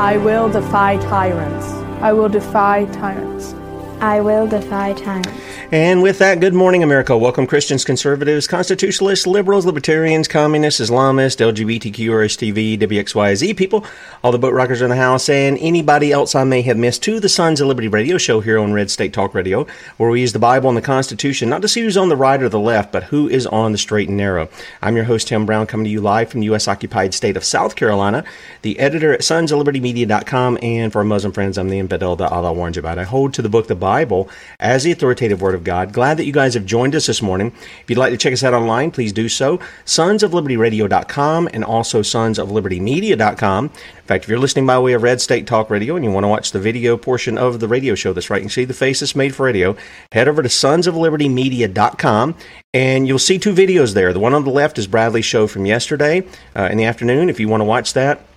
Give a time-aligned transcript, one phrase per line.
[0.00, 1.66] I will defy tyrants.
[2.00, 3.57] I will defy tyrants.
[4.00, 5.24] I will defy time.
[5.70, 7.16] And with that, good morning, America.
[7.18, 13.84] Welcome, Christians, conservatives, constitutionalists, liberals, libertarians, communists, Islamists, LGBTQ, RSTV, WXYZ people,
[14.24, 17.20] all the boat rockers in the house, and anybody else I may have missed to
[17.20, 19.66] the Sons of Liberty radio show here on Red State Talk Radio,
[19.98, 22.42] where we use the Bible and the Constitution not to see who's on the right
[22.42, 24.48] or the left, but who is on the straight and narrow.
[24.80, 26.66] I'm your host, Tim Brown, coming to you live from the U.S.
[26.66, 28.24] occupied state of South Carolina,
[28.62, 32.32] the editor at sons of sonsoflibertymedia.com, and for our Muslim friends, I'm the infidel that
[32.32, 32.98] Allah warned you about.
[32.98, 33.87] I hold to the book, the Bible,
[34.60, 35.92] as the authoritative word of God.
[35.92, 37.52] Glad that you guys have joined us this morning.
[37.82, 39.58] If you'd like to check us out online, please do so.
[39.84, 43.64] Sonsoflibertyradio.com and also sonsoflibertymedia.com.
[43.64, 43.70] In
[44.04, 46.28] fact, if you're listening by way of Red State Talk Radio and you want to
[46.28, 49.00] watch the video portion of the radio show that's right, you can see the face
[49.00, 49.76] that's made for radio,
[50.12, 52.34] head over to sonsoflibertymedia.com
[52.74, 54.12] and you'll see two videos there.
[54.12, 57.28] The one on the left is Bradley's show from yesterday uh, in the afternoon.
[57.28, 58.27] If you want to watch that,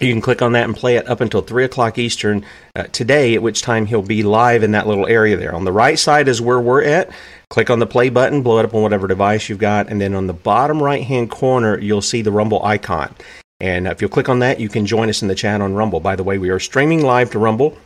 [0.00, 3.34] you can click on that and play it up until 3 o'clock Eastern uh, today,
[3.34, 5.54] at which time he'll be live in that little area there.
[5.54, 7.10] On the right side is where we're at.
[7.48, 10.14] Click on the play button, blow it up on whatever device you've got, and then
[10.14, 13.14] on the bottom right hand corner, you'll see the Rumble icon.
[13.60, 16.00] And if you'll click on that, you can join us in the chat on Rumble.
[16.00, 17.78] By the way, we are streaming live to Rumble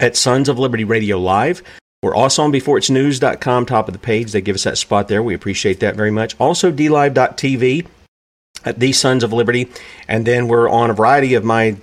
[0.00, 1.62] at Sons of Liberty Radio Live.
[2.02, 4.32] We're also on beforeitsnews.com, top of the page.
[4.32, 5.22] They give us that spot there.
[5.22, 6.34] We appreciate that very much.
[6.38, 7.86] Also, dlive.tv
[8.64, 9.68] at the Sons of Liberty.
[10.08, 11.76] And then we're on a variety of my,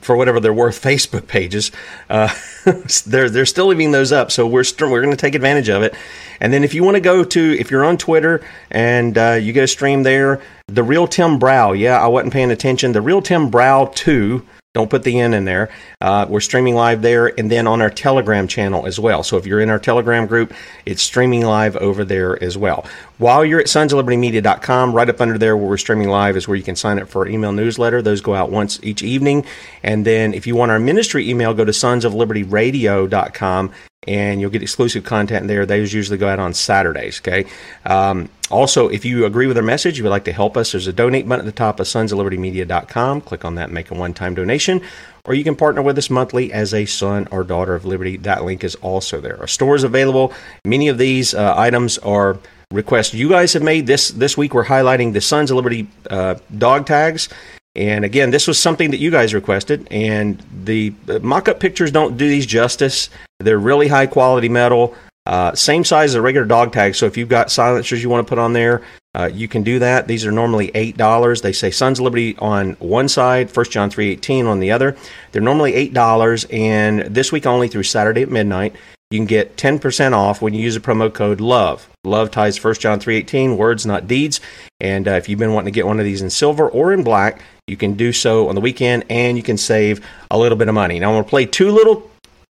[0.00, 1.70] for whatever they're worth, Facebook pages.
[2.08, 2.32] Uh,
[3.06, 4.30] they're, they're still leaving those up.
[4.30, 5.94] So we're, st- we're going to take advantage of it.
[6.40, 9.60] And then if you want to go to, if you're on Twitter and uh, you
[9.62, 11.72] a stream there, The Real Tim Brow.
[11.72, 12.92] Yeah, I wasn't paying attention.
[12.92, 15.68] The Real Tim Brow 2 don't put the N in there.
[16.00, 19.22] Uh, we're streaming live there and then on our Telegram channel as well.
[19.22, 20.54] So if you're in our Telegram group,
[20.86, 22.86] it's streaming live over there as well.
[23.18, 26.62] While you're at sonsoflibertymedia.com, right up under there where we're streaming live is where you
[26.62, 28.00] can sign up for our email newsletter.
[28.00, 29.44] Those go out once each evening.
[29.82, 33.72] And then if you want our ministry email, go to sonsoflibertyradio.com
[34.06, 35.64] and you'll get exclusive content there.
[35.64, 37.20] Those usually go out on Saturdays.
[37.20, 37.46] Okay.
[37.84, 40.86] Um, also, if you agree with our message, you would like to help us, there's
[40.86, 43.20] a donate button at the top of sons of liberty sonsoflibertymedia.com.
[43.22, 44.82] Click on that make a one time donation.
[45.24, 48.16] Or you can partner with us monthly as a son or daughter of liberty.
[48.16, 49.38] That link is also there.
[49.38, 50.32] Our store is available.
[50.64, 52.38] Many of these uh, items are
[52.72, 53.86] requests you guys have made.
[53.86, 57.28] This this week we're highlighting the Sons of Liberty uh, dog tags.
[57.74, 60.92] And again, this was something that you guys requested, and the
[61.22, 63.08] mock up pictures don't do these justice.
[63.38, 64.94] They're really high quality metal.
[65.24, 66.94] Uh, same size as a regular dog tag.
[66.94, 68.82] So if you've got silencers you want to put on there,
[69.14, 70.08] uh, you can do that.
[70.08, 71.40] These are normally eight dollars.
[71.40, 74.96] They say Sons of Liberty on one side, First John three eighteen on the other.
[75.30, 78.74] They're normally eight dollars, and this week only through Saturday at midnight,
[79.12, 81.88] you can get ten percent off when you use the promo code LOVE.
[82.04, 84.40] Love ties 1 John three eighteen, words not deeds.
[84.80, 87.04] And uh, if you've been wanting to get one of these in silver or in
[87.04, 90.68] black, you can do so on the weekend, and you can save a little bit
[90.68, 90.98] of money.
[90.98, 92.10] Now I'm going to play two little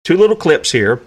[0.04, 1.02] two little clips here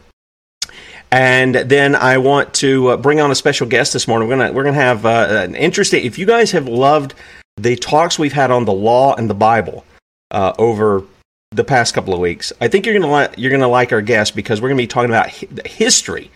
[1.12, 4.28] and then I want to uh, bring on a special guest this morning.
[4.28, 6.06] We're gonna we're gonna have uh, an interesting.
[6.06, 7.14] If you guys have loved
[7.56, 9.86] the talks we've had on the law and the Bible
[10.32, 11.04] uh, over
[11.52, 14.36] the past couple of weeks, I think you're gonna li- you're gonna like our guest
[14.36, 16.32] because we're gonna be talking about hi- history.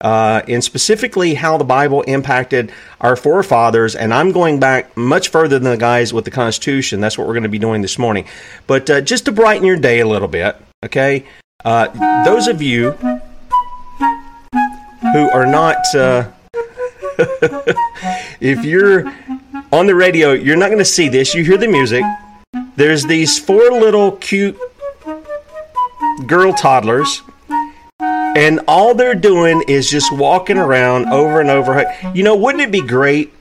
[0.00, 2.70] Uh, and specifically how the Bible impacted
[3.00, 3.94] our forefathers.
[3.94, 7.00] And I'm going back much further than the guys with the Constitution.
[7.00, 8.26] That's what we're going to be doing this morning.
[8.66, 11.24] But uh, just to brighten your day a little bit, okay?
[11.64, 13.20] Uh, those of you who
[15.30, 15.78] are not.
[15.94, 16.30] Uh,
[18.40, 19.10] if you're
[19.72, 21.34] on the radio, you're not going to see this.
[21.34, 22.04] You hear the music.
[22.76, 24.58] There's these four little cute
[26.26, 27.22] girl toddlers,
[28.00, 31.84] and all they're doing is just walking around over and over.
[32.14, 33.32] You know, wouldn't it be great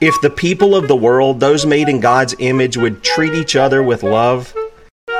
[0.00, 3.82] if the people of the world, those made in God's image, would treat each other
[3.82, 4.54] with love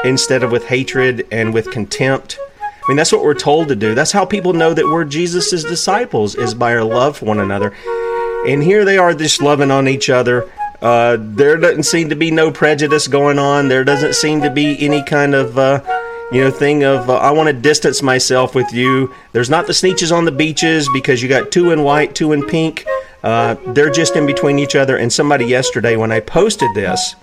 [0.05, 2.39] instead of with hatred and with contempt?
[2.63, 3.95] I mean, that's what we're told to do.
[3.95, 7.75] That's how people know that we're Jesus' disciples, is by our love for one another.
[8.47, 10.49] And here they are just loving on each other.
[10.81, 13.69] Uh, there doesn't seem to be no prejudice going on.
[13.69, 15.83] There doesn't seem to be any kind of, uh,
[16.31, 19.13] you know, thing of, uh, I want to distance myself with you.
[19.33, 22.45] There's not the Sneetches on the beaches because you got two in white, two in
[22.47, 22.87] pink.
[23.25, 24.97] Uh, they're just in between each other.
[24.97, 27.17] And somebody yesterday, when I posted this,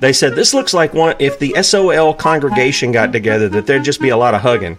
[0.00, 4.02] they said this looks like one if the SOL congregation got together that there'd just
[4.02, 4.76] be a lot of hugging.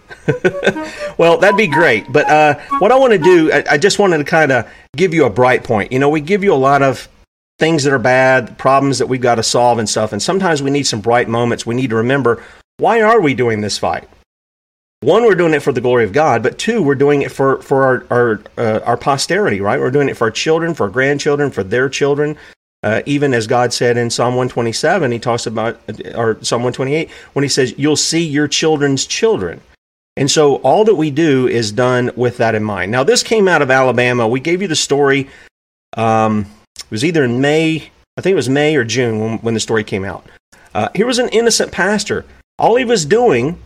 [1.17, 2.11] well, that'd be great.
[2.11, 5.15] But uh, what I want to do, I, I just wanted to kind of give
[5.15, 5.91] you a bright point.
[5.91, 7.07] You know, we give you a lot of
[7.59, 10.71] things that are bad, problems that we've got to solve and stuff, and sometimes we
[10.71, 11.65] need some bright moments.
[11.65, 12.43] We need to remember
[12.77, 14.09] why are we doing this fight?
[15.01, 17.61] One, we're doing it for the glory of God, but two, we're doing it for
[17.61, 19.79] for our our, uh, our posterity, right?
[19.79, 22.37] We're doing it for our children, for our grandchildren, for their children,
[22.85, 25.79] uh, even as God said in Psalm 127, he talks about,
[26.13, 29.59] or Psalm 128, when he says, You'll see your children's children.
[30.15, 32.91] And so all that we do is done with that in mind.
[32.91, 34.27] Now, this came out of Alabama.
[34.27, 35.29] We gave you the story.
[35.97, 36.45] Um,
[36.77, 39.59] it was either in May, I think it was May or June when, when the
[39.59, 40.25] story came out.
[40.73, 42.25] Uh, here was an innocent pastor.
[42.59, 43.57] All he was doing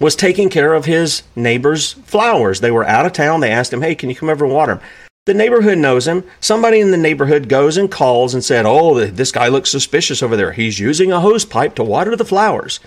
[0.00, 2.60] was taking care of his neighbor's flowers.
[2.60, 3.40] They were out of town.
[3.40, 4.84] They asked him, Hey, can you come over and water them?
[5.26, 6.24] The neighborhood knows him.
[6.40, 10.36] Somebody in the neighborhood goes and calls and said, Oh, this guy looks suspicious over
[10.36, 10.52] there.
[10.52, 12.80] He's using a hose pipe to water the flowers.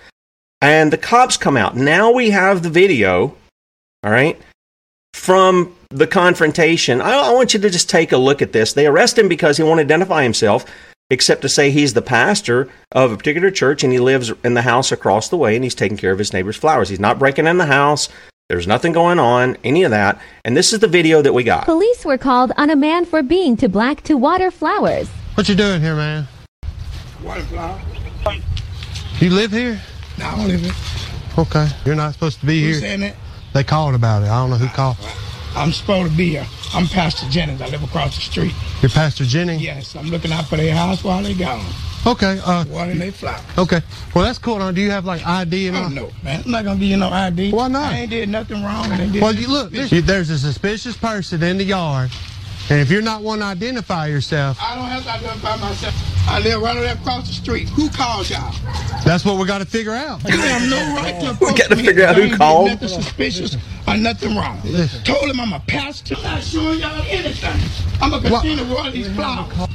[0.61, 1.75] And the cops come out.
[1.75, 3.35] Now we have the video,
[4.03, 4.39] all right,
[5.13, 7.01] from the confrontation.
[7.01, 8.73] I, I want you to just take a look at this.
[8.73, 10.65] They arrest him because he won't identify himself,
[11.09, 14.61] except to say he's the pastor of a particular church and he lives in the
[14.61, 16.89] house across the way and he's taking care of his neighbor's flowers.
[16.89, 18.09] He's not breaking in the house.
[18.49, 20.19] There's nothing going on, any of that.
[20.43, 21.65] And this is the video that we got.
[21.65, 25.07] Police were called on a man for being too black to water flowers.
[25.35, 26.27] What you doing here, man?
[27.23, 27.81] Water flowers.
[29.19, 29.79] You live here?
[30.17, 30.73] No, I don't live here.
[31.37, 31.67] Okay.
[31.85, 32.89] You're not supposed to be Who's here.
[32.89, 33.15] saying it?
[33.53, 34.27] They called about it.
[34.29, 34.97] I don't know who called.
[35.55, 36.45] I'm supposed to be here.
[36.73, 37.61] I'm Pastor Jennings.
[37.61, 38.53] I live across the street.
[38.81, 39.61] You're Pastor Jennings?
[39.61, 41.65] Yes, I'm looking out for their house while they gone.
[42.05, 42.39] Okay.
[42.45, 43.41] Uh, Watering their flowers.
[43.57, 43.81] okay.
[44.13, 44.59] Well, that's cool.
[44.59, 45.89] Now, do you have like ID and Oh, all?
[45.89, 46.43] no, man.
[46.45, 47.51] I'm not going to give you no ID.
[47.51, 47.91] Why not?
[47.91, 48.89] I ain't did nothing wrong.
[49.11, 49.73] did Well, you look.
[49.73, 52.11] You- there's a suspicious person in the yard,
[52.69, 55.95] and if you're not one to identify yourself, I don't have to identify myself.
[56.29, 57.69] I live right over there across the street.
[57.69, 58.53] Who called y'all?
[59.03, 60.23] that's what we got to figure out.
[60.29, 62.67] You have no right to approach We gotta figure out who called.
[62.69, 63.57] Nothing suspicious
[63.87, 64.61] or nothing wrong.
[65.03, 66.15] Told him I'm a pastor.
[66.17, 67.59] I'm not showing y'all anything.
[68.01, 69.67] I'm gonna continue to water these flowers.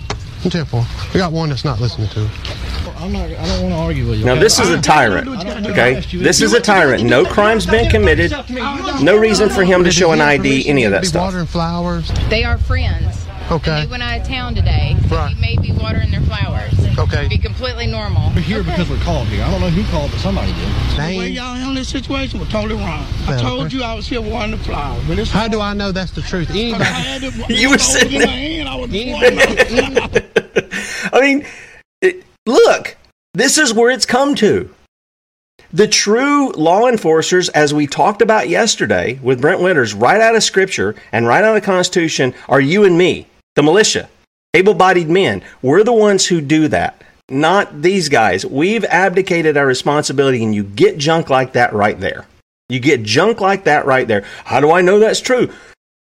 [0.50, 0.84] Temple.
[1.14, 2.28] We got one that's not listening to.
[2.98, 3.30] I'm not.
[3.30, 4.26] I don't want to argue with you.
[4.26, 5.26] Now, this is a tyrant,
[5.66, 6.00] okay?
[6.12, 7.02] This is a tyrant.
[7.02, 8.30] No crime's been committed.
[9.02, 11.22] No reason for him to show an ID, any of that Be stuff.
[11.24, 12.10] watering flowers.
[12.28, 13.23] They are friends.
[13.50, 13.70] Okay.
[13.70, 14.96] And they went out of town today.
[15.08, 15.34] So Right.
[15.34, 16.72] we may be watering their flowers.
[16.98, 17.28] Okay.
[17.28, 18.30] Be completely normal.
[18.34, 19.42] We're here because we're called here.
[19.44, 20.68] I don't know who called, but somebody did.
[20.96, 23.04] The way y'all handle this situation was totally wrong.
[23.26, 25.92] I told you I was here watering the flowers, but it's How do I know
[25.92, 26.50] that's the truth?
[26.50, 26.84] Anybody?
[26.84, 28.26] had You were I was sitting in there.
[28.28, 28.68] my hand.
[28.68, 31.46] I was watering my I mean,
[32.00, 32.96] it, look,
[33.34, 34.72] this is where it's come to.
[35.72, 40.44] The true law enforcers, as we talked about yesterday with Brent Winters, right out of
[40.44, 44.08] Scripture and right out of the Constitution, are you and me, the militia,
[44.54, 45.42] able bodied men.
[45.62, 47.02] We're the ones who do that.
[47.28, 48.44] not these guys.
[48.44, 52.26] We've abdicated our responsibility, and you get junk like that right there.
[52.68, 54.24] You get junk like that right there.
[54.44, 55.50] How do I know that's true?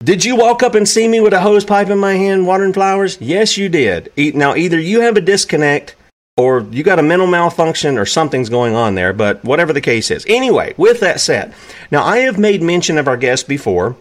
[0.04, 2.74] Did you walk up and see me with a hose pipe in my hand watering
[2.74, 3.18] flowers?
[3.20, 4.12] Yes, you did.
[4.18, 5.96] Now, either you have a disconnect
[6.38, 10.10] or you got a mental malfunction or something's going on there, but whatever the case
[10.10, 10.26] is.
[10.28, 11.54] Anyway, with that said,
[11.92, 13.98] now I have made mention of our guest before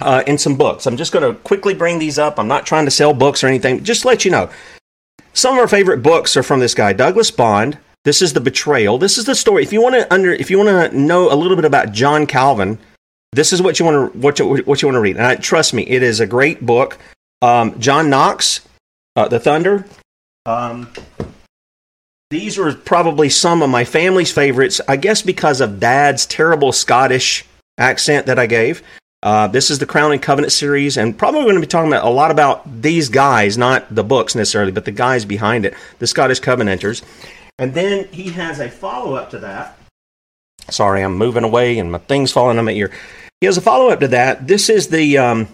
[0.00, 0.86] uh, in some books.
[0.86, 2.38] I'm just going to quickly bring these up.
[2.38, 4.50] I'm not trying to sell books or anything, just let you know.
[5.32, 7.78] Some of our favorite books are from this guy, Douglas Bond.
[8.04, 8.98] This is the betrayal.
[8.98, 9.62] This is the story.
[9.62, 12.26] If you want to under, if you want to know a little bit about John
[12.26, 12.78] Calvin,
[13.32, 15.16] this is what you want to what you, what you want to read.
[15.16, 16.98] And I, trust me, it is a great book.
[17.42, 18.60] Um, John Knox,
[19.16, 19.84] uh, The Thunder.
[20.46, 20.90] Um,
[22.30, 24.80] these were probably some of my family's favorites.
[24.88, 27.44] I guess because of Dad's terrible Scottish
[27.78, 28.82] accent that I gave.
[29.22, 32.06] Uh, this is the Crown and Covenant series, and probably going to be talking about
[32.06, 36.06] a lot about these guys, not the books necessarily, but the guys behind it, the
[36.06, 37.02] Scottish Covenanters.
[37.58, 39.78] And then he has a follow up to that.
[40.70, 42.90] Sorry, I'm moving away and my thing's falling on my ear.
[43.40, 44.46] He has a follow up to that.
[44.46, 45.48] This is the um,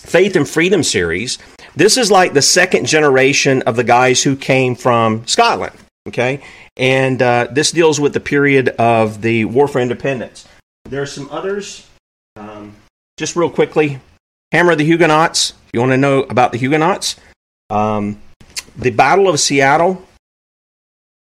[0.00, 1.38] Faith and Freedom series.
[1.74, 5.74] This is like the second generation of the guys who came from Scotland.
[6.08, 6.42] Okay,
[6.76, 10.48] and uh, this deals with the period of the War for Independence.
[10.84, 11.86] There are some others.
[13.16, 14.00] Just real quickly,
[14.52, 15.50] Hammer of the Huguenots.
[15.50, 17.16] If you want to know about the Huguenots,
[17.70, 18.20] um,
[18.76, 20.06] the Battle of Seattle.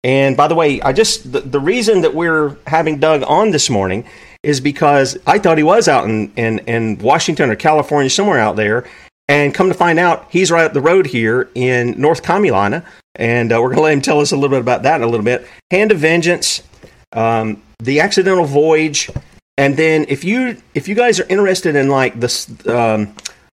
[0.03, 3.69] And by the way, I just the, the reason that we're having Doug on this
[3.69, 4.05] morning
[4.43, 8.55] is because I thought he was out in, in, in Washington or California, somewhere out
[8.55, 8.87] there.
[9.27, 12.85] And come to find out, he's right up the road here in North Carolina.
[13.15, 15.01] And uh, we're going to let him tell us a little bit about that in
[15.01, 15.47] a little bit.
[15.71, 16.61] Hand of Vengeance,
[17.11, 19.09] um, The Accidental Voyage.
[19.57, 22.29] And then if you if you guys are interested in like the
[22.67, 23.15] um,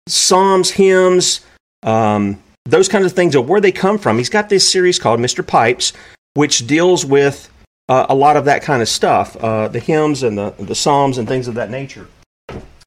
[0.07, 1.41] Psalms, hymns,
[1.83, 5.19] um, those kinds of things, or where they come from, he's got this series called
[5.19, 5.45] Mr.
[5.45, 5.93] Pipes,
[6.35, 7.49] which deals with
[7.89, 11.17] uh, a lot of that kind of stuff, uh, the hymns and the, the psalms
[11.17, 12.07] and things of that nature.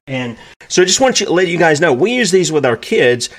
[0.07, 0.37] And
[0.67, 3.29] so I just want to let you guys know we use these with our kids,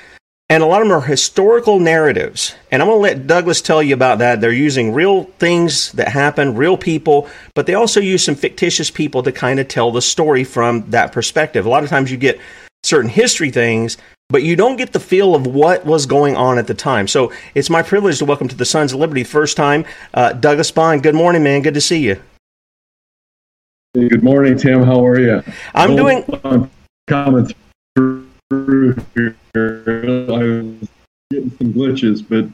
[0.53, 2.55] and a lot of them are historical narratives.
[2.71, 4.43] And I'm going to let Douglas tell you about that.
[4.43, 9.23] They're using real things that happen, real people, but they also use some fictitious people
[9.23, 11.65] to kind of tell the story from that perspective.
[11.65, 12.39] A lot of times you get
[12.83, 13.97] certain history things
[14.29, 17.07] but you don't get the feel of what was going on at the time.
[17.07, 20.71] So it's my privilege to welcome to the Sons of Liberty first time uh, Douglas
[20.71, 21.03] Bond.
[21.03, 21.61] Good morning, man.
[21.61, 22.19] Good to see you.
[23.95, 24.85] Good morning, Tim.
[24.85, 25.43] How are you?
[25.75, 26.25] I'm doing.
[26.45, 26.71] I'm
[27.07, 27.55] coming
[27.95, 29.37] through here.
[29.55, 30.89] I was
[31.31, 32.47] getting some glitches, but.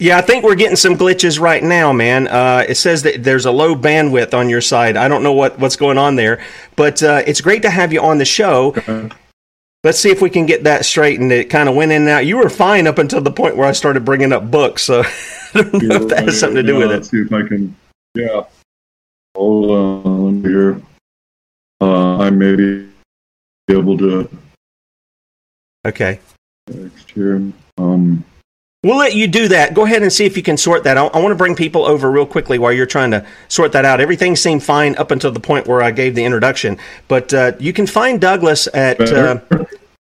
[0.00, 2.28] Yeah, I think we're getting some glitches right now, man.
[2.28, 4.96] Uh, it says that there's a low bandwidth on your side.
[4.96, 6.40] I don't know what, what's going on there,
[6.76, 8.74] but uh, it's great to have you on the show.
[8.76, 9.10] Okay
[9.84, 11.32] let's see if we can get that straightened.
[11.32, 12.26] It kind of went in and out.
[12.26, 14.82] You were fine up until the point where I started bringing up books.
[14.82, 15.02] So
[15.54, 17.10] I don't know if that has something to do yeah, with let's it.
[17.10, 17.76] see if I can.
[18.14, 18.44] Yeah.
[19.36, 20.42] Hold on.
[20.42, 20.82] Hear.
[21.80, 22.88] Uh, I may be
[23.70, 24.28] able to.
[25.88, 26.20] Okay.
[26.68, 27.42] Next here.
[27.78, 28.24] Um,
[28.84, 29.74] We'll let you do that.
[29.74, 31.12] Go ahead and see if you can sort that out.
[31.12, 34.00] I want to bring people over real quickly while you're trying to sort that out.
[34.00, 36.78] Everything seemed fine up until the point where I gave the introduction.
[37.08, 39.40] But uh, you can find Douglas at uh,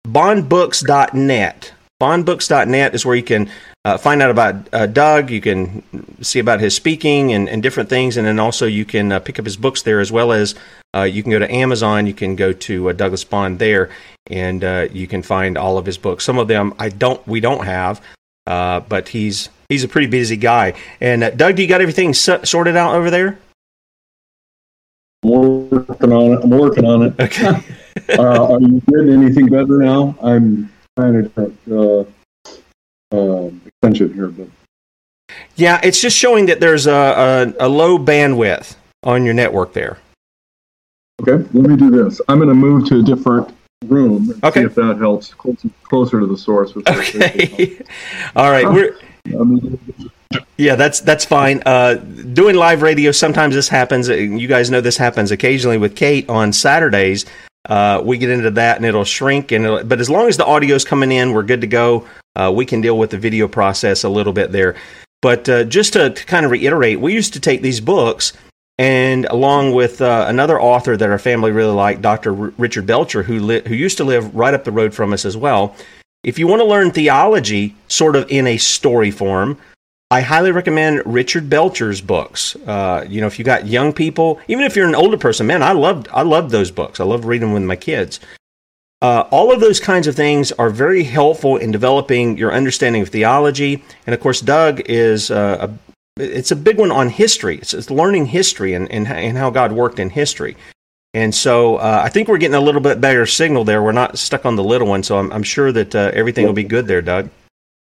[0.07, 1.73] bondbooks.net.
[2.01, 3.49] Bondbooks.net is where you can
[3.83, 5.29] uh, find out about uh, Doug.
[5.29, 5.83] You can
[6.23, 8.15] see about his speaking and, and different things.
[8.15, 10.55] And then also you can uh, pick up his books there as well as
[10.95, 12.07] uh, you can go to Amazon.
[12.07, 13.89] You can go to Douglas Bond there
[14.29, 14.63] and
[14.93, 16.23] you can find all of his books.
[16.23, 18.01] Some of them I don't, we don't have.
[18.45, 20.73] Uh, but he's he's a pretty busy guy.
[20.99, 23.39] And uh, Doug, do you got everything sorted out over there?
[25.23, 26.43] I'm working on it.
[26.43, 27.19] I'm working on it.
[27.19, 27.47] Okay.
[28.19, 30.15] uh, are you getting anything better now?
[30.21, 34.49] I'm trying to uh, uh, extension here, but
[35.55, 39.99] yeah, it's just showing that there's a, a, a low bandwidth on your network there.
[41.21, 42.19] Okay, let me do this.
[42.27, 43.55] I'm going to move to a different
[43.89, 44.31] room.
[44.31, 44.61] And okay.
[44.61, 46.75] See if that helps closer, closer to the source.
[46.75, 47.81] Okay.
[48.35, 48.67] All right.
[48.67, 48.97] We're.
[50.57, 51.61] Yeah, that's that's fine.
[51.65, 54.09] Uh, doing live radio, sometimes this happens.
[54.09, 57.25] You guys know this happens occasionally with Kate on Saturdays.
[57.69, 59.51] Uh, we get into that and it'll shrink.
[59.51, 62.07] And it'll, but as long as the audio's coming in, we're good to go.
[62.35, 64.75] Uh, we can deal with the video process a little bit there.
[65.21, 68.33] But uh, just to, to kind of reiterate, we used to take these books
[68.77, 72.35] and along with uh, another author that our family really liked, Dr.
[72.35, 75.25] R- Richard Belcher, who li- who used to live right up the road from us
[75.25, 75.75] as well.
[76.23, 79.57] If you want to learn theology sort of in a story form,
[80.09, 82.55] I highly recommend Richard Belcher's books.
[82.67, 85.61] Uh, you know, if you got young people, even if you're an older person, man,
[85.61, 86.99] I loved I loved those books.
[86.99, 88.19] I loved reading them with my kids.
[89.01, 93.09] Uh, all of those kinds of things are very helpful in developing your understanding of
[93.09, 93.83] theology.
[94.07, 97.57] And of course, Doug is uh, a it's a big one on history.
[97.57, 100.55] It's, it's learning history and, and, and how God worked in history.
[101.13, 103.83] And so uh, I think we're getting a little bit better signal there.
[103.83, 106.53] We're not stuck on the little one, so I'm, I'm sure that uh, everything will
[106.53, 107.29] be good there, Doug.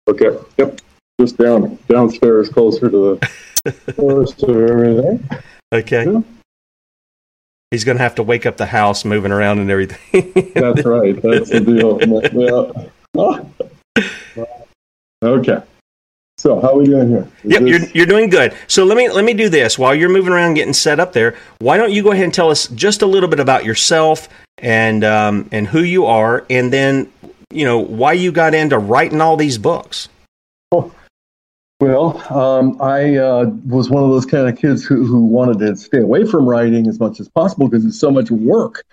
[0.08, 0.38] Okay.
[0.58, 0.82] Yep.
[1.20, 3.20] Just down downstairs, closer to
[3.64, 5.30] the forest of everything.
[5.72, 6.06] Okay.
[6.12, 6.22] Yeah.
[7.70, 10.34] He's going to have to wake up the house, moving around and everything.
[10.56, 11.22] That's right.
[11.22, 12.00] That's the deal.
[13.16, 14.46] yeah.
[15.24, 15.62] Okay.
[16.38, 17.28] So how are we doing here?
[17.44, 17.70] Is yep, this...
[17.70, 18.56] you're, you're doing good.
[18.68, 21.36] So let me let me do this while you're moving around getting set up there.
[21.60, 25.04] Why don't you go ahead and tell us just a little bit about yourself and
[25.04, 27.12] um, and who you are, and then
[27.52, 30.10] you know why you got into writing all these books.
[30.72, 30.92] Oh,
[31.82, 35.76] well, um, I uh, was one of those kind of kids who, who wanted to
[35.76, 38.84] stay away from writing as much as possible because it's so much work.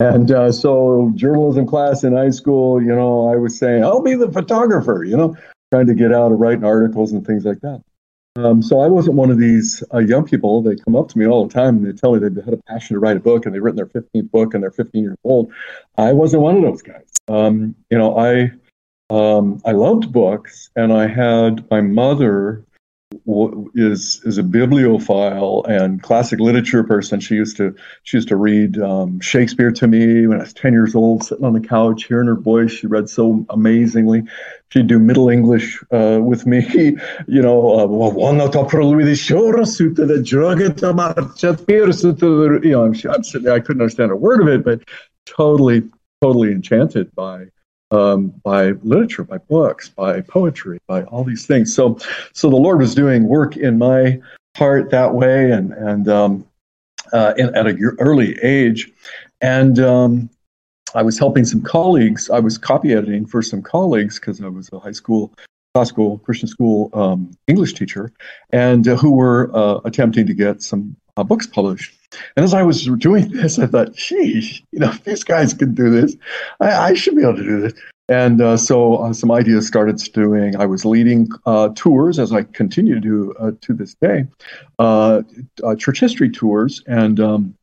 [0.00, 4.14] And uh, so, journalism class in high school, you know, I was saying, I'll be
[4.14, 5.36] the photographer, you know,
[5.72, 7.82] trying to get out of writing articles and things like that.
[8.36, 10.62] Um, so I wasn't one of these uh, young people.
[10.62, 12.62] They come up to me all the time and they tell me they've had a
[12.68, 15.16] passion to write a book and they've written their 15th book and they're 15 years
[15.24, 15.52] old.
[15.96, 17.08] I wasn't one of those guys.
[17.26, 18.52] Um, you know, I
[19.10, 22.64] um, I loved books and I had my mother
[23.74, 27.20] is is a bibliophile and classic literature person.
[27.20, 30.72] She used to she used to read um, Shakespeare to me when I was ten
[30.72, 32.70] years old, sitting on the couch, hearing her voice.
[32.70, 34.24] She read so amazingly.
[34.70, 36.66] She'd do Middle English uh, with me,
[37.26, 37.86] you know.
[37.86, 38.40] One
[39.98, 40.22] Uh,
[42.60, 44.82] you know, I'm, I'm sitting there, I couldn't understand a word of it, but
[45.24, 45.82] totally,
[46.20, 47.46] totally enchanted by
[47.90, 51.74] um, by literature, by books, by poetry, by all these things.
[51.74, 51.98] So,
[52.32, 54.20] so the Lord was doing work in my
[54.56, 56.46] heart that way, and and um,
[57.12, 58.90] uh, in, at an early age,
[59.40, 60.30] and um,
[60.94, 62.30] I was helping some colleagues.
[62.30, 65.32] I was copy editing for some colleagues because I was a high school
[65.74, 68.12] classical Christian school um, English teacher,
[68.50, 71.97] and uh, who were uh, attempting to get some uh, books published.
[72.36, 75.90] And as I was doing this, I thought, geez, you know, these guys can do
[75.90, 76.16] this,
[76.60, 77.74] I, I should be able to do this.
[78.08, 80.56] And uh, so uh, some ideas started stewing.
[80.56, 84.24] I was leading uh, tours, as I continue to do uh, to this day,
[84.78, 85.22] uh,
[85.62, 86.82] uh, church history tours.
[86.86, 87.54] And um,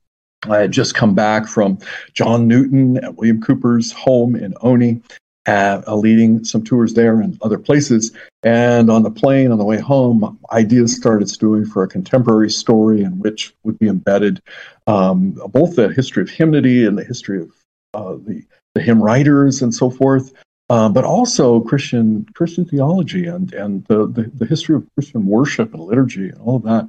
[0.43, 1.79] I had just come back from
[2.13, 5.01] John Newton at William Cowper's home in Olney
[5.45, 8.11] at, uh, leading some tours there and other places.
[8.43, 13.01] And on the plane on the way home, ideas started stewing for a contemporary story
[13.01, 14.41] in which would be embedded
[14.87, 17.51] um, both the history of hymnody and the history of
[17.93, 18.43] uh, the,
[18.75, 20.33] the hymn writers and so forth.
[20.67, 25.75] Uh, but also Christian Christian theology and and the, the, the history of Christian worship
[25.75, 26.87] and liturgy and all of that,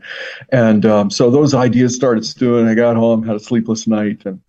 [0.50, 2.66] and um, so those ideas started stewing.
[2.66, 4.40] I got home, had a sleepless night, and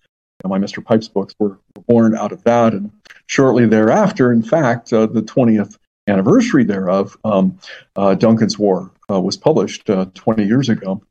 [0.45, 0.83] my Mr.
[0.83, 2.73] Pipes books were born out of that.
[2.73, 2.91] And
[3.25, 7.57] shortly thereafter, in fact, uh, the 20th anniversary thereof, um,
[7.95, 11.01] uh, Duncan's War uh, was published uh, 20 years ago.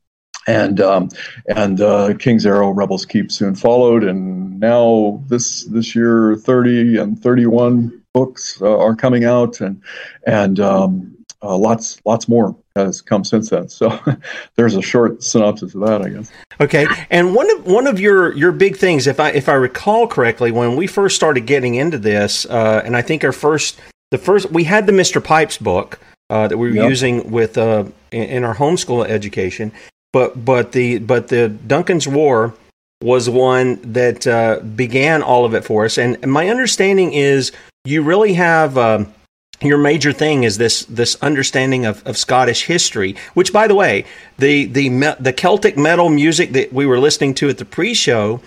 [0.49, 1.09] And um,
[1.53, 7.21] and uh, King's Arrow, Rebels Keep soon followed, and now this this year, 30 and
[7.21, 9.81] 31 books uh, are coming out, and
[10.25, 13.69] and um, lots lots more has come since then.
[13.69, 13.99] So
[14.55, 16.31] there's a short synopsis of that, I guess.
[16.59, 20.07] Okay, and one of one of your your big things, if I if I recall
[20.07, 23.79] correctly, when we first started getting into this, uh, and I think our first
[24.11, 25.23] the first we had the Mr.
[25.23, 26.89] Pipes book uh, that we were yep.
[26.89, 29.71] using with uh, in, in, our homeschool education,
[30.13, 32.53] but but the but the Duncan's War
[33.01, 37.51] was one that uh, began all of it for us, and my understanding is
[37.85, 38.77] you really have.
[38.77, 39.13] Um,
[39.61, 44.05] your major thing is this this understanding of, of Scottish history, which, by the way,
[44.37, 48.39] the the the Celtic metal music that we were listening to at the pre-show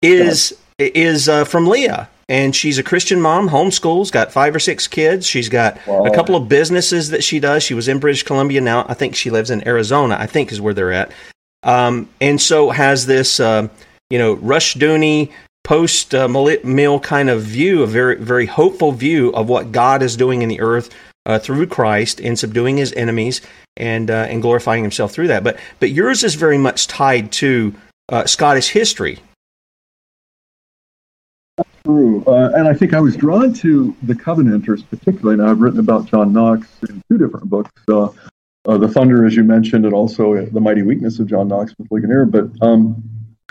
[0.00, 0.90] is yes.
[0.94, 5.26] is uh, from Leah, and she's a Christian mom, homeschools, got five or six kids.
[5.26, 6.04] She's got wow.
[6.04, 7.62] a couple of businesses that she does.
[7.62, 8.86] She was in British Columbia now.
[8.88, 10.16] I think she lives in Arizona.
[10.18, 11.12] I think is where they're at,
[11.62, 13.38] um, and so has this.
[13.38, 13.68] Uh,
[14.10, 15.32] you know, Rushdoony
[15.64, 20.16] post uh, mill kind of view, a very very hopeful view of what God is
[20.16, 20.90] doing in the earth
[21.26, 23.40] uh, through Christ in subduing His enemies
[23.76, 25.42] and uh, and glorifying Himself through that.
[25.42, 27.74] But but yours is very much tied to
[28.10, 29.18] uh, Scottish history.
[31.84, 35.40] True, uh, and I think I was drawn to the Covenanters particularly.
[35.40, 37.70] And I've written about John Knox in two different books.
[37.86, 42.24] The Thunder, as you mentioned, and also the Mighty Weakness of John Knox with Ligonier.
[42.24, 43.02] But um,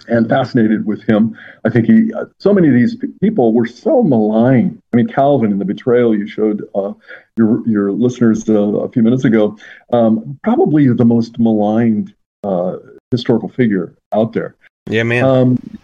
[0.08, 1.38] and fascinated with him.
[1.65, 4.82] I think he, uh, so many of these people were so maligned.
[4.91, 6.93] I mean, Calvin in the betrayal you showed uh,
[7.38, 9.58] your your listeners uh, a few minutes ago,
[9.91, 12.77] um, probably the most maligned uh,
[13.12, 14.56] historical figure out there.
[14.89, 15.23] Yeah, man.
[15.23, 15.77] Um,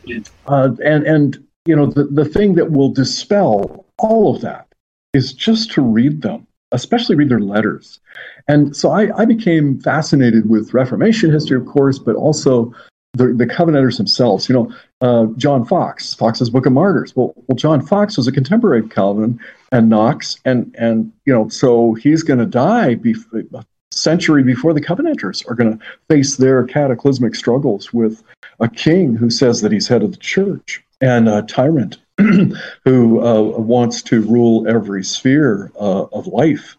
[0.47, 4.67] uh, and and you know, the, the thing that will dispel all of that
[5.13, 7.99] is just to read them, especially read their letters.
[8.47, 12.73] And so I, I became fascinated with Reformation history, of course, but also
[13.13, 14.47] the, the Covenanters themselves.
[14.49, 17.15] You know, uh, John Foxe, Foxe's Book of Martyrs.
[17.15, 19.39] Well, well, John Foxe was a contemporary of Calvin
[19.71, 24.81] and Knox, and and you know, so he's going to die a century before the
[24.81, 28.23] Covenanters are going to face their cataclysmic struggles with
[28.59, 33.41] a king who says that he's head of the church and a tyrant who uh,
[33.41, 36.77] wants to rule every sphere uh, of life.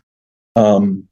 [0.56, 1.08] Um,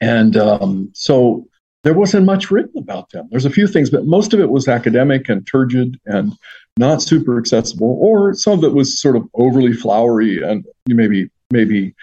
[0.00, 1.46] and um, so
[1.84, 3.28] there wasn't much written about them.
[3.30, 6.32] There's a few things, but most of it was academic and turgid and
[6.78, 11.30] not super accessible, or some of it was sort of overly flowery and you maybe
[11.52, 11.94] maybe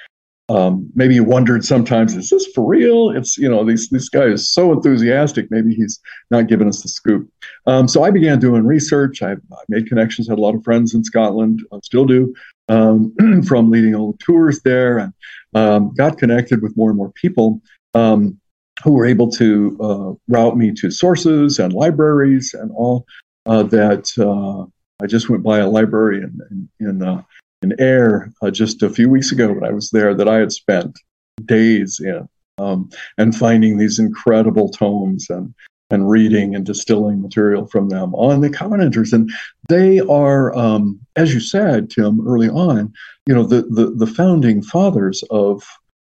[0.50, 3.10] um, maybe you wondered sometimes, is this for real?
[3.10, 5.50] It's you know this this guy is so enthusiastic.
[5.50, 7.30] Maybe he's not giving us the scoop.
[7.66, 9.22] Um, so I began doing research.
[9.22, 10.28] I, I, made connections.
[10.28, 11.62] Had a lot of friends in Scotland.
[11.74, 12.34] I still do
[12.70, 13.16] um,
[13.48, 15.14] from leading all the tours there, and
[15.56, 17.62] um, got connected with more and more people
[17.94, 18.38] um,
[18.84, 23.06] who were able to uh, route me to sources and libraries and all
[23.46, 24.12] uh, that.
[24.18, 24.70] Uh,
[25.04, 27.24] I just went by a library in in, in uh,
[27.62, 30.52] in Ayr uh, just a few weeks ago when I was there that I had
[30.52, 30.98] spent
[31.46, 35.54] days in um, and finding these incredible tomes and
[35.90, 39.12] and reading and distilling material from them on the Covenanters.
[39.12, 39.30] And
[39.68, 42.94] they are, um, as you said, Tim, early on,
[43.26, 45.64] you know, the the, the founding fathers of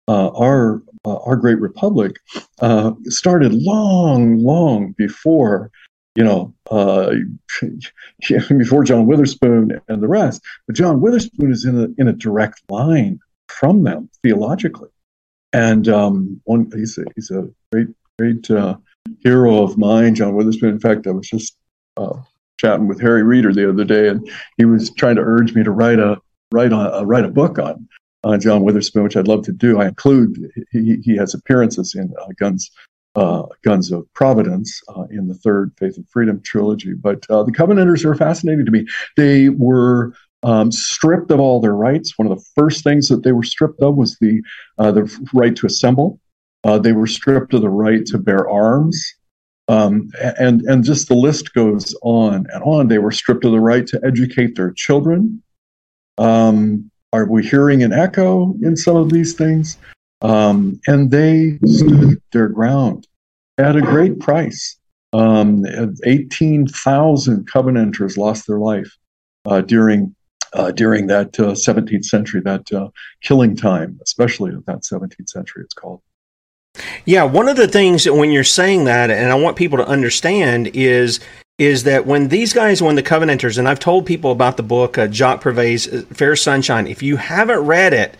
[0.07, 2.17] uh, our uh, our great republic
[2.59, 5.71] uh, started long, long before
[6.15, 7.11] you know, uh,
[8.57, 10.41] before John Witherspoon and the rest.
[10.65, 14.89] But John Witherspoon is in a in a direct line from them theologically,
[15.53, 17.87] and um, one he's a, he's a great
[18.17, 18.77] great uh,
[19.19, 20.69] hero of mine, John Witherspoon.
[20.69, 21.57] In fact, I was just
[21.97, 22.17] uh,
[22.59, 25.71] chatting with Harry Reeder the other day, and he was trying to urge me to
[25.71, 26.17] write a
[26.51, 27.87] write a, write a book on
[28.25, 29.79] on John Witherspoon, which I'd love to do.
[29.79, 32.71] I include he, he has appearances in uh, Guns
[33.15, 36.93] uh, Guns of Providence uh, in the third Faith and Freedom trilogy.
[36.93, 38.85] But uh, the Covenanters are fascinating to me.
[39.15, 42.17] They were um, stripped of all their rights.
[42.17, 44.41] One of the first things that they were stripped of was the
[44.79, 46.19] uh, the right to assemble.
[46.63, 49.13] Uh, they were stripped of the right to bear arms.
[49.67, 52.87] Um, and and just the list goes on and on.
[52.87, 55.41] They were stripped of the right to educate their children.
[56.17, 59.77] Um, are we hearing an echo in some of these things?
[60.21, 63.07] Um, and they stood their ground
[63.57, 64.77] at a great price.
[65.13, 65.65] Um,
[66.03, 68.91] 18,000 Covenanters lost their life
[69.45, 70.15] uh, during
[70.53, 72.87] uh, during that uh, 17th century, that uh,
[73.21, 76.01] killing time, especially of that 17th century, it's called.
[77.03, 79.87] Yeah, one of the things that when you're saying that, and I want people to
[79.87, 81.19] understand, is
[81.57, 84.97] is that when these guys, when the Covenanters, and I've told people about the book
[84.97, 86.87] uh, Jock Purves's uh, Fair Sunshine.
[86.87, 88.17] If you haven't read it,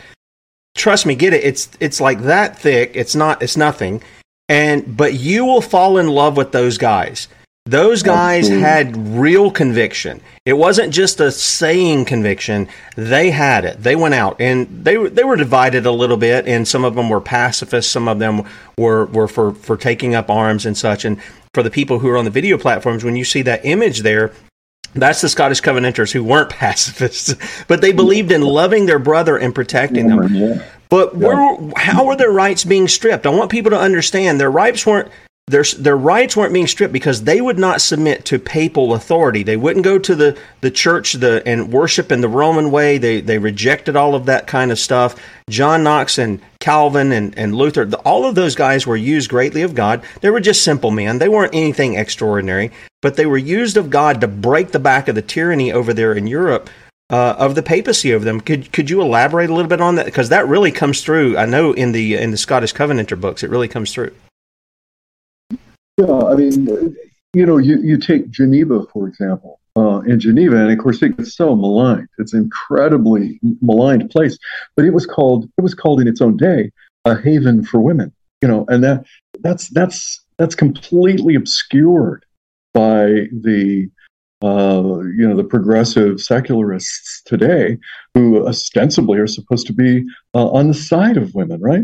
[0.75, 1.43] trust me, get it.
[1.43, 2.91] It's it's like that thick.
[2.95, 3.41] It's not.
[3.41, 4.01] It's nothing.
[4.47, 7.27] And but you will fall in love with those guys.
[7.67, 8.63] Those guys Absolutely.
[8.63, 10.21] had real conviction.
[10.45, 12.67] It wasn't just a saying conviction.
[12.95, 13.81] They had it.
[13.81, 16.47] They went out and they were they were divided a little bit.
[16.47, 17.91] And some of them were pacifists.
[17.91, 18.43] Some of them
[18.77, 21.05] were were for for taking up arms and such.
[21.05, 21.19] And
[21.55, 24.31] for the people who are on the video platforms, when you see that image there,
[24.93, 27.33] that's the Scottish Covenanters who weren't pacifists,
[27.67, 30.61] but they believed in loving their brother and protecting them.
[30.89, 31.71] But yeah.
[31.75, 33.25] how are their rights being stripped?
[33.25, 35.09] I want people to understand their rights weren't
[35.47, 39.43] their, their rights weren't being stripped because they would not submit to papal authority.
[39.43, 42.97] They wouldn't go to the, the church the, and worship in the Roman way.
[42.97, 45.15] They, they rejected all of that kind of stuff.
[45.47, 49.61] John Knox and Calvin and, and Luther, the, all of those guys were used greatly
[49.61, 50.03] of God.
[50.21, 51.19] They were just simple men.
[51.19, 52.71] They weren't anything extraordinary,
[53.03, 56.13] but they were used of God to break the back of the tyranny over there
[56.13, 56.71] in Europe
[57.11, 58.41] uh, of the papacy over them.
[58.41, 60.07] Could could you elaborate a little bit on that?
[60.07, 61.37] Because that really comes through.
[61.37, 64.11] I know in the in the Scottish Covenanter books, it really comes through.
[65.97, 66.95] Yeah, I mean,
[67.33, 69.59] you know, you, you take Geneva, for example.
[69.77, 72.07] Uh, in Geneva, and of course it gets so maligned.
[72.17, 74.37] It's an incredibly maligned place,
[74.77, 76.71] but it was called it was called in its own day
[77.03, 78.13] a haven for women.
[78.41, 79.05] You know, and that
[79.41, 82.25] that's that's that's completely obscured
[82.73, 83.89] by the
[84.41, 87.77] uh, you know the progressive secularists today,
[88.13, 91.83] who ostensibly are supposed to be uh, on the side of women, right?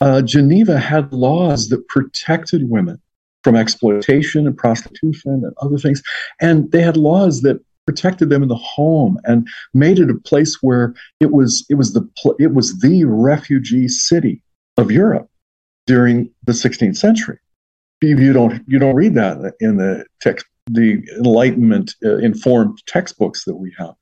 [0.00, 3.00] Uh, Geneva had laws that protected women
[3.48, 6.02] from exploitation and prostitution and other things.
[6.38, 10.58] And they had laws that protected them in the home and made it a place
[10.60, 12.06] where it was it was the
[12.38, 14.42] it was the refugee city
[14.76, 15.30] of Europe
[15.86, 17.38] during the 16th century.
[18.02, 23.56] You don't you don't read that in the text the Enlightenment uh, informed textbooks that
[23.56, 23.94] we have.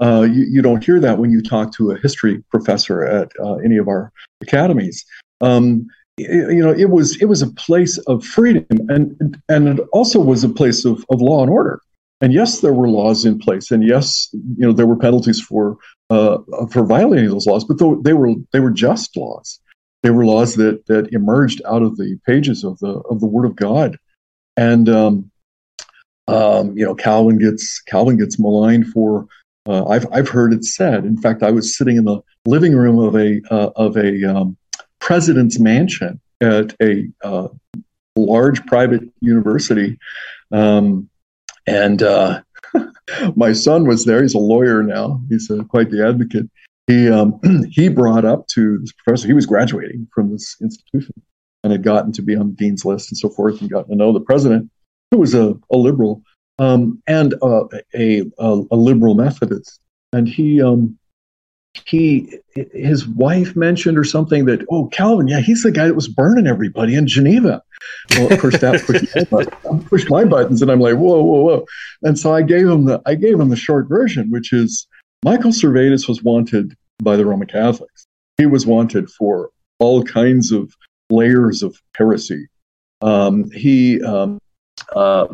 [0.00, 3.56] Uh, you, you, don't hear that when you talk to a history professor at uh,
[3.56, 5.04] any of our academies.
[5.42, 10.20] Um, you know, it was it was a place of freedom, and and it also
[10.20, 11.80] was a place of, of law and order.
[12.20, 15.76] And yes, there were laws in place, and yes, you know, there were penalties for
[16.10, 16.38] uh,
[16.70, 19.60] for violating those laws, but they were they were just laws.
[20.02, 23.46] They were laws that that emerged out of the pages of the of the Word
[23.46, 23.98] of God,
[24.56, 25.30] and um,
[26.28, 29.26] um, you know, Calvin gets Calvin gets maligned for.
[29.66, 31.04] Uh, I've I've heard it said.
[31.04, 34.56] In fact, I was sitting in the living room of a uh, of a um,
[35.04, 37.48] president's mansion at a uh,
[38.16, 39.98] large private university,
[40.50, 41.08] um,
[41.66, 42.40] and uh,
[43.36, 44.22] my son was there.
[44.22, 45.20] He's a lawyer now.
[45.28, 46.48] He's uh, quite the advocate.
[46.86, 47.38] He um,
[47.70, 49.26] he brought up to this professor.
[49.26, 51.14] He was graduating from this institution
[51.62, 53.96] and had gotten to be on the dean's list and so forth, and gotten to
[53.96, 54.70] know the president,
[55.10, 56.22] who was a, a liberal
[56.58, 59.80] um, and uh, a, a, a liberal Methodist.
[60.14, 60.98] And he um,
[61.86, 62.38] he
[62.72, 66.46] his wife mentioned or something that oh Calvin yeah he's the guy that was burning
[66.46, 67.62] everybody in Geneva.
[68.16, 69.44] Well, of course that pushed my,
[69.88, 71.66] pushed my buttons and I'm like whoa whoa whoa,
[72.02, 74.86] and so I gave him the I gave him the short version which is
[75.24, 78.06] Michael Servetus was wanted by the Roman Catholics.
[78.38, 80.72] He was wanted for all kinds of
[81.10, 82.46] layers of heresy.
[83.00, 84.38] Um, he um,
[84.94, 85.26] uh,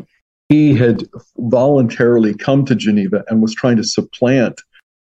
[0.48, 4.61] he had voluntarily come to Geneva and was trying to supplant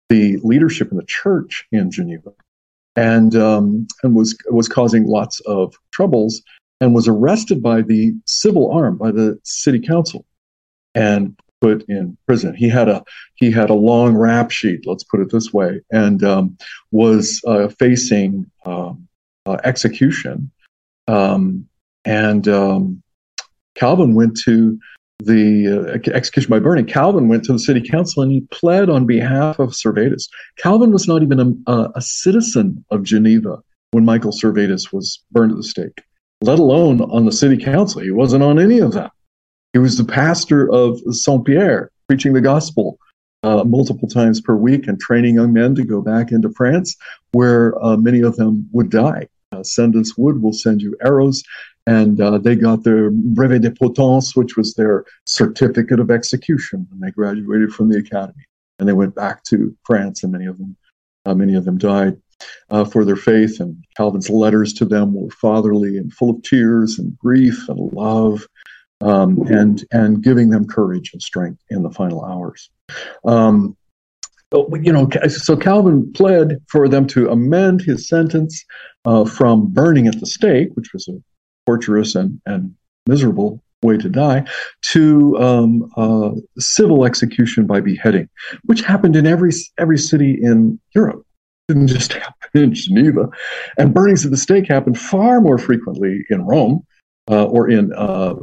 [0.09, 2.33] the leadership in the church in Geneva,
[2.97, 6.42] and um, and was was causing lots of troubles,
[6.81, 10.25] and was arrested by the civil arm by the city council,
[10.94, 12.55] and put in prison.
[12.55, 16.23] He had a he had a long rap sheet, let's put it this way, and
[16.23, 16.57] um,
[16.90, 19.09] was uh, facing um,
[19.47, 20.51] uh, execution.
[21.07, 21.66] Um,
[22.05, 23.03] and um,
[23.75, 24.79] Calvin went to
[25.19, 29.07] the uh, execution by burning, Calvin went to the city council and he pled on
[29.07, 30.29] behalf of Servetus.
[30.59, 33.59] Calvin was not even a, a citizen of Geneva
[33.91, 36.03] when Michael Servetus was burned at the stake,
[36.41, 38.01] let alone on the city council.
[38.01, 39.11] He wasn't on any of that.
[39.73, 42.99] He was the pastor of Saint Pierre, preaching the gospel
[43.43, 46.97] uh, multiple times per week and training young men to go back into France,
[47.33, 49.29] where uh, many of them would die.
[49.53, 51.43] Uh, send us wood, we'll send you arrows
[51.88, 57.01] and uh, they got their brevet de potence, which was their certificate of execution when
[57.01, 58.44] they graduated from the academy.
[58.79, 60.77] And they went back to France, and many of them,
[61.24, 62.20] uh, many of them died
[62.68, 63.59] uh, for their faith.
[63.59, 68.46] And Calvin's letters to them were fatherly and full of tears and grief and love,
[69.01, 72.68] um, and and giving them courage and strength in the final hours.
[73.24, 73.79] Um,
[74.53, 78.62] you know, so Calvin pled for them to amend his sentence
[79.07, 81.18] uh, from burning at the stake, which was a
[81.69, 82.75] torturous and, and
[83.07, 84.43] miserable way to die,
[84.81, 88.27] to um, uh, civil execution by beheading,
[88.65, 91.23] which happened in every every city in Europe.
[91.69, 93.29] It didn't just happen in Geneva,
[93.77, 96.87] and burnings at the stake happened far more frequently in Rome
[97.31, 98.35] uh, or in uh,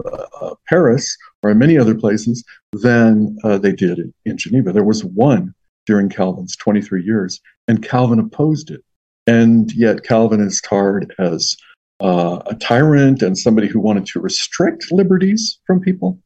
[0.41, 4.71] uh Paris or in many other places than uh, they did in, in Geneva.
[4.71, 5.51] There was one
[5.87, 8.81] during Calvin's 23 years, and Calvin opposed it.
[9.27, 11.55] And yet Calvin is tarred as
[11.99, 16.19] uh, a tyrant and somebody who wanted to restrict liberties from people.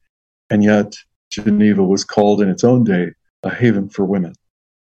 [0.50, 0.96] And yet,
[1.30, 3.12] Geneva was called in its own day
[3.44, 4.34] a haven for women.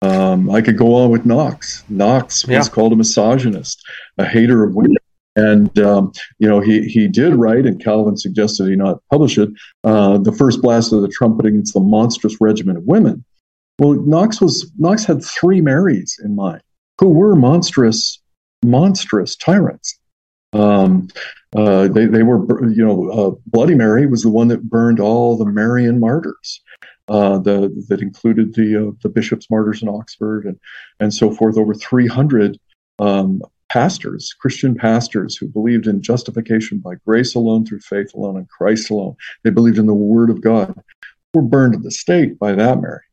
[0.03, 1.83] Um, I could go on with Knox.
[1.89, 2.59] Knox yeah.
[2.59, 3.83] was called a misogynist,
[4.19, 4.97] a hater of women.
[5.35, 9.51] And um, you know he he did write, and Calvin suggested he not publish it.
[9.85, 13.23] Uh, the first blast of the trumpet against the monstrous regiment of women.
[13.79, 16.63] Well, Knox was Knox had three Marys in mind,
[16.99, 18.19] who were monstrous,
[18.65, 19.99] monstrous tyrants.
[20.53, 21.09] Um,
[21.55, 25.37] uh, they, they were, you know, uh, Bloody Mary was the one that burned all
[25.37, 26.63] the Marian martyrs.
[27.09, 30.59] Uh, the, that included the uh, the bishops martyrs in Oxford and
[30.99, 31.57] and so forth.
[31.57, 32.59] Over 300
[32.99, 38.47] um, pastors, Christian pastors, who believed in justification by grace alone, through faith alone, in
[38.47, 39.15] Christ alone.
[39.45, 40.75] They believed in the Word of God.
[41.33, 43.06] Were burned at the stake by that Mary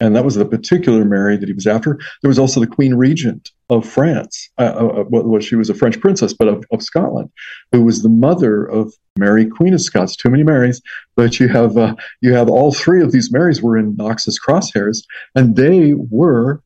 [0.00, 1.98] and that was the particular Mary that he was after.
[2.22, 4.48] There was also the Queen Regent of France.
[4.58, 7.30] Uh, uh, uh well, she was a French princess, but of, of, Scotland,
[7.72, 10.16] who was the mother of Mary, Queen of Scots.
[10.16, 10.80] Too many Marys,
[11.16, 15.02] but you have uh, you have all three of these Marys were in Knox's crosshairs,
[15.34, 16.62] and they were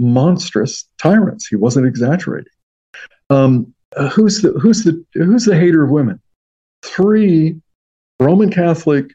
[0.00, 1.46] monstrous tyrants.
[1.46, 2.52] He wasn't exaggerating.
[3.30, 6.20] Um, uh, who's the who's the who's the hater of women?
[6.82, 7.60] Three
[8.20, 9.14] Roman Catholic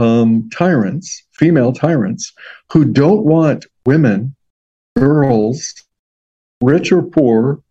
[0.00, 2.32] um, tyrants, female tyrants,
[2.72, 4.34] who don't want women,
[4.96, 5.74] girls,
[6.62, 7.62] rich or poor,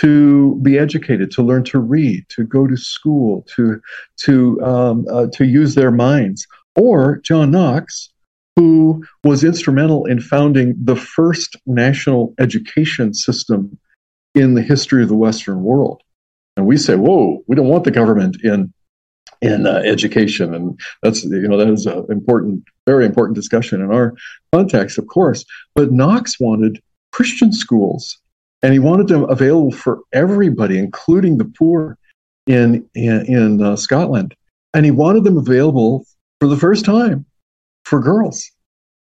[0.00, 3.80] to be educated, to learn to read, to go to school, to
[4.18, 6.46] to um, uh, to use their minds.
[6.78, 8.10] or John Knox,
[8.56, 13.76] who was instrumental in founding the first national education system
[14.34, 16.02] in the history of the Western world.
[16.56, 18.72] And we say, whoa, we don't want the government in
[19.40, 23.92] in uh, education, and that's you know that is an important, very important discussion in
[23.92, 24.14] our
[24.52, 25.44] context, of course.
[25.74, 26.80] But Knox wanted
[27.12, 28.18] Christian schools,
[28.62, 31.96] and he wanted them available for everybody, including the poor
[32.46, 34.34] in in, in uh, Scotland,
[34.74, 36.04] and he wanted them available
[36.40, 37.24] for the first time
[37.84, 38.50] for girls.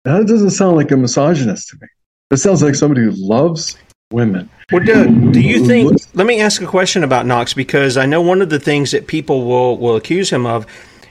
[0.05, 1.87] Now, that doesn't sound like a misogynist to me.
[2.31, 3.77] It sounds like somebody who loves
[4.13, 4.49] women.
[4.71, 5.91] Well, do, do you think?
[6.13, 9.07] Let me ask a question about Knox because I know one of the things that
[9.07, 10.65] people will will accuse him of,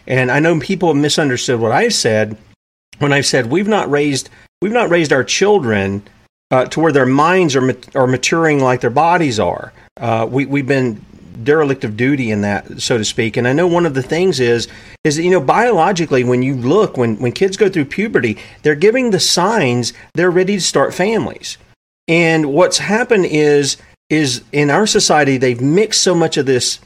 [0.07, 2.39] and I know people have misunderstood what I've said
[2.99, 4.31] when I've said we've not raised
[4.63, 6.03] we've not raised our children
[6.51, 9.73] uh, to where their minds are are maturing like their bodies are.
[10.01, 11.05] Uh, we we've been
[11.43, 13.37] derelict of duty in that, so to speak.
[13.37, 14.69] And I know one of the things is
[15.05, 18.75] is that, you know biologically when you look when when kids go through puberty, they're
[18.75, 21.59] giving the signs they're ready to start families.
[22.09, 23.77] And what's happened is
[24.11, 26.81] is in our society they've mixed so much of this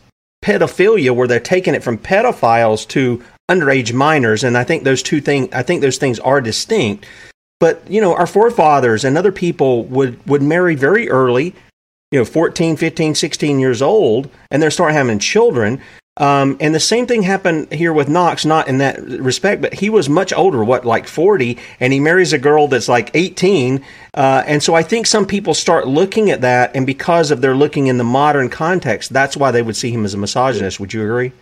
[0.44, 5.20] pedophilia where they're taking it from pedophiles to underage minors and I think those two
[5.20, 7.06] things I think those things are distinct.
[7.58, 11.54] But you know, our forefathers and other people would would marry very early,
[12.10, 15.80] you know, 14, 15, 16 years old and they start having children
[16.18, 19.90] um, and the same thing happened here with Knox, not in that respect, but he
[19.90, 23.84] was much older, what, like 40, and he marries a girl that's like 18.
[24.14, 27.54] Uh, and so I think some people start looking at that, and because of their
[27.54, 30.80] looking in the modern context, that's why they would see him as a misogynist.
[30.80, 31.32] Would you agree?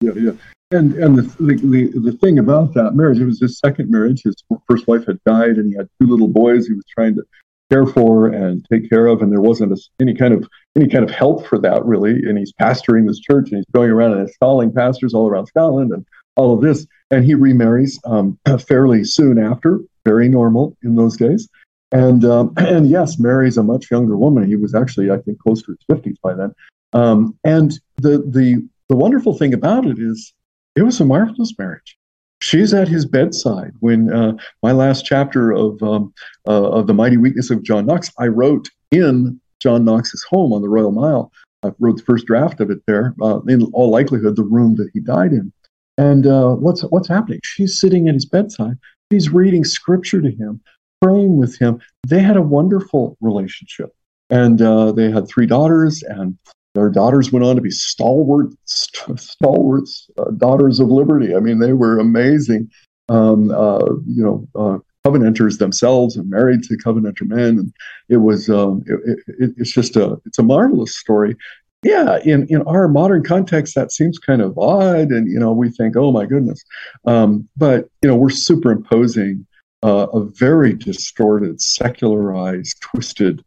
[0.00, 0.32] Yeah, yeah.
[0.70, 4.22] And and the, the, the, the thing about that marriage, it was his second marriage.
[4.22, 4.34] His
[4.68, 7.24] first wife had died, and he had two little boys he was trying to
[7.70, 10.46] care for and take care of, and there wasn't a, any kind of
[10.76, 12.12] any kind of help for that really.
[12.12, 15.92] And he's pastoring this church, and he's going around and installing pastors all around Scotland,
[15.92, 16.86] and all of this.
[17.10, 21.48] And he remarries um, fairly soon after, very normal in those days.
[21.92, 24.46] And um, and yes, marries a much younger woman.
[24.46, 26.52] He was actually, I think, close to his fifties by then.
[26.92, 30.34] Um, and the the the wonderful thing about it is,
[30.76, 31.96] it was a marvelous marriage
[32.44, 36.12] she's at his bedside when uh, my last chapter of um,
[36.46, 40.60] uh, of the mighty weakness of John Knox I wrote in John Knox's home on
[40.60, 41.32] the Royal Mile.
[41.62, 43.14] I wrote the first draft of it there.
[43.22, 45.50] Uh, in all likelihood, the room that he died in.
[45.96, 47.40] And uh, what's what's happening?
[47.44, 48.76] She's sitting at his bedside.
[49.10, 50.60] She's reading scripture to him,
[51.00, 51.80] praying with him.
[52.06, 53.90] They had a wonderful relationship,
[54.28, 56.02] and uh, they had three daughters.
[56.02, 56.36] And
[56.74, 61.34] their daughters went on to be stalwart, st- stalwart uh, daughters of liberty.
[61.34, 62.70] I mean, they were amazing.
[63.08, 67.74] Um, uh, you know, uh, covenanters themselves and married to covenanter men, and
[68.08, 71.36] it was um, it, it, it's just a it's a marvelous story.
[71.82, 75.70] Yeah, in in our modern context, that seems kind of odd, and you know, we
[75.70, 76.64] think, oh my goodness,
[77.04, 79.46] um, but you know, we're superimposing
[79.82, 83.44] uh, a very distorted, secularized, twisted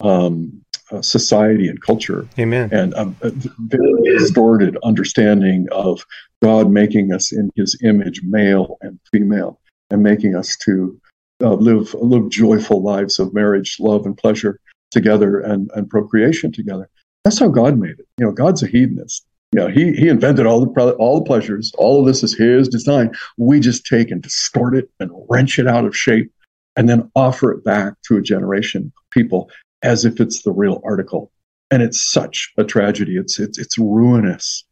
[0.00, 0.61] um,
[0.92, 2.28] uh, society and culture.
[2.38, 2.68] Amen.
[2.72, 6.04] And um, a very distorted understanding of
[6.42, 11.00] God making us in His image, male and female, and making us to
[11.42, 16.88] uh, live live joyful lives of marriage, love, and pleasure together, and and procreation together.
[17.24, 18.06] That's how God made it.
[18.18, 19.24] You know, God's a hedonist.
[19.52, 21.72] You know, he he invented all the all the pleasures.
[21.78, 23.12] All of this is His design.
[23.38, 26.30] We just take and distort it and wrench it out of shape,
[26.76, 29.50] and then offer it back to a generation of people
[29.82, 31.30] as if it's the real article.
[31.70, 33.16] And it's such a tragedy.
[33.16, 34.64] It's it's it's ruinous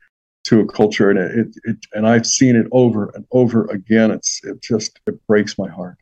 [0.44, 4.10] to a culture, and it, it and I've seen it over and over again.
[4.10, 5.96] It's it just it breaks my heart.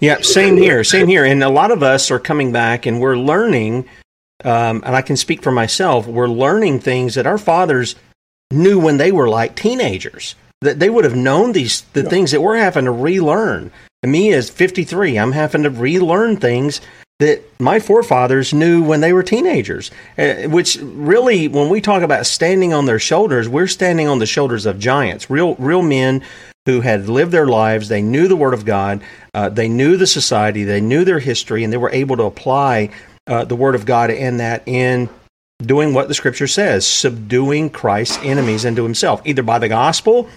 [0.00, 1.24] Yeah, same here, same here.
[1.24, 3.88] And a lot of us are coming back, and we're learning.
[4.44, 6.06] Um, and I can speak for myself.
[6.06, 7.94] We're learning things that our fathers
[8.50, 10.34] knew when they were like teenagers.
[10.60, 12.08] That they would have known these the yeah.
[12.08, 13.70] things that we're having to relearn.
[14.02, 16.80] And me as 53, I'm having to relearn things
[17.18, 19.90] that my forefathers knew when they were teenagers.
[20.18, 24.26] Uh, which really, when we talk about standing on their shoulders, we're standing on the
[24.26, 26.22] shoulders of giants, real, real men
[26.66, 27.88] who had lived their lives.
[27.88, 31.64] They knew the Word of God, uh, they knew the society, they knew their history,
[31.64, 32.90] and they were able to apply
[33.26, 35.08] uh, the Word of God in that in
[35.62, 40.28] doing what the Scripture says, subduing Christ's enemies into Himself, either by the gospel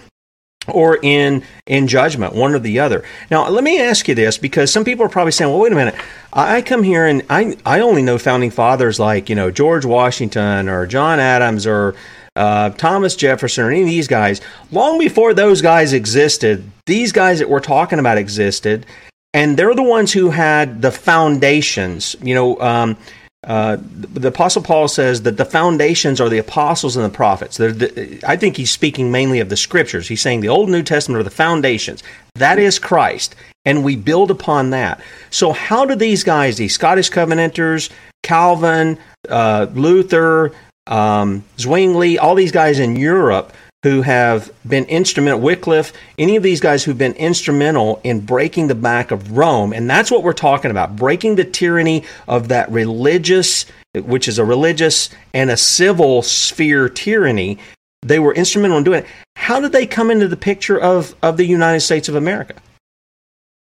[0.68, 3.02] or in in judgment one or the other.
[3.30, 5.76] Now let me ask you this because some people are probably saying well wait a
[5.76, 5.94] minute.
[6.32, 10.68] I come here and i i only know founding fathers like you know george washington
[10.68, 11.94] or john adams or
[12.36, 14.40] uh, thomas jefferson or any of these guys.
[14.70, 18.84] Long before those guys existed these guys that we're talking about existed
[19.32, 22.16] and they're the ones who had the foundations.
[22.22, 22.96] You know um,
[23.44, 27.56] uh, the, the Apostle Paul says that the foundations are the apostles and the prophets.
[27.56, 30.08] The, I think he's speaking mainly of the scriptures.
[30.08, 32.02] He's saying the Old and New Testament are the foundations.
[32.34, 33.34] That is Christ,
[33.64, 35.00] and we build upon that.
[35.30, 37.88] So, how do these guys, these Scottish Covenanters,
[38.22, 40.52] Calvin, uh, Luther,
[40.86, 46.60] um, Zwingli, all these guys in Europe, who have been instrumental, Wycliffe, any of these
[46.60, 49.72] guys who've been instrumental in breaking the back of Rome.
[49.72, 53.64] And that's what we're talking about breaking the tyranny of that religious,
[53.94, 57.58] which is a religious and a civil sphere tyranny.
[58.02, 59.06] They were instrumental in doing it.
[59.36, 62.54] How did they come into the picture of, of the United States of America?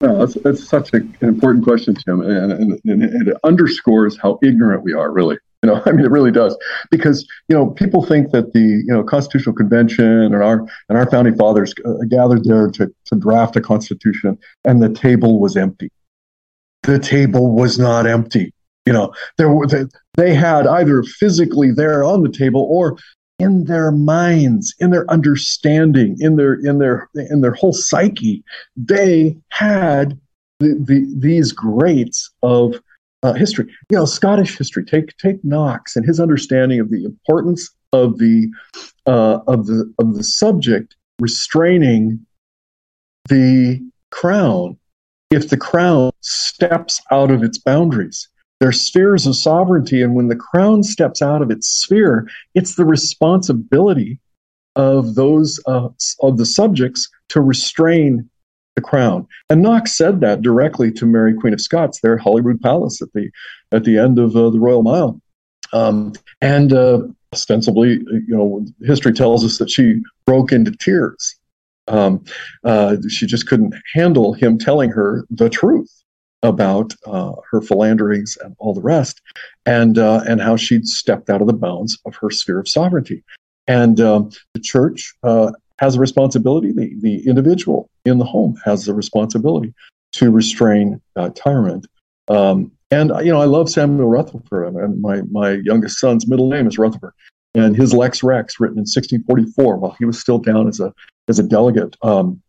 [0.01, 4.84] Well, that's, that's such an important question, Tim, and, and, and it underscores how ignorant
[4.84, 5.38] we are, really.
[5.64, 6.57] You know, I mean, it really does,
[6.89, 11.07] because you know people think that the you know Constitutional Convention and our and our
[11.07, 15.91] founding fathers uh, gathered there to to draft a constitution, and the table was empty.
[16.82, 18.55] The table was not empty.
[18.88, 19.84] You know, there were they,
[20.16, 22.97] they had either physically there on the table or
[23.38, 28.43] in their minds, in their understanding, in their in their in their whole psyche,
[28.76, 30.20] they had
[30.59, 32.82] the, the, these greats of
[33.24, 33.65] uh, history.
[33.89, 34.86] You know, Scottish history.
[34.86, 38.49] Take take Knox and his understanding of the importance of the
[39.05, 42.26] uh, of the of the subject restraining
[43.30, 44.78] the crown
[45.30, 48.28] if the crown steps out of its boundaries.
[48.59, 52.86] There's spheres of sovereignty, and when the crown steps out of its sphere, it's the
[52.86, 54.19] responsibility
[54.76, 55.89] of those uh,
[56.22, 58.30] of the subjects to restrain
[58.76, 59.28] the crown.
[59.49, 63.11] And Knox said that directly to Mary Queen of Scots there at Holyrood Palace at
[63.13, 63.30] the
[63.72, 65.22] at the end of uh, the Royal Mile.
[65.74, 67.01] Um, and uh,
[67.34, 71.36] ostensibly, you know, history tells us that she broke into tears.
[71.88, 72.24] Um,
[72.63, 75.91] uh, she just couldn't handle him telling her the truth
[76.43, 79.22] about uh, her philanderings and all the rest,
[79.65, 83.24] and uh, and how she'd stepped out of the bounds of her sphere of sovereignty.
[83.67, 85.51] And um, the church uh,
[85.82, 86.71] has a responsibility.
[86.71, 89.73] The, the individual in the home has a responsibility
[90.13, 91.88] to restrain uh, tyrant.
[92.27, 94.75] Um, and you know, I love Samuel Rutherford.
[94.75, 97.13] And my my youngest son's middle name is Rutherford,
[97.55, 100.93] and his Lex Rex, written in 1644, while he was still down as a
[101.27, 102.41] as a delegate um,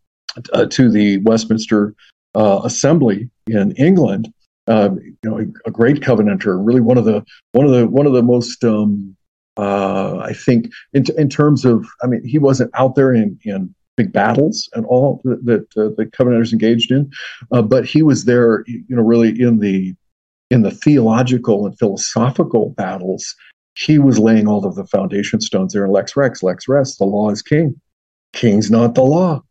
[0.53, 1.95] uh, to the Westminster
[2.35, 4.31] uh, Assembly in England.
[4.65, 7.21] Uh, you know, a, a, great Covenanter, really one of the
[7.51, 9.15] one of the one of the most um,
[9.57, 13.73] uh, I think in, in terms of, I mean, he wasn't out there in, in
[13.95, 17.11] big battles and all that, that uh, the Covenanters engaged in,
[17.51, 19.93] uh, but he was there, you know, really in the
[20.49, 23.35] in the theological and philosophical battles.
[23.75, 26.95] He was laying all of the foundation stones there in Lex Rex, Lex Res.
[26.97, 27.79] The law is king.
[28.33, 29.41] King's not the law.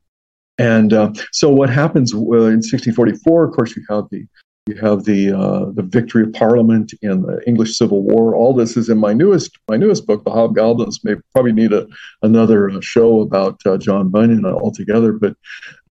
[0.59, 3.45] And uh, so what happens in 1644?
[3.45, 4.27] Of course, you have the
[4.67, 8.35] you have the uh, the victory of Parliament in the English Civil War.
[8.37, 11.03] All this is in my newest my newest book, The Hobgoblins.
[11.03, 11.87] May probably need a,
[12.23, 15.15] another uh, show about uh, John Bunyan altogether.
[15.15, 15.37] But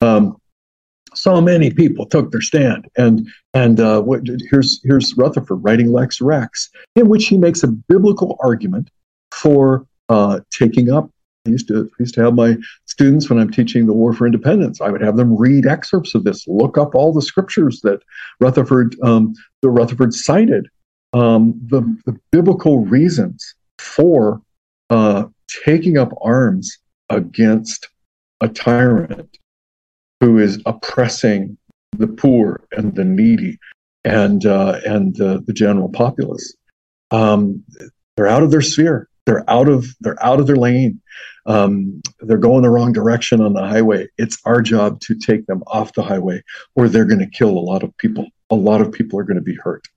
[0.02, 0.36] um,
[1.14, 6.20] so many people took their stand, and and uh, what, here's here's Rutherford writing Lex
[6.20, 8.90] Rex, in which he makes a biblical argument
[9.32, 11.10] for uh, taking up
[11.46, 14.80] I used to used to have my students when I'm teaching the War for Independence.
[14.80, 18.00] I would have them read excerpts of this, look up all the scriptures that
[18.40, 20.68] Rutherford um, the Rutherford cited,
[21.12, 24.40] um, the, the biblical reasons for
[24.90, 25.24] uh,
[25.64, 26.78] taking up arms
[27.10, 27.88] against
[28.40, 29.38] a tyrant
[30.20, 31.56] who is oppressing
[31.96, 33.58] the poor and the needy
[34.04, 36.54] and uh, and uh, the general populace.
[37.10, 37.64] Um,
[38.16, 39.08] they're out of their sphere.
[39.28, 41.02] They're out of they're out of their lane
[41.48, 44.06] um, they're going the wrong direction on the highway.
[44.18, 46.42] It's our job to take them off the highway,
[46.76, 48.26] or they're going to kill a lot of people.
[48.50, 49.88] A lot of people are going to be hurt.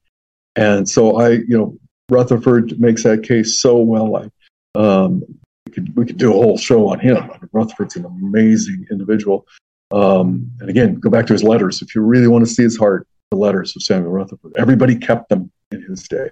[0.55, 1.77] And so I, you know,
[2.09, 4.15] Rutherford makes that case so well.
[4.15, 5.23] I, um,
[5.65, 7.17] we could we could do a whole show on him.
[7.17, 9.45] I mean, Rutherford's an amazing individual.
[9.91, 11.81] Um, and again, go back to his letters.
[11.81, 14.53] If you really want to see his heart, the letters of Samuel Rutherford.
[14.57, 16.29] Everybody kept them in his day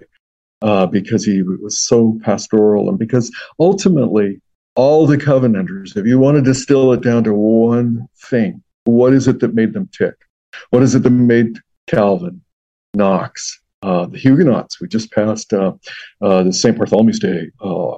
[0.62, 4.40] uh, because he was so pastoral and because ultimately
[4.76, 9.28] all the Covenanters, if you want to distill it down to one thing, what is
[9.28, 10.14] it that made them tick?
[10.70, 12.40] What is it that made Calvin,
[12.94, 14.80] Knox, uh, the Huguenots?
[14.80, 15.72] We just passed uh,
[16.20, 16.76] uh, the St.
[16.76, 17.96] Bartholomew's Day, uh,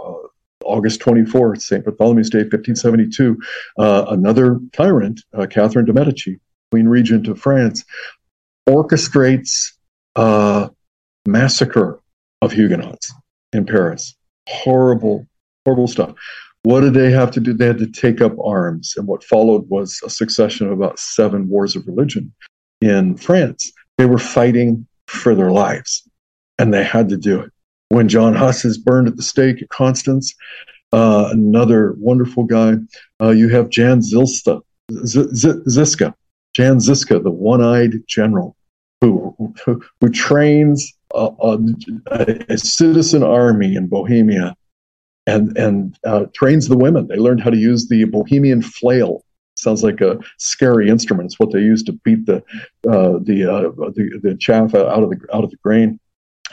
[0.64, 1.84] August 24th, St.
[1.84, 3.36] Bartholomew's Day, 1572.
[3.78, 6.40] Uh, another tyrant, uh, Catherine de' Medici,
[6.70, 7.84] Queen Regent of France,
[8.68, 9.72] orchestrates
[10.14, 10.68] uh
[11.26, 12.01] massacre
[12.42, 13.10] of Huguenots
[13.54, 14.14] in Paris.
[14.48, 15.26] Horrible,
[15.64, 16.12] horrible stuff.
[16.64, 17.52] What did they have to do?
[17.54, 18.94] They had to take up arms.
[18.96, 22.32] And what followed was a succession of about seven wars of religion
[22.80, 23.72] in France.
[23.98, 26.06] They were fighting for their lives.
[26.58, 27.50] and they had to do it.
[27.88, 30.34] When John Huss is burned at the stake at Constance,
[30.92, 32.74] uh, another wonderful guy.
[33.20, 34.60] Uh, you have Jan Zilsta,
[35.04, 36.14] Z- Z- Ziska,
[36.54, 38.54] Jan Ziska, the one-eyed general,
[39.00, 39.34] who
[39.64, 41.58] who, who trains a,
[42.10, 44.54] a, a, citizen army in Bohemia,
[45.26, 47.08] and and uh, trains the women.
[47.08, 49.24] They learned how to use the Bohemian flail.
[49.54, 51.26] Sounds like a scary instrument.
[51.26, 52.38] It's what they use to beat the
[52.88, 56.00] uh, the, uh, the the chaff out of the out of the grain,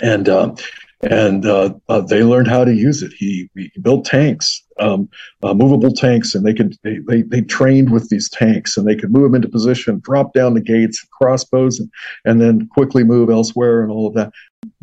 [0.02, 0.54] and uh,
[1.02, 3.14] and uh, uh, they learned how to use it.
[3.14, 5.10] He, he built tanks, um,
[5.44, 8.96] uh, movable tanks, and they could they, they, they trained with these tanks, and they
[8.96, 11.90] could move them into position, drop down the gates, crossbows, and,
[12.26, 14.32] and then quickly move elsewhere, and all of that.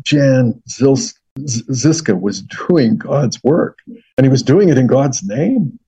[0.03, 1.13] Jan Zils,
[1.47, 5.79] Ziska was doing God's work, and he was doing it in God's name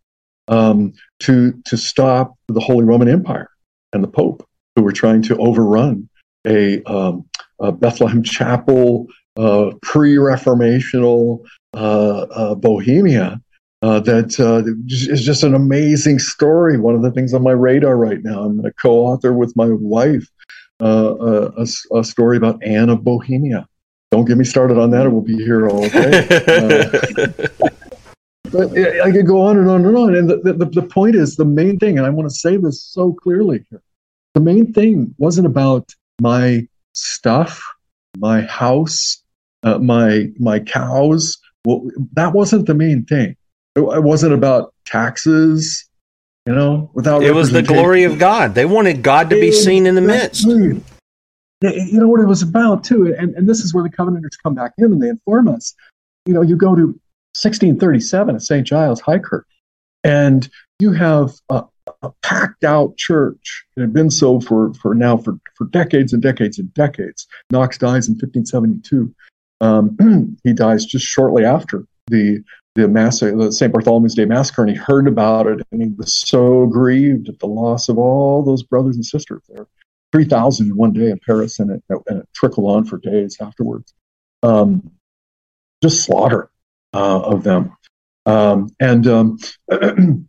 [0.47, 3.49] um, to to stop the Holy Roman Empire
[3.93, 6.07] and the Pope, who were trying to overrun
[6.45, 7.27] a, um,
[7.59, 9.07] a Bethlehem Chapel
[9.39, 11.39] uh, pre-reformational
[11.73, 13.39] uh, uh, Bohemia
[13.81, 16.77] uh, that uh, is just an amazing story.
[16.77, 18.41] One of the things on my radar right now.
[18.41, 20.27] I'm going to co-author with my wife
[20.81, 23.65] a, a, story about Anne of Bohemia.
[24.11, 26.27] Don't get me started on that, or we'll be here all day.
[28.51, 30.15] but I could go on and on and on.
[30.15, 32.83] And the, the, the point is, the main thing, and I want to say this
[32.83, 33.81] so clearly here,
[34.33, 37.63] the main thing wasn't about my stuff,
[38.17, 39.23] my house,
[39.63, 41.37] uh, my my cows.
[41.65, 43.35] Well, that wasn't the main thing.
[43.75, 45.85] It, it wasn't about taxes.
[46.45, 48.55] You know, without it was the glory of God.
[48.55, 50.45] They wanted God to be seen in the midst.
[51.61, 54.55] You know what it was about too, and, and this is where the Covenanters come
[54.55, 55.75] back in and they inform us.
[56.25, 56.85] You know, you go to
[57.35, 58.65] 1637 at St.
[58.65, 59.45] Giles High Kirk,
[60.03, 60.49] and
[60.79, 61.65] you have a,
[62.01, 63.65] a packed out church.
[63.75, 67.27] It had been so for, for now for, for decades and decades and decades.
[67.51, 69.13] Knox dies in 1572.
[69.61, 72.43] Um, he dies just shortly after the
[72.75, 73.73] the massacre, the St.
[73.73, 77.47] Bartholomew's Day massacre, and he heard about it, and he was so grieved at the
[77.47, 79.67] loss of all those brothers and sisters there.
[80.11, 83.93] 3,000 in one day in Paris, and it, and it trickled on for days afterwards.
[84.43, 84.91] Um,
[85.83, 86.49] just slaughter
[86.93, 87.75] uh, of them.
[88.25, 89.37] Um, and um,
[89.69, 90.27] it,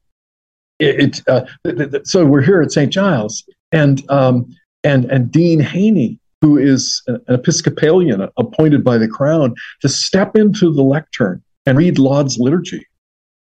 [0.79, 2.93] it uh, so we're here at St.
[2.93, 4.55] Giles, and um,
[4.85, 10.73] and and Dean Hannay who is an Episcopalian appointed by the crown to step into
[10.73, 12.87] the lectern and read Laud's liturgy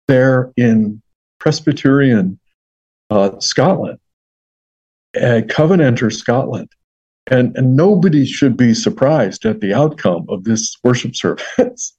[0.07, 1.03] there in
[1.41, 2.39] Presbyterian
[3.11, 3.99] uh, Scotland,
[5.17, 6.69] uh, Covenanter Scotland.
[7.31, 11.97] And, and nobody should be surprised at the outcome of this worship service.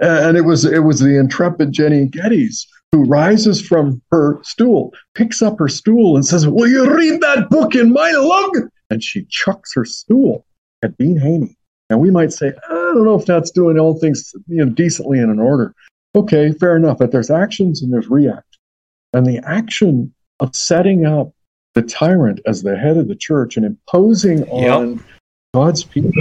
[0.00, 5.42] and it was it was the intrepid Jenny Geddes who rises from her stool, picks
[5.42, 8.70] up her stool, and says, Will you read that book in my lug?
[8.90, 10.46] And she chucks her stool
[10.82, 11.54] at Dean Hannay.
[11.90, 15.18] And we might say, I don't know if that's doing all things you know, decently
[15.18, 15.74] and in order.
[16.14, 16.98] Okay, fair enough.
[16.98, 18.58] But there's actions and there's react.
[19.12, 21.32] And the action of setting up
[21.74, 24.74] the tyrant as the head of the church and imposing yep.
[24.74, 25.04] on
[25.54, 26.12] God's people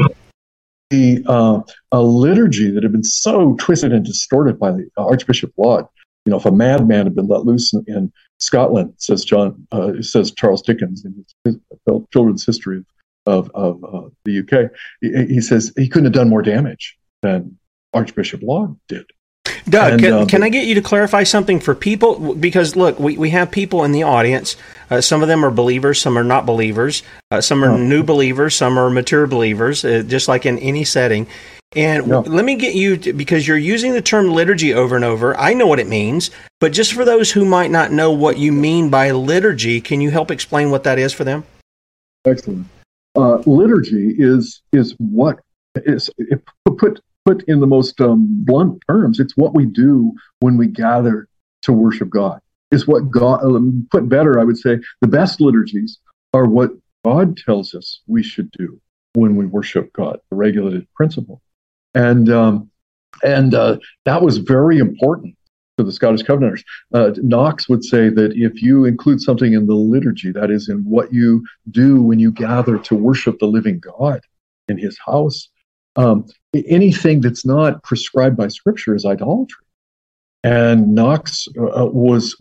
[0.89, 1.61] the uh,
[1.91, 5.85] a liturgy that had been so twisted and distorted by the Archbishop Laud
[6.27, 9.93] you know, if a madman had been let loose in, in Scotland, says John, uh,
[10.01, 11.55] says Charles Dickens in his,
[11.85, 12.83] his children's history
[13.25, 17.57] of, of uh, the UK, he, he, says he couldn't have done more damage than
[17.93, 19.05] Archbishop Laud did.
[19.69, 22.35] Doug, and, can, um, can, I get you to clarify something for people?
[22.35, 24.57] Because look, we, we have people in the audience.
[24.89, 27.03] Uh, some of them are believers, some are not believers.
[27.31, 31.25] Uh, some are new believers, some are mature believers, uh, just like in any setting.
[31.75, 32.21] And no.
[32.21, 35.37] let me get you to, because you're using the term liturgy over and over.
[35.37, 38.53] I know what it means, but just for those who might not know what you
[38.53, 41.43] mean by liturgy, can you help explain what that is for them?
[42.25, 42.67] Excellent.
[43.15, 45.39] Uh, liturgy is is what
[45.75, 46.09] is
[46.77, 49.19] put put in the most um, blunt terms.
[49.19, 51.27] It's what we do when we gather
[51.63, 52.39] to worship God.
[52.71, 54.39] Is what God um, put better.
[54.39, 55.99] I would say the best liturgies
[56.33, 56.71] are what
[57.03, 58.79] God tells us we should do
[59.13, 60.19] when we worship God.
[60.29, 61.41] The regulated principle
[61.93, 62.69] and um,
[63.23, 65.35] and uh, that was very important
[65.77, 66.63] to the Scottish Covenanters.
[66.93, 70.79] Uh, Knox would say that if you include something in the liturgy, that is, in
[70.79, 74.21] what you do when you gather to worship the living God
[74.67, 75.49] in His house,
[75.95, 79.65] um, anything that's not prescribed by Scripture is idolatry.
[80.43, 82.35] And Knox uh, was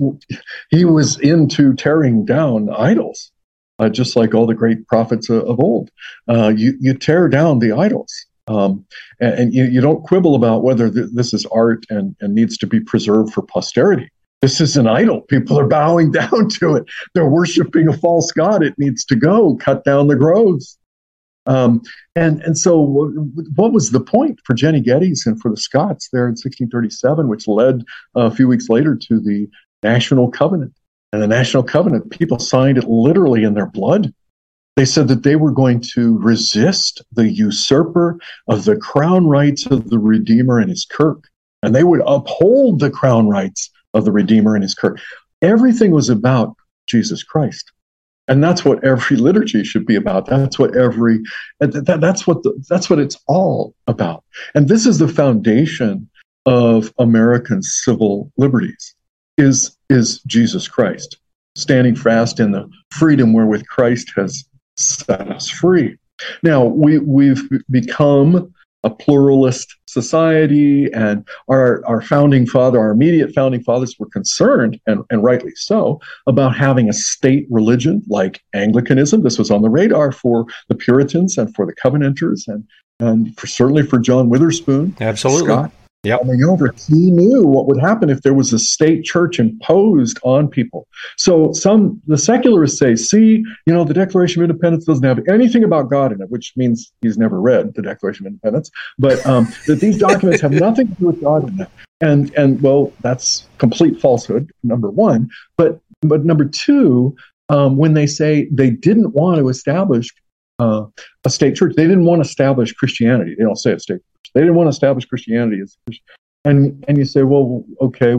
[0.71, 3.33] he was into tearing down idols.
[3.79, 5.91] Uh, just like all the great prophets uh, of old,
[6.29, 8.11] uh, you you tear down the idols,
[8.49, 8.85] um,
[9.21, 12.57] and, and you, you, don't quibble about whether th- this is art and, and needs
[12.59, 14.09] to be preserved for posterity.
[14.43, 15.23] This is an idol.
[15.23, 16.85] People are bowing down to it.
[17.15, 18.63] They're worshiping a false god.
[18.63, 19.57] It needs to go.
[19.57, 20.79] Cut down the groves.
[21.47, 21.83] Um,
[22.17, 22.81] and and so,
[23.55, 27.47] what was the point for Jenny Geddes and for the Scots there in 1637, which
[27.47, 27.83] led
[28.17, 29.49] uh, a few weeks later to the
[29.83, 30.75] National Covenant?
[31.13, 34.13] And the National Covenant, people signed it literally in their blood.
[34.77, 39.89] They said that they were going to resist the usurper of the crown rights of
[39.89, 41.25] the Redeemer and his kirk,
[41.63, 45.01] and they would uphold the crown rights of the Redeemer and his kirk.
[45.41, 46.55] Everything was about
[46.87, 47.73] Jesus Christ.
[48.29, 50.27] And that's what every liturgy should be about.
[50.27, 51.21] That's what every
[51.61, 54.25] that, that's what the, that's what it's all about.
[54.55, 56.09] And this is the foundation
[56.45, 58.95] of American civil liberties
[59.39, 61.19] is is Jesus Christ,
[61.55, 64.45] standing fast in the freedom wherewith Christ has
[64.77, 65.97] set us free.
[66.43, 68.53] Now we we've become
[68.85, 75.03] a pluralist society, and our, our founding father, our immediate founding fathers were concerned, and,
[75.11, 79.23] and rightly so, about having a state religion like Anglicanism.
[79.23, 82.65] This was on the radar for the Puritans and for the Covenanters, and
[83.01, 84.97] and for, certainly for John Witherspoon.
[85.01, 85.49] Absolutely.
[85.49, 85.73] Scott
[86.07, 86.21] yep.
[86.21, 86.75] coming over.
[86.89, 90.87] He knew what would happen if there was a state church imposed on people.
[91.17, 95.65] So some the secularists say, see, you know, the Declaration of Independence doesn't have anything
[95.65, 99.49] about God in it, which means he's never read the Declaration of Independence, but um,
[99.67, 101.69] that these documents have nothing to do with God in it.
[102.01, 104.51] And and well, that's complete falsehood.
[104.63, 107.17] Number one, but but number two,
[107.49, 110.11] um, when they say they didn't want to establish
[110.59, 110.87] uh,
[111.25, 111.75] a state church.
[111.77, 113.35] They didn't want to establish Christianity.
[113.37, 114.31] They don't say a state church.
[114.35, 115.77] They didn't want to establish Christianity as
[116.47, 118.15] and and you say, well, okay,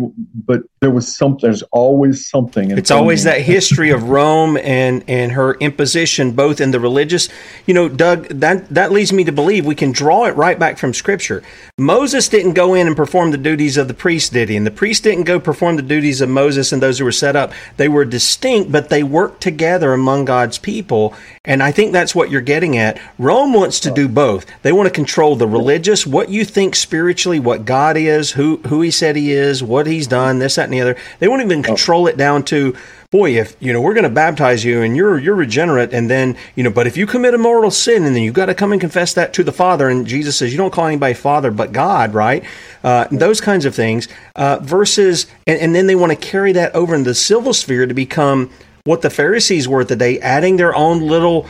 [0.45, 1.47] but there was something.
[1.47, 2.71] There's always something.
[2.71, 7.29] It's always that history of Rome and and her imposition, both in the religious.
[7.65, 10.77] You know, Doug, that that leads me to believe we can draw it right back
[10.77, 11.41] from Scripture.
[11.77, 14.57] Moses didn't go in and perform the duties of the priest, did he?
[14.57, 17.37] And the priest didn't go perform the duties of Moses and those who were set
[17.37, 17.53] up.
[17.77, 21.15] They were distinct, but they worked together among God's people.
[21.45, 22.99] And I think that's what you're getting at.
[23.17, 24.45] Rome wants to do both.
[24.63, 28.57] They want to control the religious, what you think spiritually, what God is is, who
[28.67, 30.97] who he said he is, what he's done, this, that, and the other.
[31.19, 32.75] They won't even control it down to,
[33.11, 36.37] boy, if you know we're going to baptize you and you're you're regenerate, and then
[36.55, 38.71] you know, but if you commit a mortal sin, and then you've got to come
[38.71, 41.71] and confess that to the Father, and Jesus says you don't call anybody Father but
[41.71, 42.43] God, right?
[42.83, 44.07] Uh, those kinds of things.
[44.35, 47.85] Uh, versus, and, and then they want to carry that over in the civil sphere
[47.85, 48.49] to become
[48.83, 51.45] what the Pharisees were at the day, adding their own little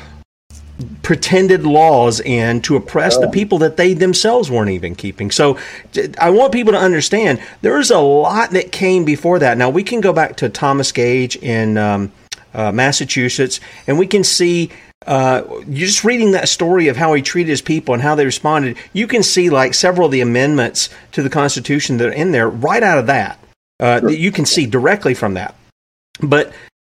[1.02, 3.22] pretended laws in to oppress oh.
[3.22, 5.32] the people that they themselves weren't even keeping.
[5.32, 5.58] So
[6.20, 9.58] I want people to understand there's a lot that came before that.
[9.58, 12.12] Now we can go back to Thomas Gage in um,
[12.54, 14.72] uh, Massachusetts and we can see
[15.06, 18.78] uh, just reading that story of how he treated his people and how they responded,
[18.94, 22.50] you can see like several of the amendments to the Constitution that are in there
[22.50, 23.40] right out of that.
[23.80, 24.10] Uh, sure.
[24.10, 25.56] You can see directly from that.
[26.20, 26.52] But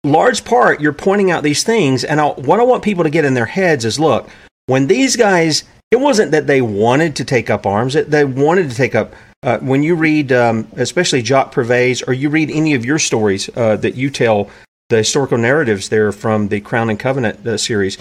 [0.04, 2.04] large part, you're pointing out these things.
[2.04, 4.28] And I'll, what I want people to get in their heads is look,
[4.66, 8.76] when these guys, it wasn't that they wanted to take up arms, they wanted to
[8.76, 9.14] take up.
[9.42, 13.48] Uh, when you read, um, especially Jock Purves's, or you read any of your stories
[13.56, 14.50] uh, that you tell,
[14.88, 17.98] the historical narratives there from the Crown and Covenant uh, series,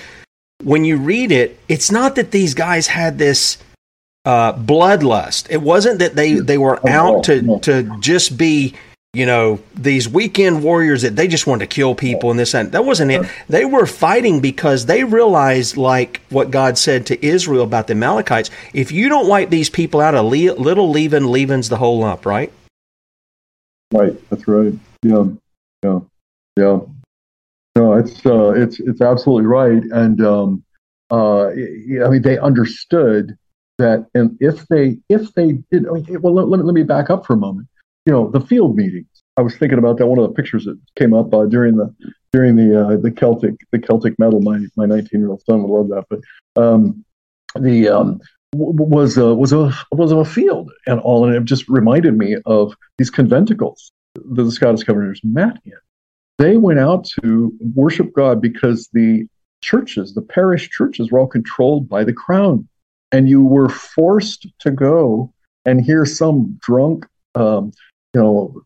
[0.64, 3.58] when you read it, it's not that these guys had this
[4.26, 5.48] uh, bloodlust.
[5.50, 8.74] It wasn't that they, they were out to, to just be
[9.18, 12.72] you know, these weekend warriors that they just wanted to kill people and this and
[12.72, 13.26] that wasn't it.
[13.50, 18.52] They were fighting because they realized, like what God said to Israel about the Amalekites,
[18.76, 22.54] if you don't wipe these people out, a little leaven leavens the whole lump, right?
[23.92, 24.14] Right.
[24.30, 24.74] That's right.
[25.02, 25.26] Yeah.
[25.84, 26.00] Yeah.
[26.56, 26.80] Yeah.
[27.76, 30.64] No, it's uh, it's it's absolutely right, and um,
[31.12, 33.38] uh, I mean they understood
[33.78, 37.12] that, and if they if they did, I mean, well, let, let, let me back
[37.12, 37.68] up for a moment
[38.08, 39.06] you know the field meetings.
[39.36, 40.08] I was thinking about that.
[40.08, 41.94] One of the pictures that came up uh, during the
[42.32, 44.42] during the uh, the Celtic the Celtic medal.
[44.42, 46.06] My my 19 year old son would love that.
[46.10, 47.04] But um,
[47.60, 48.20] the um,
[48.54, 52.74] was a, was a was a field and all, and it just reminded me of
[52.98, 55.74] these conventicles that the Scottish Covenanters met in.
[56.38, 59.26] They went out to worship God because the
[59.62, 62.70] churches, the parish churches, were all controlled by the crown,
[63.12, 65.34] and you were forced to go
[65.66, 67.06] and hear some drunk
[67.36, 67.72] um,
[68.14, 68.62] you know,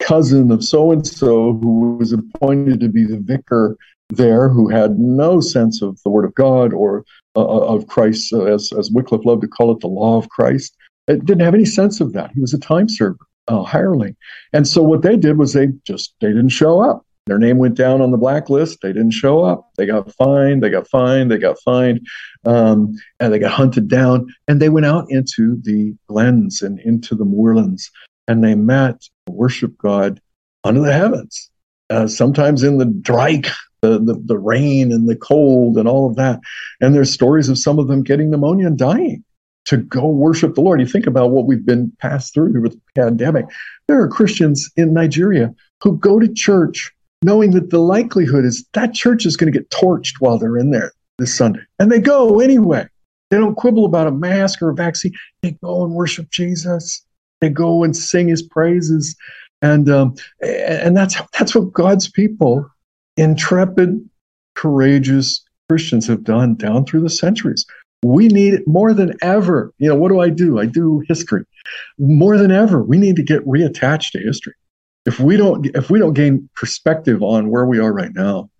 [0.00, 3.76] cousin of so and so who was appointed to be the vicar
[4.10, 8.32] there, who had no sense of the Word of God or uh, uh, of Christ,
[8.32, 10.76] uh, as as Wycliffe loved to call it, the law of Christ.
[11.08, 12.30] It didn't have any sense of that.
[12.32, 13.18] He was a time server,
[13.48, 14.16] a hireling,
[14.52, 17.04] and so what they did was they just they didn't show up.
[17.26, 18.78] Their name went down on the blacklist.
[18.82, 19.70] They didn't show up.
[19.76, 20.62] They got fined.
[20.62, 21.28] They got fined.
[21.32, 22.06] They got fined,
[22.44, 24.28] um, and they got hunted down.
[24.46, 27.90] And they went out into the glens and into the moorlands
[28.28, 30.20] and they met, worship God
[30.64, 31.50] under the heavens.
[31.88, 33.48] Uh, sometimes in the dreich,
[33.82, 36.40] the, the the rain and the cold and all of that.
[36.80, 39.22] And there's stories of some of them getting pneumonia and dying
[39.66, 40.80] to go worship the Lord.
[40.80, 43.46] You think about what we've been passed through with the pandemic.
[43.86, 48.94] There are Christians in Nigeria who go to church knowing that the likelihood is that
[48.94, 51.60] church is going to get torched while they're in there this Sunday.
[51.78, 52.86] And they go anyway.
[53.30, 55.12] They don't quibble about a mask or a vaccine.
[55.42, 57.04] They go and worship Jesus.
[57.40, 59.16] They go and sing his praises.
[59.62, 62.68] And um, and that's that's what God's people,
[63.16, 63.98] intrepid,
[64.54, 67.64] courageous Christians have done down through the centuries.
[68.02, 69.72] We need it more than ever.
[69.78, 70.58] You know, what do I do?
[70.58, 71.44] I do history.
[71.98, 74.54] More than ever, we need to get reattached to history.
[75.06, 78.50] If we don't, if we don't gain perspective on where we are right now,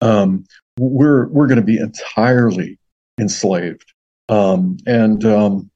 [0.00, 0.44] um,
[0.78, 2.78] we're we're going to be entirely
[3.20, 3.92] enslaved.
[4.28, 5.70] Um, and um,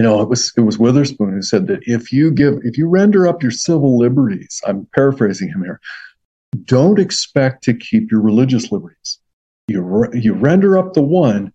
[0.00, 2.88] you know, it was it was Witherspoon who said that if you give if you
[2.88, 5.78] render up your civil liberties, I'm paraphrasing him here,
[6.64, 9.18] don't expect to keep your religious liberties.
[9.68, 11.52] You you render up the one,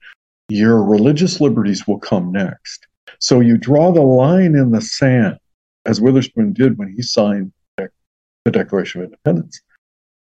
[0.47, 2.85] your religious liberties will come next.
[3.17, 5.39] So you draw the line in the sand,
[5.87, 9.59] as Witherspoon did when he signed the Declaration of Independence.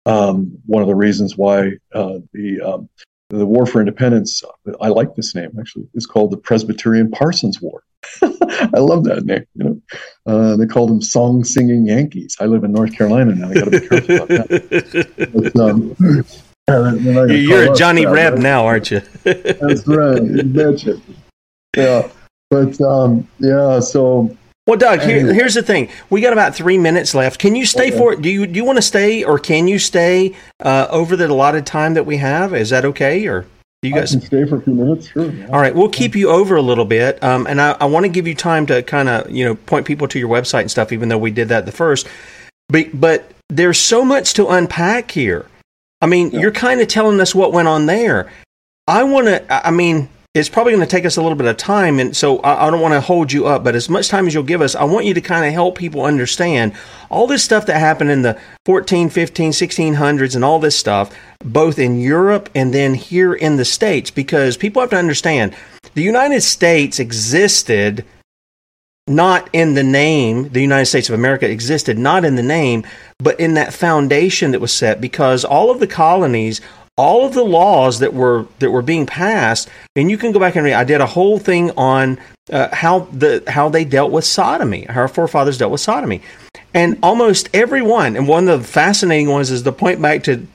[0.05, 2.91] Um, one of the reasons why uh, the um,
[3.31, 4.43] the War for Independence,
[4.83, 7.83] I like this name actually, is called the Presbyterian Parsons War.
[8.23, 9.45] I love that name.
[9.55, 9.81] You know,
[10.27, 12.37] uh, they called them song singing Yankees.
[12.41, 13.51] I live in North Carolina now.
[13.51, 15.31] I got to be careful about that.
[15.33, 16.25] But, um,
[16.69, 19.01] You're a Johnny Reb now, aren't you?
[19.25, 20.23] That's right.
[20.23, 21.01] You betcha.
[21.77, 22.09] Yeah,
[22.51, 23.81] but um, yeah.
[23.81, 24.37] So
[24.67, 25.89] well, Doug, here, here's the thing.
[26.09, 27.41] We got about three minutes left.
[27.41, 27.99] Can you stay okay.
[27.99, 28.23] for it?
[28.23, 31.67] Do you do you want to stay, or can you stay uh, over the allotted
[31.67, 32.55] time that we have?
[32.55, 33.45] Is that okay, or
[33.83, 35.09] you guys can stay for a few minutes?
[35.09, 35.31] Sure.
[35.31, 35.47] Yeah.
[35.49, 38.09] All right, we'll keep you over a little bit, um, and I, I want to
[38.09, 40.93] give you time to kind of you know point people to your website and stuff.
[40.93, 42.07] Even though we did that the first,
[42.69, 45.47] but but there's so much to unpack here.
[46.01, 46.41] I mean, yeah.
[46.41, 48.33] you're kind of telling us what went on there.
[48.87, 49.67] I want to.
[49.67, 52.39] I mean, it's probably going to take us a little bit of time and so
[52.39, 54.63] I, I don't want to hold you up but as much time as you'll give
[54.63, 56.73] us i want you to kind of help people understand
[57.11, 61.15] all this stuff that happened in the 14 15 1600s and all this stuff
[61.45, 65.55] both in europe and then here in the states because people have to understand
[65.95, 68.05] the united states existed
[69.09, 72.87] not in the name, the United States of America existed not in the name,
[73.19, 76.61] but in that foundation that was set because all of the colonies
[76.97, 80.57] all of the laws that were that were being passed, and you can go back
[80.57, 80.75] and read.
[80.75, 82.19] I did a whole thing on
[82.51, 86.23] uh, how the how they dealt with sodomy, how our forefathers dealt with sodomy,
[86.75, 88.17] and almost everyone.
[88.17, 90.47] And one of the fascinating ones is the point back to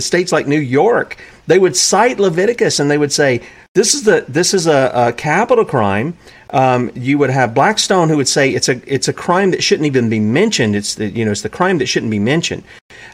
[0.00, 1.16] states like New York.
[1.46, 3.42] They would cite Leviticus and they would say
[3.74, 6.16] this is the this is a, a capital crime.
[6.50, 9.86] Um, you would have Blackstone who would say it's a it's a crime that shouldn't
[9.86, 10.76] even be mentioned.
[10.76, 12.62] It's the you know it's the crime that shouldn't be mentioned.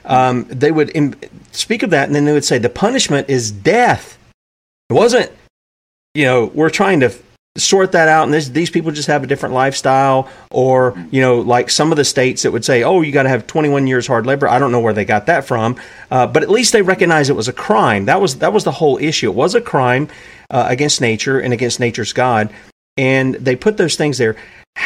[0.04, 1.14] Um, they would Im-
[1.52, 4.18] speak of that, and then they would say the punishment is death.
[4.90, 5.30] It wasn't,
[6.14, 7.14] you know, we're trying to
[7.56, 11.40] sort that out, and this, these people just have a different lifestyle, or you know,
[11.40, 14.06] like some of the states that would say, "Oh, you got to have 21 years
[14.06, 15.76] hard labor." I don't know where they got that from,
[16.10, 18.04] uh, but at least they recognize it was a crime.
[18.04, 19.30] That was that was the whole issue.
[19.30, 20.08] It was a crime
[20.48, 22.52] uh, against nature and against nature's God,
[22.96, 24.36] and they put those things there.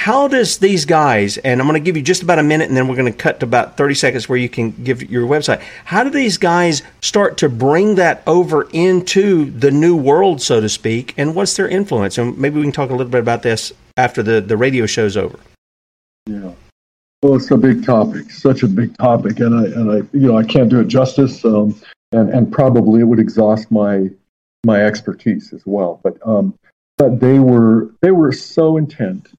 [0.05, 2.77] How does these guys, and I'm going to give you just about a minute and
[2.77, 5.63] then we're going to cut to about 30 seconds where you can give your website.
[5.87, 10.69] How do these guys start to bring that over into the new world, so to
[10.69, 12.19] speak, and what's their influence?
[12.19, 15.17] And maybe we can talk a little bit about this after the, the radio show's
[15.17, 15.39] over.
[16.27, 16.53] Yeah.
[17.23, 20.37] Well, it's a big topic, such a big topic, and I and I you know
[20.37, 21.81] I can't do it justice, um,
[22.13, 24.11] and and probably it would exhaust my
[24.67, 26.01] my expertise as well.
[26.03, 26.55] But um,
[26.99, 29.31] but they were they were so intent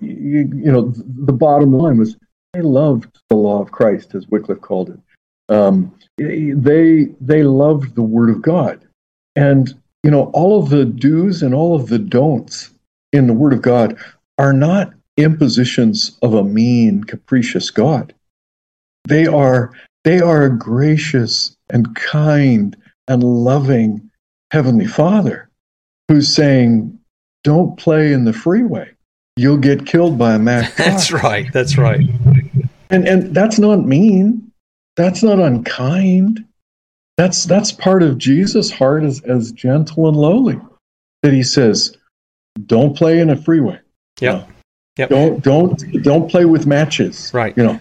[0.00, 2.16] you, you know, the bottom line was
[2.52, 5.00] they loved the law of Christ, as Wycliffe called it.
[5.48, 8.86] Um, they they loved the Word of God,
[9.36, 9.72] and
[10.02, 12.72] you know all of the do's and all of the don'ts
[13.12, 13.96] in the Word of God
[14.38, 18.14] are not impositions of a mean, capricious God.
[19.06, 19.72] They are
[20.04, 22.76] they are a gracious and kind
[23.08, 24.10] and loving
[24.50, 25.48] Heavenly Father
[26.08, 26.98] who's saying,
[27.44, 28.90] "Don't play in the freeway."
[29.36, 30.74] You'll get killed by a Mack.
[30.76, 31.52] that's right.
[31.52, 32.00] That's right.
[32.90, 34.50] And and that's not mean.
[34.96, 36.44] That's not unkind.
[37.16, 40.60] That's that's part of Jesus' heart as as gentle and lowly.
[41.22, 41.96] That he says,
[42.66, 43.78] "Don't play in a freeway."
[44.20, 44.44] Yeah.
[44.98, 45.08] Yep.
[45.08, 47.30] Don't don't don't play with matches.
[47.32, 47.56] Right.
[47.56, 47.80] You know,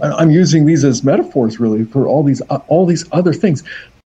[0.00, 3.64] I'm using these as metaphors really for all these uh, all these other things.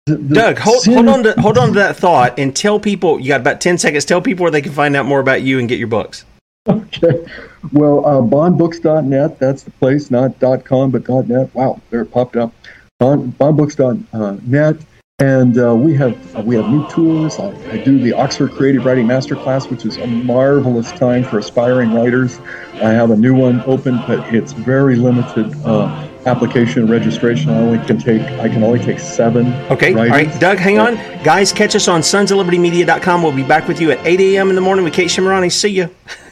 [0.07, 3.19] The, the Doug, hold, hold on to hold on to that thought and tell people.
[3.19, 4.05] You got about ten seconds.
[4.05, 6.25] Tell people where they can find out more about you and get your books.
[6.69, 7.27] Okay.
[7.73, 11.55] Well, uh, bondbooks.net, that's the place, not .com, but .net.
[11.55, 12.53] Wow, there it popped up.
[13.01, 14.77] bondbooks.net.
[15.21, 17.41] And uh, we have uh, we have new tours.
[17.41, 21.93] I, I, do the Oxford Creative Writing Masterclass, which is a marvelous time for aspiring
[21.93, 22.39] writers.
[22.75, 27.51] I have a new one open, but it's very limited uh, application registration.
[27.51, 29.53] I only can take I can only take seven.
[29.73, 30.13] Okay, writers.
[30.13, 30.95] all right, Doug, hang on,
[31.25, 31.53] guys.
[31.53, 33.21] Catch us on sonsoflibertymedia.com.
[33.21, 34.51] We'll be back with you at 8 a.m.
[34.51, 35.51] in the morning with Kate Shemirani.
[35.51, 35.91] See you.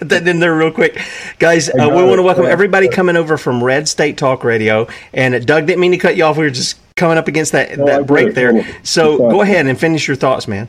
[0.00, 0.98] Get that in there real quick,
[1.38, 1.68] guys.
[1.68, 4.88] Uh, we want to welcome everybody coming over from Red State Talk Radio.
[5.12, 6.38] And Doug didn't mean to cut you off.
[6.38, 8.66] We were just coming up against that, no, that break there.
[8.82, 10.68] So go ahead and finish your thoughts, man.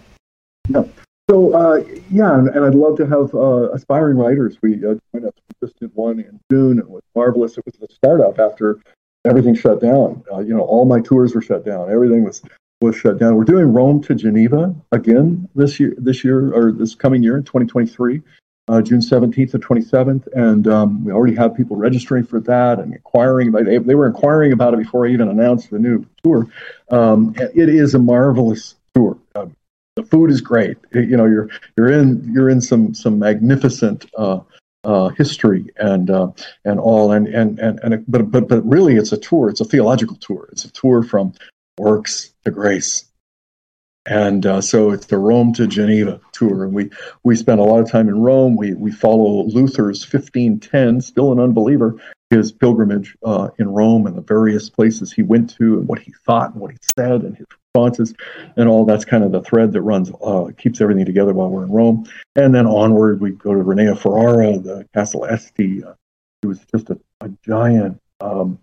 [0.67, 0.83] Yeah.
[1.29, 4.57] So uh, yeah, and, and, I'd love to have uh, aspiring writers.
[4.61, 5.33] We uh, joined us.
[5.61, 6.77] We just did one in June.
[6.77, 7.57] It was marvelous.
[7.57, 8.81] It was the startup after
[9.25, 10.25] everything shut down.
[10.29, 11.89] Uh, you know, all my tours were shut down.
[11.89, 12.41] Everything was
[12.81, 13.35] was shut down.
[13.35, 15.95] We're doing Rome to Geneva again this year.
[15.97, 18.21] This year or this coming year in 2023
[18.67, 22.93] uh, June 17th to 27th, and um, we already have people registering for that and
[22.93, 23.51] inquiring.
[23.51, 26.47] They, they were inquiring about it before I even announced the new tour.
[26.89, 29.17] Um, it is a marvelous tour.
[29.35, 29.47] Uh,
[29.95, 30.77] the food is great.
[30.93, 34.39] You know, you're you're in you're in some some magnificent uh,
[34.83, 36.31] uh, history and uh,
[36.63, 39.49] and all, and and and, and but but but really, it's a tour.
[39.49, 40.47] It's a theological tour.
[40.51, 41.33] It's a tour from
[41.77, 43.10] works to grace
[44.05, 46.89] and uh, so it's the Rome to Geneva tour, and we
[47.23, 48.55] we spent a lot of time in Rome.
[48.55, 51.97] We we follow Luther's 1510, still an unbeliever,
[52.31, 56.13] his pilgrimage uh, in Rome and the various places he went to, and what he
[56.25, 58.15] thought, and what he said, and his responses,
[58.57, 58.85] and all.
[58.85, 62.05] That's kind of the thread that runs uh, keeps everything together while we're in Rome.
[62.35, 65.83] And then onward, we go to Renée Ferrara, the Castle Este.
[65.85, 65.93] Uh,
[66.41, 68.01] it was just a, a giant.
[68.19, 68.57] Um,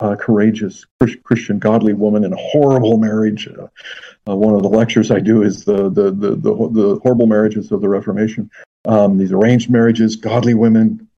[0.00, 0.84] uh, courageous
[1.22, 3.48] Christian, godly woman in a horrible marriage.
[3.48, 3.68] Uh,
[4.28, 7.70] uh, one of the lectures I do is the the the, the, the horrible marriages
[7.72, 8.50] of the Reformation.
[8.86, 11.08] Um, these arranged marriages, godly women,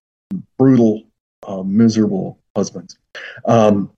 [0.58, 1.04] brutal,
[1.46, 2.98] uh, miserable husbands.
[3.44, 3.90] Um,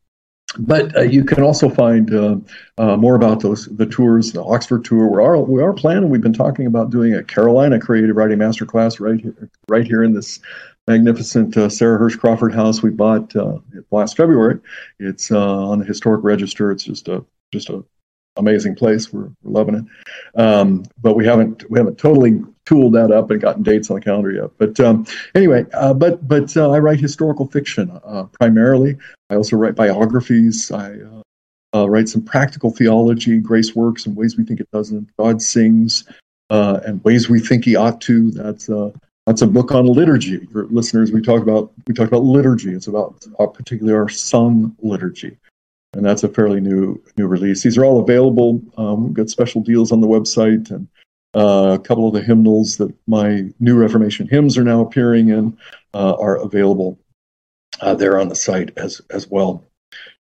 [0.58, 2.36] but uh, you can also find uh,
[2.78, 5.08] uh, more about those the tours, the Oxford tour.
[5.08, 6.08] We are we are planning.
[6.08, 10.14] We've been talking about doing a Carolina Creative Writing Masterclass right here, right here in
[10.14, 10.40] this
[10.88, 13.58] magnificent uh, Sarah Hirsch Crawford house we bought uh,
[13.90, 14.58] last February.
[14.98, 16.72] It's uh, on the historic register.
[16.72, 17.84] It's just a just a
[18.36, 19.12] amazing place.
[19.12, 20.40] We're, we're loving it.
[20.40, 24.00] Um, but we haven't we haven't totally tooled that up and gotten dates on the
[24.00, 24.50] calendar yet.
[24.56, 28.96] But um, anyway, uh, but but uh, I write historical fiction uh, primarily.
[29.28, 30.72] I also write biographies.
[30.72, 30.96] I
[31.74, 33.38] write some practical theology.
[33.40, 35.14] Grace works in ways we think it doesn't.
[35.18, 36.04] God sings.
[36.48, 38.30] and ways we think he ought to.
[38.30, 38.70] That's
[39.28, 40.38] that's a book on liturgy.
[40.46, 42.72] For listeners, we talk about we talk about liturgy.
[42.72, 45.36] It's about uh, particularly our sung liturgy,
[45.92, 47.62] and that's a fairly new new release.
[47.62, 48.62] These are all available.
[48.78, 50.88] Um, got special deals on the website, and
[51.34, 55.58] uh, a couple of the hymnals that my new Reformation hymns are now appearing in
[55.92, 56.98] uh, are available
[57.82, 59.62] uh, there on the site as as well.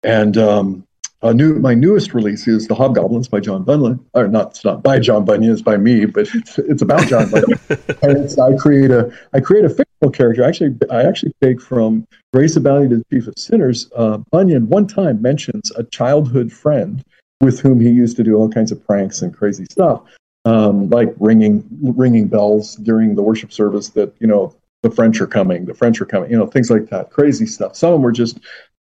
[0.03, 0.87] And um,
[1.25, 3.99] uh, new, my newest release is The Hobgoblins by John Bunyan.
[4.13, 7.31] Or not, it's not by John Bunyan, it's by me, but it's, it's about John
[7.31, 7.59] Bunyan.
[8.03, 10.45] and I create a I create a fictional character.
[10.45, 13.91] Actually, I actually take from Grace Abounding to the Chief of Sinners.
[13.97, 17.03] Uh, Bunyan one time mentions a childhood friend
[17.41, 20.03] with whom he used to do all kinds of pranks and crazy stuff,
[20.45, 23.89] um, like ringing ringing bells during the worship service.
[23.89, 24.55] That you know
[24.85, 27.75] the French are coming, the French are coming, you know, things like that, crazy stuff.
[27.75, 28.39] Some of them were just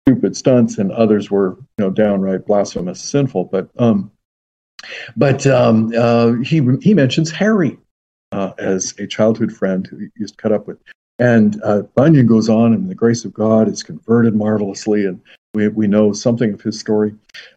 [0.07, 3.45] stupid stunts, and others were you know downright blasphemous, sinful.
[3.45, 4.11] But um,
[5.17, 7.77] but um, uh, he he mentions Harry
[8.31, 10.77] uh, as a childhood friend who he used to cut up with,
[11.19, 15.21] and uh, Bunyan goes on, and the grace of God is converted marvelously, and
[15.53, 17.13] we we know something of his story.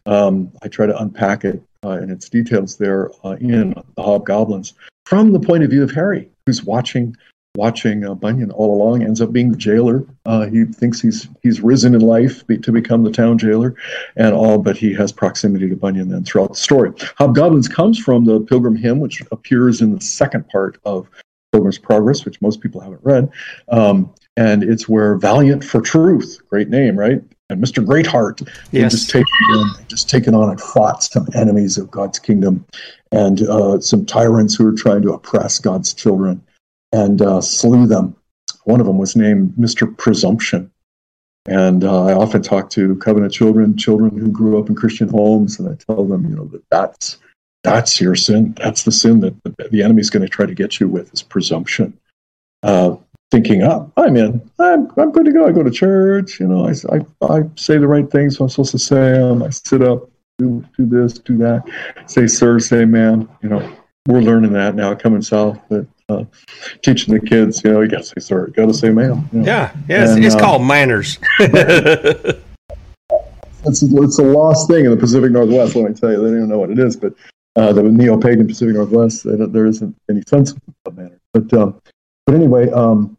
[0.07, 4.75] Um, I try to unpack it uh, in its details there uh, in the Hobgoblins
[5.07, 7.17] from the point of view of Harry, who's watching
[7.57, 9.03] watching uh, Bunyan all along.
[9.03, 10.05] Ends up being the jailer.
[10.27, 13.75] Uh, he thinks he's he's risen in life be, to become the town jailer,
[14.17, 14.59] and all.
[14.59, 16.93] But he has proximity to Bunyan then throughout the story.
[17.17, 21.09] Hobgoblins comes from the Pilgrim hymn, which appears in the second part of
[21.53, 23.31] Pilgrim's Progress, which most people haven't read.
[23.69, 27.23] Um, and it's where Valiant for Truth, great name, right?
[27.51, 27.85] And Mr.
[27.85, 28.93] Greatheart, yes.
[28.93, 32.65] just taken on, just taken on and fought some enemies of God's kingdom,
[33.11, 36.41] and uh, some tyrants who are trying to oppress God's children
[36.93, 38.17] and uh, slew them.
[38.65, 39.97] One of them was named Mr.
[39.97, 40.71] Presumption.
[41.47, 45.59] And uh, I often talk to covenant children, children who grew up in Christian homes,
[45.59, 47.19] and I tell them, you know, that that's
[47.63, 48.55] that's your sin.
[48.59, 51.23] That's the sin that the, the enemy's going to try to get you with is
[51.23, 51.99] presumption.
[52.63, 52.97] Uh,
[53.31, 54.51] thinking, oh, I'm in.
[54.59, 55.47] I'm, I'm good to go.
[55.47, 56.41] I go to church.
[56.41, 59.19] You know, I, I, I say the right things I'm supposed to say.
[59.19, 61.63] Um, I sit up, do, do this, do that.
[62.07, 63.29] Say sir, say ma'am.
[63.43, 63.77] You know,
[64.07, 65.59] we're learning that now coming south.
[65.69, 66.25] But uh,
[66.83, 69.29] teaching the kids, you know, you got to say sorry, got to say ma'am.
[69.33, 69.47] You know?
[69.47, 71.19] Yeah, yeah, it's, it's uh, called manners.
[71.39, 72.43] it's,
[73.83, 75.77] it's a lost thing in the Pacific Northwest.
[75.77, 76.97] Let me tell you, they don't even know what it is.
[76.97, 77.15] But
[77.57, 80.55] uh, the neo-pagan Pacific Northwest, there isn't any sense
[80.85, 81.19] of matter.
[81.33, 81.81] But um,
[82.27, 83.17] but anyway, um,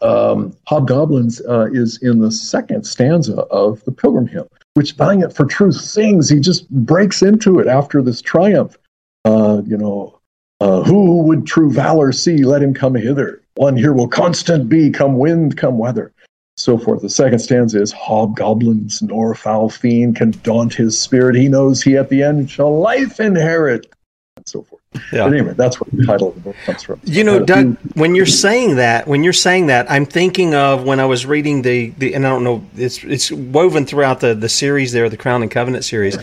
[0.00, 5.44] um, hobgoblins uh, is in the second stanza of the Pilgrim Hymn, which Valiant for
[5.44, 6.28] Truth sings.
[6.28, 8.76] He just breaks into it after this triumph.
[9.24, 10.18] Uh, you know,
[10.62, 12.44] uh, who would true valor see?
[12.44, 13.42] Let him come hither.
[13.56, 16.12] One here will constant be, come wind, come weather.
[16.56, 17.02] So forth.
[17.02, 21.34] The second stanza is hobgoblins nor foul fiend can daunt his spirit.
[21.34, 23.92] He knows he at the end shall life inherit,
[24.36, 24.81] and so forth.
[24.94, 25.24] Yeah.
[25.24, 27.00] But anyway, that's what the title of the book comes from.
[27.04, 31.00] You know, Doug, when you're saying that, when you're saying that, I'm thinking of when
[31.00, 34.48] I was reading the, the and I don't know, it's it's woven throughout the, the
[34.48, 36.18] series there, the Crown and Covenant series.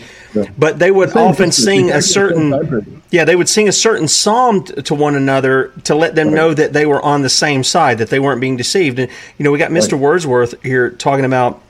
[0.56, 4.82] But they would often sing a certain, yeah, they would sing a certain psalm t-
[4.82, 8.08] to one another to let them know that they were on the same side, that
[8.10, 8.98] they weren't being deceived.
[8.98, 9.98] And you know, we got Mr.
[9.98, 11.60] Wordsworth here talking about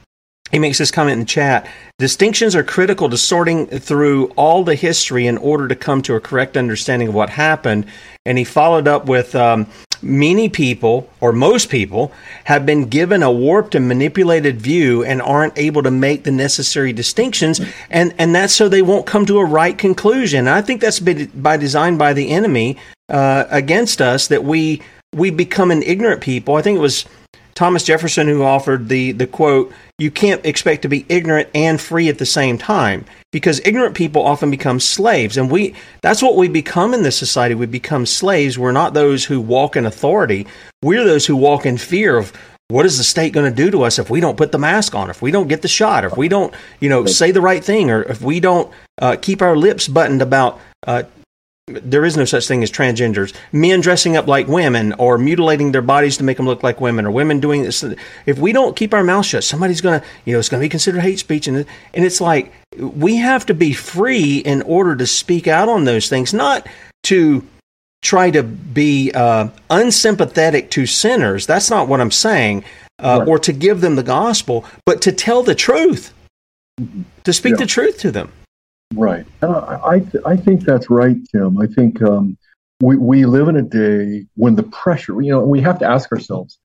[0.51, 1.69] he makes this comment in the chat.
[1.99, 6.21] Distinctions are critical to sorting through all the history in order to come to a
[6.21, 7.87] correct understanding of what happened.
[8.27, 9.67] And he followed up with um,
[10.03, 12.13] many people, or most people,
[12.45, 16.93] have been given a warped and manipulated view and aren't able to make the necessary
[16.93, 17.61] distinctions.
[17.91, 20.49] And, and that's so they won't come to a right conclusion.
[20.49, 22.77] I think that's been by design by the enemy
[23.09, 24.83] uh, against us that we
[25.13, 26.55] we become an ignorant people.
[26.55, 27.05] I think it was
[27.55, 32.09] Thomas Jefferson who offered the the quote, "You can't expect to be ignorant and free
[32.09, 36.49] at the same time." Because ignorant people often become slaves, and we that's what we
[36.49, 37.55] become in this society.
[37.55, 38.59] We become slaves.
[38.59, 40.47] We're not those who walk in authority.
[40.83, 42.33] We're those who walk in fear of
[42.71, 44.95] what is the state going to do to us if we don't put the mask
[44.95, 47.65] on, if we don't get the shot, if we don't, you know, say the right
[47.65, 51.03] thing, or if we don't uh, keep our lips buttoned about uh,
[51.83, 53.35] there is no such thing as transgenders.
[53.53, 57.07] Men dressing up like women or mutilating their bodies to make them look like women
[57.07, 57.85] or women doing this.
[58.27, 60.65] If we don't keep our mouth shut, somebody's going to, you know, it's going to
[60.65, 61.47] be considered hate speech.
[61.47, 61.59] And,
[61.95, 66.09] and it's like we have to be free in order to speak out on those
[66.09, 66.67] things, not
[67.05, 67.47] to
[68.03, 71.47] try to be uh, unsympathetic to sinners.
[71.47, 72.65] That's not what I'm saying.
[72.99, 73.29] Uh, right.
[73.29, 76.13] Or to give them the gospel, but to tell the truth,
[77.25, 77.57] to speak yeah.
[77.57, 78.31] the truth to them.
[78.95, 79.27] Right.
[79.43, 81.59] Uh, I, I think that's right, Tim.
[81.59, 82.37] I think um,
[82.81, 86.11] we, we live in a day when the pressure, you know, we have to ask
[86.13, 86.59] ourselves.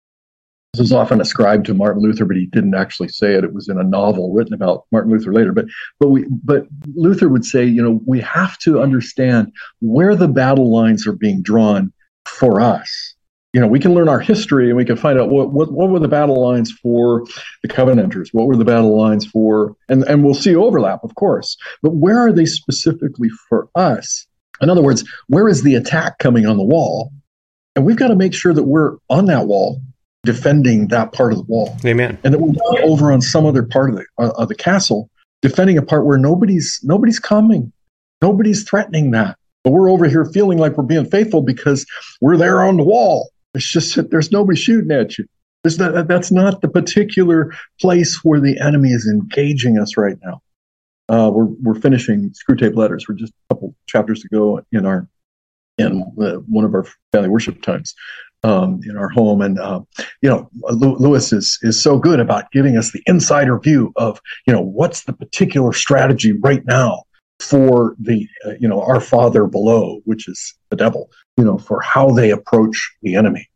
[0.74, 3.46] This is often ascribed to Martin Luther, but he didn't actually say it.
[3.46, 5.54] It was in a novel written about Martin Luther later.
[5.54, 5.68] But
[6.02, 10.70] but we but Luther would say, you know, we have to understand where the battle
[10.70, 11.94] lines are being drawn
[12.26, 13.15] for us
[13.56, 15.90] you know, we can learn our history and we can find out what, what, what
[15.90, 17.26] were the battle lines for
[17.62, 21.56] the Covenanters, what were the battle lines for, and, and we'll see overlap, of course,
[21.82, 24.28] but where are they specifically for us?
[24.60, 27.14] In other words, where is the attack coming on the wall?
[27.78, 29.82] And we've got to make sure that we're on that wall,
[30.26, 31.78] defending that part of the wall.
[31.86, 32.20] Amen.
[32.26, 35.10] And that we're not over on some other part of the uh, of the castle,
[35.42, 37.72] defending a part where nobody's nobody's coming,
[38.22, 39.38] nobody's threatening that.
[39.64, 41.86] But we're over here feeling like we're being faithful because
[42.20, 43.30] we're there on the wall.
[43.56, 45.26] It's just that there's nobody shooting at you.
[45.80, 47.52] Not, that's not the particular
[47.82, 50.42] place where the enemy is engaging us right now.
[51.10, 53.08] Uh, we're we're finishing Screwtape Letters.
[53.08, 55.08] We're just a couple chapters ago in our
[55.78, 57.96] in one of our family worship times
[58.44, 59.82] um, in our home, and uh,
[60.22, 64.54] you know Lewis is is so good about giving us the insider view of you
[64.54, 67.05] know what's the particular strategy right now
[67.40, 71.82] for the uh, you know our father below which is the devil you know for
[71.82, 73.50] how they approach the enemy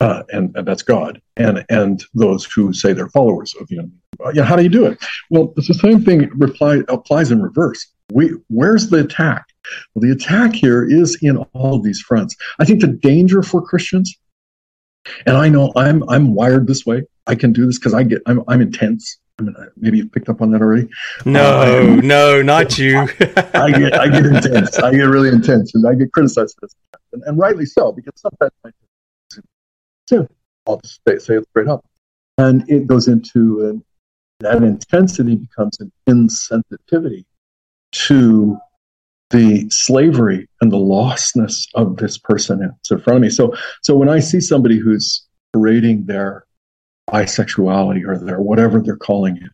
[0.00, 3.94] uh, and, and, that's god and and those who say they're followers of the enemy
[4.24, 4.98] uh, yeah how do you do it?
[5.30, 7.86] Well it's the same thing reply, applies in reverse.
[8.12, 9.44] We where's the attack?
[9.94, 12.36] Well the attack here is in all of these fronts.
[12.58, 14.16] I think the danger for christians
[15.26, 17.04] and i know i'm i'm wired this way.
[17.26, 19.18] I can do this because i get i'm, I'm intense
[19.76, 20.88] maybe you've picked up on that already.
[21.24, 22.98] No, uh, no, not you.
[23.20, 24.78] I get, I get intense.
[24.78, 26.74] I get really intense, and I get criticized for this,
[27.12, 28.70] and, and rightly so, because sometimes I
[30.08, 30.28] so
[30.66, 31.84] I'll just say, say it straight up,
[32.38, 33.84] and it goes into an,
[34.40, 37.24] that intensity becomes an insensitivity
[37.92, 38.56] to
[39.30, 43.30] the slavery and the lostness of this person that's in front of me.
[43.30, 46.45] So, so when I see somebody who's parading their
[47.10, 49.50] bisexuality or their whatever they're calling it.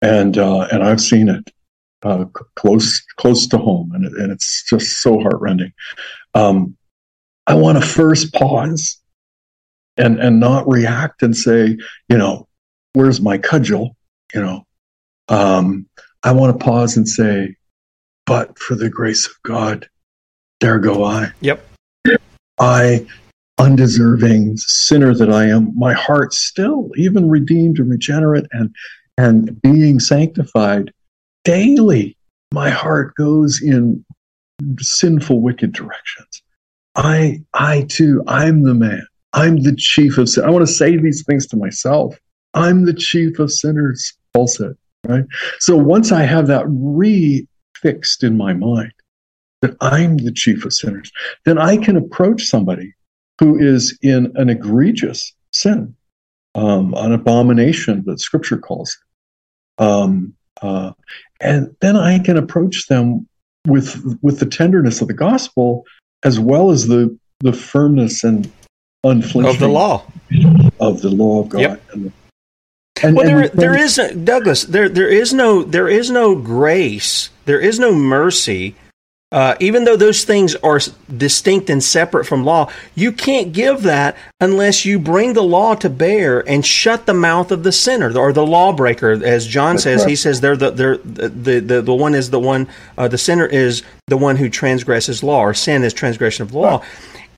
[0.00, 1.50] And uh, and I've seen it
[2.02, 2.24] uh,
[2.56, 5.72] close close to home, and, it, and it's just so heartrending.
[6.34, 6.76] Um,
[7.46, 9.00] I want to first pause
[9.96, 11.76] and and not react and say,
[12.08, 12.48] you know,
[12.94, 13.96] where's my cudgel?
[14.34, 14.66] You know,
[15.28, 15.86] um,
[16.22, 17.56] I want to pause and say,
[18.26, 19.88] but for the grace of God,
[20.60, 21.32] there go I.
[21.40, 21.64] Yep.
[22.58, 23.06] I
[23.62, 28.74] undeserving sinner that I am, my heart still, even redeemed and regenerate and
[29.18, 30.92] and being sanctified
[31.44, 32.16] daily,
[32.52, 34.04] my heart goes in
[34.78, 36.42] sinful, wicked directions.
[36.96, 39.06] I, I too, I'm the man.
[39.32, 40.44] I'm the chief of sin.
[40.44, 42.18] I want to say these things to myself.
[42.54, 44.74] I'm the chief of sinners, Paul said,
[45.06, 45.24] right?
[45.58, 48.92] So once I have that refixed in my mind,
[49.60, 51.12] that I'm the chief of sinners,
[51.44, 52.94] then I can approach somebody
[53.42, 55.94] who is in an egregious sin,
[56.54, 59.82] um, an abomination that Scripture calls it.
[59.82, 60.92] Um, uh,
[61.40, 63.26] and then I can approach them
[63.66, 65.84] with with the tenderness of the gospel,
[66.22, 68.50] as well as the the firmness and
[69.02, 70.04] unflinching of the law
[70.78, 71.60] of the law of God.
[71.60, 71.82] Yep.
[71.92, 72.12] And,
[73.02, 74.62] and, well, there, there is Douglas.
[74.62, 77.30] There, there is no, there is no grace.
[77.46, 78.76] There is no mercy
[79.32, 80.78] uh, even though those things are
[81.16, 85.88] distinct and separate from law, you can't give that unless you bring the law to
[85.88, 89.12] bear and shut the mouth of the sinner or the lawbreaker.
[89.24, 90.10] As John That's says, correct.
[90.10, 92.68] he says they're the, they're the, the, the one is the one,
[92.98, 96.78] uh, the sinner is the one who transgresses law, or sin is transgression of law.
[96.78, 96.88] Right.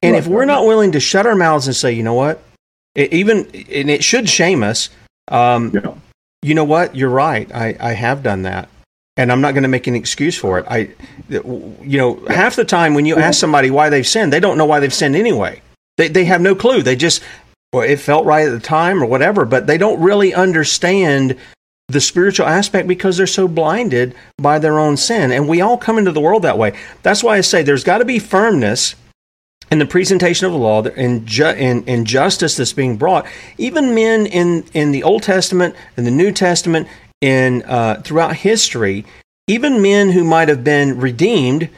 [0.02, 0.18] And right.
[0.18, 2.42] if we're not willing to shut our mouths and say, you know what,
[2.96, 4.90] it, even, and it should shame us,
[5.28, 5.94] um, yeah.
[6.42, 8.68] you know what, you're right, I, I have done that
[9.16, 10.66] and I'm not going to make an excuse for it.
[10.68, 10.90] I,
[11.28, 14.66] you know, half the time when you ask somebody why they've sinned, they don't know
[14.66, 15.62] why they've sinned anyway.
[15.96, 16.82] They they have no clue.
[16.82, 17.22] They just
[17.72, 21.36] well, it felt right at the time or whatever, but they don't really understand
[21.88, 25.30] the spiritual aspect because they're so blinded by their own sin.
[25.32, 26.76] And we all come into the world that way.
[27.02, 28.94] That's why I say there's got to be firmness
[29.70, 33.26] in the presentation of the law and, ju- and justice that's being brought.
[33.58, 36.88] Even men in, in the Old Testament and the New Testament
[37.24, 39.06] in uh, throughout history,
[39.46, 41.70] even men who might have been redeemed,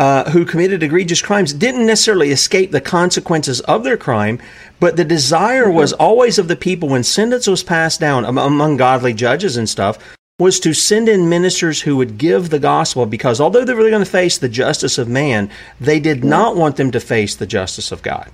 [0.00, 4.40] uh, who committed egregious crimes, didn't necessarily escape the consequences of their crime,
[4.80, 5.76] but the desire mm-hmm.
[5.76, 9.98] was always of the people when sentence was passed down among godly judges and stuff
[10.40, 14.04] was to send in ministers who would give the gospel because although they were going
[14.04, 15.48] to face the justice of man,
[15.80, 18.30] they did not want them to face the justice of God.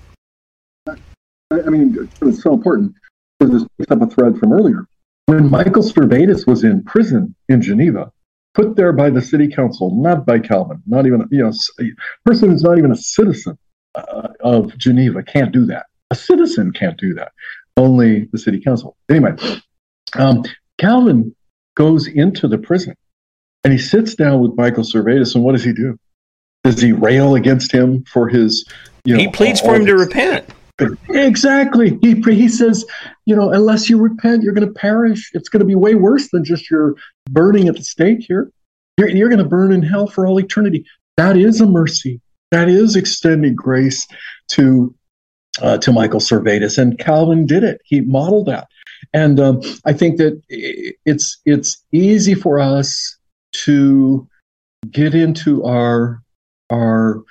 [0.88, 0.96] I
[1.68, 2.94] mean, it's so important.
[3.38, 4.86] because This picks up a thread from earlier
[5.26, 8.12] when Michael Servetus was in prison in Geneva,
[8.54, 11.84] put there by the city council, not by Calvin, not even you know, a
[12.24, 13.58] person who's not even a citizen
[13.94, 15.86] uh, of Geneva can't do that.
[16.10, 17.32] A citizen can't do that.
[17.76, 18.96] Only the city council.
[19.10, 19.32] Anyway,
[20.16, 20.44] um,
[20.78, 21.34] Calvin
[21.74, 22.94] goes into the prison
[23.64, 25.98] and he sits down with Michael Servetus, and what does he do?
[26.62, 28.66] Does he rail against him for his?
[29.04, 30.48] You know, he pleads for him to repent.
[31.10, 31.98] Exactly.
[32.02, 32.84] He, he says,
[33.26, 35.30] you know, unless you repent, you're going to perish.
[35.32, 36.96] It's going to be way worse than just your
[37.30, 38.50] burning at the stake here.
[38.98, 40.84] You're, you're going to burn in hell for all eternity.
[41.16, 42.20] That is a mercy.
[42.50, 44.06] That is extending grace
[44.52, 44.94] to
[45.62, 47.80] uh, to Michael Servetus, and Calvin did it.
[47.84, 48.66] He modeled that,
[49.12, 53.16] and um, I think that it's it's easy for us
[53.64, 54.28] to
[54.90, 56.22] get into our
[56.70, 57.22] our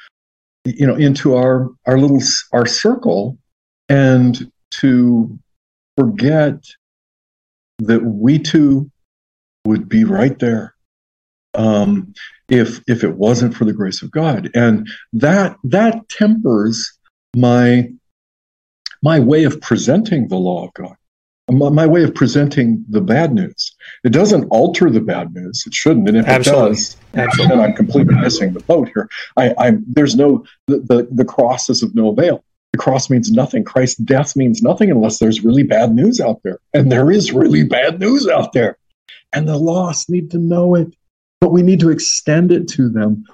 [0.65, 3.37] you know into our our little our circle
[3.89, 5.37] and to
[5.97, 6.55] forget
[7.79, 8.89] that we too
[9.65, 10.73] would be right there
[11.53, 12.13] um,
[12.49, 16.97] if if it wasn't for the grace of God, and that that tempers
[17.35, 17.89] my
[19.01, 20.95] my way of presenting the law of God
[21.51, 23.72] my, my, way of presenting the bad news.
[24.03, 25.63] It doesn't alter the bad news.
[25.65, 26.07] It shouldn't.
[26.07, 26.65] And if Absolutely.
[26.65, 27.55] it does, Absolutely.
[27.55, 29.09] then I'm completely missing the boat here.
[29.37, 32.43] I, I'm there's no the, the the cross is of no avail.
[32.73, 33.63] The cross means nothing.
[33.63, 36.59] Christ's death means nothing unless there's really bad news out there.
[36.73, 38.77] And there is really bad news out there.
[39.31, 40.93] And the lost need to know it.
[41.39, 43.25] But we need to extend it to them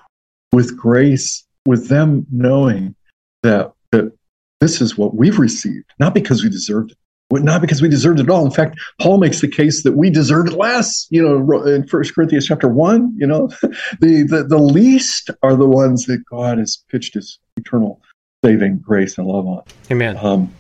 [0.52, 2.96] with grace, with them knowing
[3.44, 4.12] that, that
[4.60, 6.98] this is what we've received, not because we deserved it,
[7.32, 8.46] not because we deserved it all.
[8.46, 11.08] In fact, Paul makes the case that we deserved less.
[11.10, 13.48] You know, in First Corinthians chapter one, you know,
[14.02, 18.02] the, the the least are the ones that God has pitched His eternal
[18.44, 19.64] saving grace and love on.
[19.92, 20.18] Amen.
[20.18, 20.52] Um,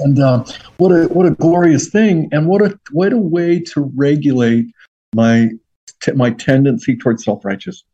[0.00, 0.44] and uh,
[0.76, 4.66] what a what a glorious thing, and what a what a way to regulate
[5.14, 5.50] my
[6.00, 7.84] t- my tendency towards self righteousness.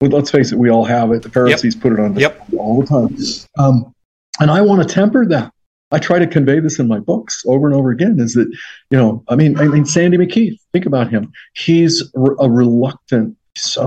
[0.00, 1.22] Let's face it, we all have it.
[1.22, 1.82] The Pharisees yep.
[1.82, 2.46] put it on yep.
[2.58, 3.16] all the time,
[3.58, 3.94] um,
[4.40, 5.53] and I want to temper that.
[5.94, 8.48] I try to convey this in my books over and over again is that,
[8.90, 11.32] you know, I mean, I mean, Sandy M'Kethe, think about him.
[11.54, 13.36] He's a reluctant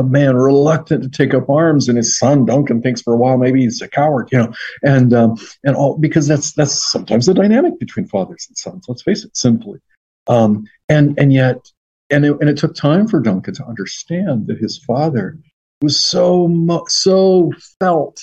[0.05, 3.61] man reluctant to take up arms, and his son Duncan thinks for a while maybe
[3.61, 4.53] he's a coward, you know,
[4.83, 5.35] and um,
[5.65, 8.85] and all because that's that's sometimes the dynamic between fathers and sons.
[8.87, 9.79] Let's face it, simply,
[10.27, 11.69] um, and and yet,
[12.09, 15.37] and it, and it took time for Duncan to understand that his father
[15.81, 17.51] was so mu- so
[17.81, 18.21] felt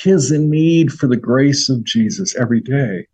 [0.00, 3.08] his need for the grace of Jesus every day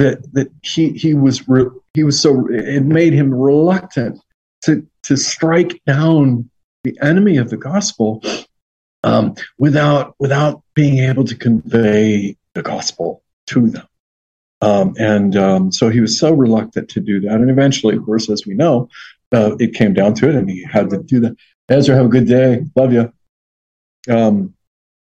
[0.00, 4.18] that that he he was re, he was so it made him reluctant
[4.62, 6.48] to to strike down
[6.84, 8.22] the enemy of the gospel
[9.04, 13.86] um, without without being able to convey the gospel to them.
[14.62, 17.34] Um, and um, so he was so reluctant to do that.
[17.34, 18.88] And eventually, of course, as we know,
[19.32, 21.36] uh, it came down to it, and he had to do that.
[21.68, 22.64] Ezra, have a good day.
[22.74, 23.12] Love you.
[24.08, 24.54] Um,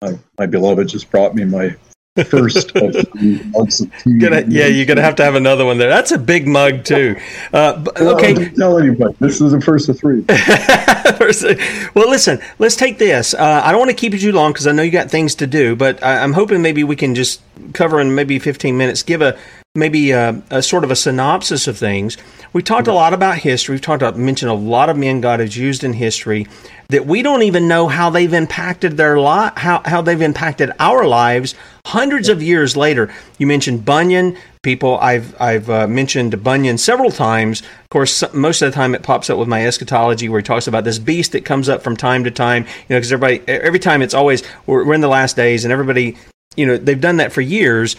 [0.01, 1.77] my, my beloved just brought me my
[2.25, 3.15] first of
[3.53, 4.19] mugs of tea.
[4.19, 5.89] Gonna, yeah, you're gonna have to have another one there.
[5.89, 7.17] That's a big mug too.
[7.53, 9.15] Uh, okay, tell anybody.
[9.21, 10.25] This is the first of three.
[11.95, 13.35] well, listen, let's take this.
[13.35, 15.35] Uh, I don't want to keep you too long because I know you got things
[15.37, 17.41] to do, but I, I'm hoping maybe we can just
[17.73, 19.39] cover in maybe 15 minutes, give a
[19.77, 22.17] maybe a, a sort of a synopsis of things.
[22.53, 23.75] We talked a lot about history.
[23.75, 26.47] We've talked about mentioned a lot of men God has used in history
[26.89, 31.05] that we don't even know how they've impacted their li- how how they've impacted our
[31.05, 31.55] lives
[31.85, 33.13] hundreds of years later.
[33.39, 34.37] You mentioned Bunyan.
[34.63, 37.61] People I've I've uh, mentioned Bunyan several times.
[37.61, 40.67] Of course, most of the time it pops up with my eschatology, where he talks
[40.67, 42.65] about this beast that comes up from time to time.
[42.65, 45.73] You know, because everybody every time it's always we're, we're in the last days, and
[45.73, 46.17] everybody
[46.57, 47.97] you know they've done that for years.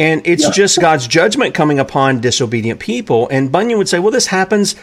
[0.00, 0.50] And it's Yeah.
[0.50, 3.28] just God's judgment coming upon disobedient people.
[3.30, 4.74] And Bunyan would say, well, this happens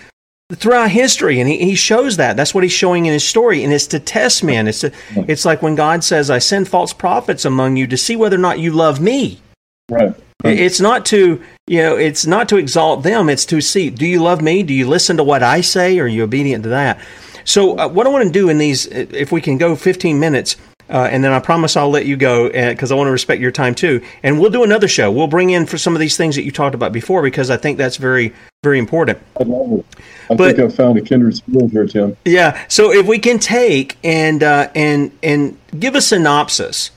[0.54, 1.40] throughout history.
[1.40, 2.38] And he, he shows that.
[2.38, 3.64] That's what he's showing in his story.
[3.64, 6.94] And it's to test men it's to, it's like when god says i send false
[6.94, 9.42] prophets among you to see whether or not you love me.
[9.90, 10.14] Right.
[10.44, 13.28] It's not to you know it's not to exalt them.
[13.28, 14.62] It's to see do you love me?
[14.62, 15.98] Do you listen to what i say?
[16.00, 17.00] Are you obedient to that?
[17.44, 20.56] So uh, what i want to do in these if we can go 15 minutes
[20.90, 23.52] uh, and then I promise I'll let you go because I want to respect your
[23.52, 24.02] time too.
[24.24, 25.12] And we'll do another show.
[25.12, 27.58] We'll bring in for some of these things that you talked about before because I
[27.58, 28.34] think that's very,
[28.64, 29.20] very important.
[29.40, 29.86] I love it.
[30.30, 32.18] I But- think I've found a kindred spirit here, Tim.
[32.26, 32.60] Yeah.
[32.68, 36.92] So if we can take and uh, and and give a synopsis.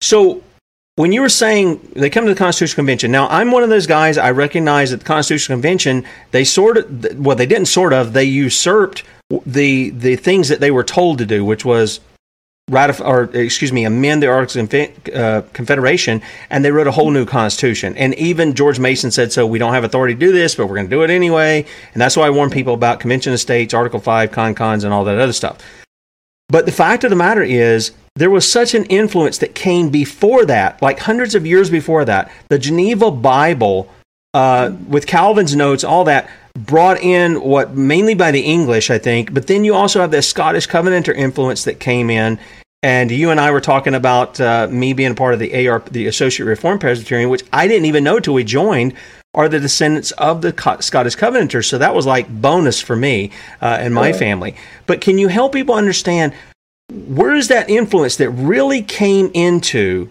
[0.00, 0.42] So
[0.96, 3.86] when you were saying they come to the Constitutional Convention, now I'm one of those
[3.86, 4.18] guys.
[4.18, 8.24] I recognize that the Constitutional Convention they sort of well they didn't sort of they
[8.24, 9.04] usurped
[9.46, 12.00] the the things that they were told to do, which was
[12.68, 17.10] ratify or excuse me amend the Articles of uh, Confederation, and they wrote a whole
[17.10, 17.96] new constitution.
[17.96, 19.46] And even George Mason said so.
[19.46, 21.64] We don't have authority to do this, but we're going to do it anyway.
[21.92, 24.92] And that's why I warn people about Convention of States, Article Five, con cons, and
[24.92, 25.58] all that other stuff.
[26.48, 30.44] But the fact of the matter is, there was such an influence that came before
[30.46, 32.32] that, like hundreds of years before that.
[32.48, 33.88] The Geneva Bible,
[34.34, 36.28] uh, with Calvin's notes, all that,
[36.66, 39.32] brought in what mainly by the English, I think.
[39.32, 42.38] But then you also have this Scottish Covenanter influence that came in.
[42.82, 46.06] And you and I were talking about uh, me being part of the AR, the
[46.06, 48.94] Associate Reformed Presbyterian, which I didn't even know till we joined,
[49.34, 51.66] are the descendants of the Co- Scottish Covenanters.
[51.68, 54.16] So that was like bonus for me uh, and my Right.
[54.16, 54.56] family.
[54.86, 56.32] But can you help people understand
[56.92, 60.08] where is that influence that really came into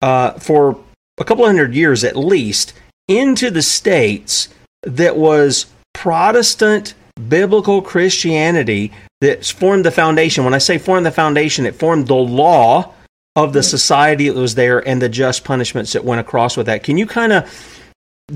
[0.00, 0.78] uh, for
[1.18, 2.72] a couple hundred years at least
[3.06, 4.48] into the states
[4.82, 6.94] that was Protestant
[7.28, 10.44] biblical Christianity that formed the foundation.
[10.44, 12.92] When I say formed the foundation, it formed the law
[13.36, 16.82] of the society that was there and the just punishments that went across with that.
[16.82, 17.78] Can you kind of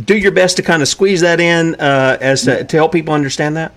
[0.04, 3.14] do your best to kind of squeeze that in uh, as to, to help people
[3.14, 3.72] understand that?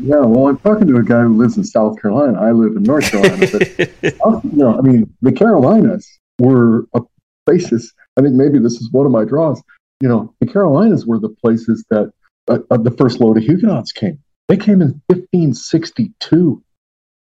[0.00, 2.40] Yeah, well, I'm talking to a guy who lives in South Carolina.
[2.40, 3.46] I live in North Carolina.
[3.50, 7.00] But, you know, I mean, the Carolinas were a
[7.46, 7.92] basis.
[8.16, 9.60] I think maybe this is one of my draws.
[10.00, 12.12] You know, the Carolinas were the places that
[12.48, 14.18] uh, the first load of Huguenots came.
[14.48, 16.62] They came in 1562.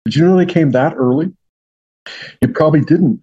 [0.06, 1.34] Did you know they came that early?
[2.41, 3.22] You probably didn't.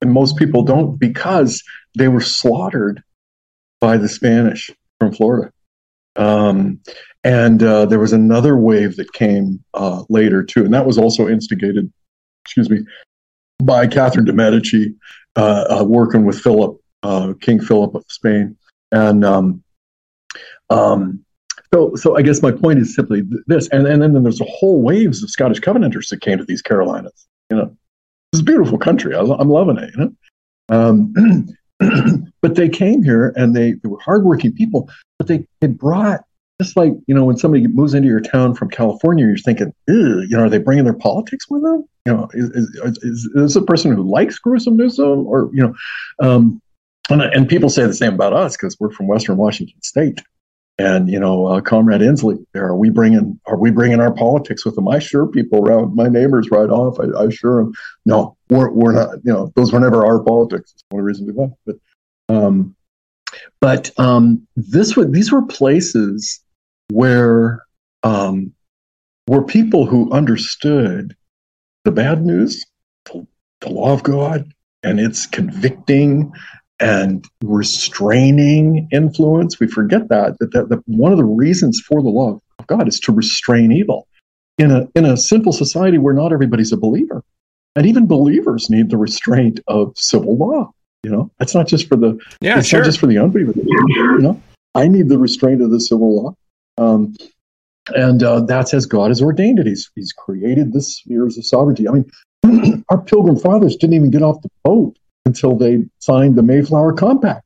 [0.00, 1.62] And most people don't because
[1.96, 3.02] they were slaughtered
[3.80, 5.52] by the Spanish from Florida.
[6.16, 6.80] Um,
[7.24, 11.28] and uh, there was another wave that came uh, later too, and that was also
[11.28, 11.92] instigated,
[12.44, 12.84] excuse me,
[13.62, 14.94] by Catherine de Medici,
[15.36, 18.56] uh, uh, working with Philip, uh, King Philip of Spain,
[18.92, 19.62] and um,
[20.70, 21.24] um,
[21.72, 24.80] so so I guess my point is simply this, and and then there's a whole
[24.82, 27.26] waves of Scottish Covenanters that came to these Carolinas.
[27.50, 27.76] You know,
[28.32, 29.14] it's a beautiful country.
[29.14, 29.90] I, I'm loving it.
[29.96, 30.12] You know.
[30.70, 31.14] Um,
[32.42, 36.20] but they came here and they, they were hardworking people, but they, they brought
[36.60, 40.26] just like you know when somebody moves into your town from California, you're thinking, you
[40.30, 41.84] know, are they bringing their politics with them?
[42.04, 45.62] You know, is, is, is, is this a person who likes gruesome Newsom, or you
[45.62, 45.74] know,
[46.20, 46.60] um,
[47.08, 50.20] and and people say the same about us because we're from Western Washington State,
[50.78, 54.74] and you know, uh, Comrade Inslee, are we bringing are we bringing our politics with
[54.74, 54.88] them?
[54.88, 56.98] I sure people around my neighbors right off.
[57.00, 57.72] I, I sure am.
[58.06, 59.16] No, we're we're not.
[59.24, 60.72] You know, those were never our politics.
[60.72, 61.76] That's one of the reasons we left, but.
[62.30, 62.76] Um,
[63.60, 66.40] but um, this were these were places
[66.90, 67.64] where
[68.02, 68.52] um,
[69.26, 71.16] were people who understood
[71.84, 72.64] the bad news,
[73.06, 73.26] the,
[73.60, 74.50] the law of God,
[74.82, 76.32] and its convicting
[76.80, 79.58] and restraining influence.
[79.58, 82.88] We forget that that, that, that one of the reasons for the law of God
[82.88, 84.06] is to restrain evil.
[84.58, 87.22] In a in a simple society where not everybody's a believer,
[87.76, 90.72] and even believers need the restraint of civil law.
[91.04, 92.80] You know, that's not just for the yeah, it's sure.
[92.80, 93.52] not just for the unbeliever.
[93.54, 94.42] You know,
[94.74, 96.34] I need the restraint of the civil law.
[96.76, 97.14] Um,
[97.94, 99.66] and uh, that's as God has ordained it.
[99.66, 101.88] He's He's created the spheres of sovereignty.
[101.88, 104.98] I mean, our Pilgrim fathers didn't even get off the boat
[105.28, 107.44] until they signed the Mayflower Compact.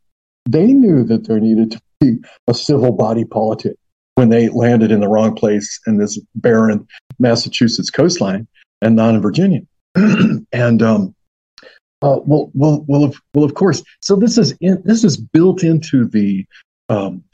[0.49, 3.77] They knew that there needed to be a civil body politic
[4.15, 6.87] when they landed in the wrong place in this barren
[7.19, 8.47] Massachusetts coastline
[8.81, 9.63] and not in Virginia.
[10.53, 11.15] and um,
[12.03, 13.83] uh, well, well, well, of, well, of course.
[14.01, 16.47] So this is in, this is built into the
[16.89, 17.25] um,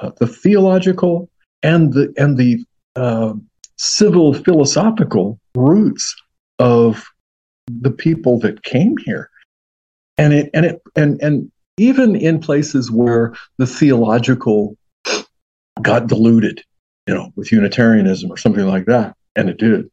[0.00, 1.28] uh, the theological
[1.62, 2.64] and the and the
[2.96, 3.34] uh,
[3.76, 6.14] civil philosophical roots
[6.58, 7.04] of
[7.68, 9.30] the people that came here,
[10.18, 14.76] and it and it and and even in places where the theological
[15.80, 16.62] got diluted,
[17.06, 19.88] you know, with Unitarianism or something like that, and it did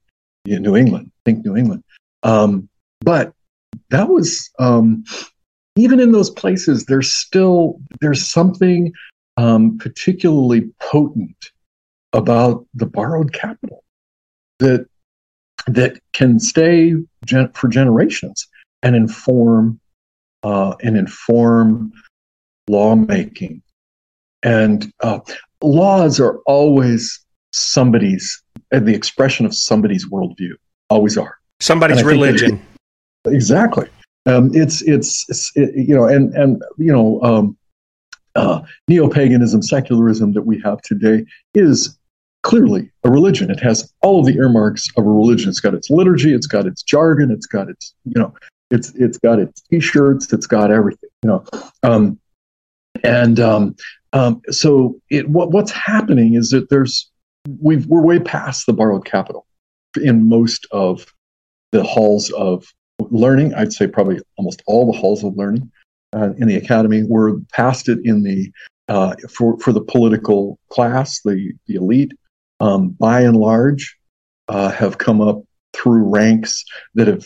[0.45, 1.11] in New England.
[1.23, 1.83] Think New England,
[2.23, 2.67] um,
[3.01, 3.33] but
[3.89, 5.03] that was um,
[5.75, 6.85] even in those places.
[6.85, 8.91] There's still there's something
[9.37, 11.51] um, particularly potent
[12.13, 13.83] about the borrowed capital
[14.59, 14.87] that
[15.67, 16.93] that can stay
[17.25, 18.47] gen- for generations
[18.83, 19.79] and inform
[20.45, 21.91] uh, and inform
[22.69, 23.61] lawmaking.
[24.43, 25.19] And uh,
[25.61, 27.19] laws are always
[27.51, 30.51] somebody's the expression of somebody's worldview.
[30.89, 32.61] Always are somebody's religion.
[33.25, 33.89] It, exactly.
[34.27, 37.57] Um, it's it's, it's it, you know and and you know um,
[38.35, 41.97] uh, neo paganism, secularism that we have today is
[42.43, 43.49] clearly a religion.
[43.49, 45.49] It has all of the earmarks of a religion.
[45.49, 48.31] It's got its liturgy, it's got its jargon, it's got its you know,
[48.71, 51.09] it's it's got its t-shirts, it's got everything.
[51.23, 51.45] You know,
[51.83, 52.19] um,
[53.03, 53.75] and um,
[54.13, 57.09] um, so it what, what's happening is that there's
[57.61, 59.45] we've we're way past the borrowed capital
[60.01, 61.05] in most of
[61.71, 62.65] the halls of
[62.99, 63.53] learning.
[63.53, 65.71] I'd say probably almost all the halls of learning
[66.15, 67.03] uh, in the academy.
[67.03, 68.51] We're past it in the
[68.87, 72.13] uh, for for the political class, the the elite.
[72.61, 73.97] Um, by and large,
[74.47, 75.43] uh, have come up
[75.73, 76.63] through ranks
[76.93, 77.25] that have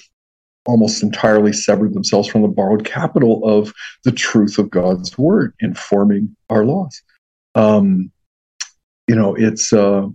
[0.70, 3.74] almost entirely severed themselves from the borrowed capital of
[4.04, 7.02] the truth of God's word informing our laws.
[7.56, 8.12] Um,
[9.08, 10.08] you know, it's uh,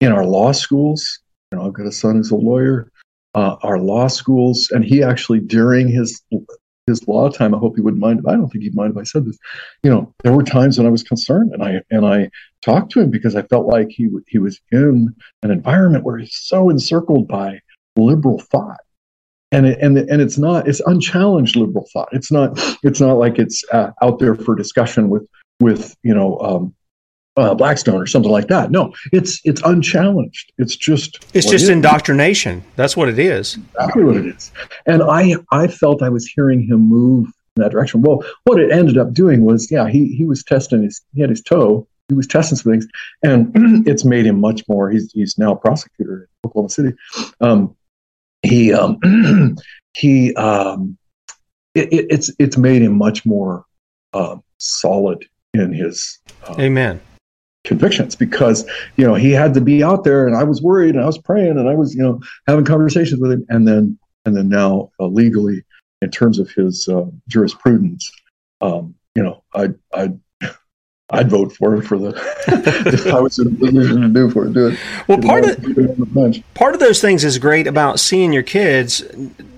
[0.00, 1.20] in our law schools.
[1.50, 2.90] You know, I've got a son who's a lawyer.
[3.34, 6.22] Uh, our law schools, and he actually during his
[6.86, 7.54] his law time.
[7.54, 8.20] I hope he wouldn't mind.
[8.28, 9.38] I don't think he'd mind if I said this.
[9.82, 12.30] You know, there were times when I was concerned, and I and I
[12.62, 16.36] talked to him because I felt like he he was in an environment where he's
[16.36, 17.58] so encircled by
[17.96, 18.80] liberal thought,
[19.54, 22.08] and it, and and it's not it's unchallenged liberal thought.
[22.12, 22.52] It's not
[22.82, 25.26] it's not like it's uh, out there for discussion with
[25.60, 26.38] with you know.
[26.40, 26.74] Um,
[27.36, 28.70] uh, Blackstone or something like that.
[28.70, 30.52] No, it's it's unchallenged.
[30.56, 32.62] It's just it's just it indoctrination.
[32.76, 33.58] That's what it is.
[33.74, 34.52] Exactly what it is.
[34.86, 37.26] And I I felt I was hearing him move
[37.56, 38.02] in that direction.
[38.02, 41.30] Well, what it ended up doing was, yeah, he he was testing his he had
[41.30, 41.88] his toe.
[42.08, 42.86] He was testing some things,
[43.24, 43.50] and
[43.88, 44.90] it's made him much more.
[44.90, 46.92] He's he's now a prosecutor in Oklahoma City.
[47.40, 47.74] Um,
[48.44, 48.98] he um,
[49.96, 50.96] he um,
[51.74, 53.64] it, it, it's it's made him much more
[54.12, 56.18] uh, solid in his
[56.48, 57.00] uh, amen.
[57.64, 61.02] convictions because you know he had to be out there and i was worried and
[61.02, 63.44] i was praying and i was you know having conversations with him.
[63.48, 65.64] And then and then now uh, legally
[66.02, 68.10] in terms of his uh, jurisprudence
[68.60, 70.12] um, you know i i
[71.10, 72.08] I'd vote for him for the
[72.86, 74.54] if I was in a position to do for it.
[74.54, 74.78] Do it.
[75.06, 79.04] Well, part of part of those things is great about seeing your kids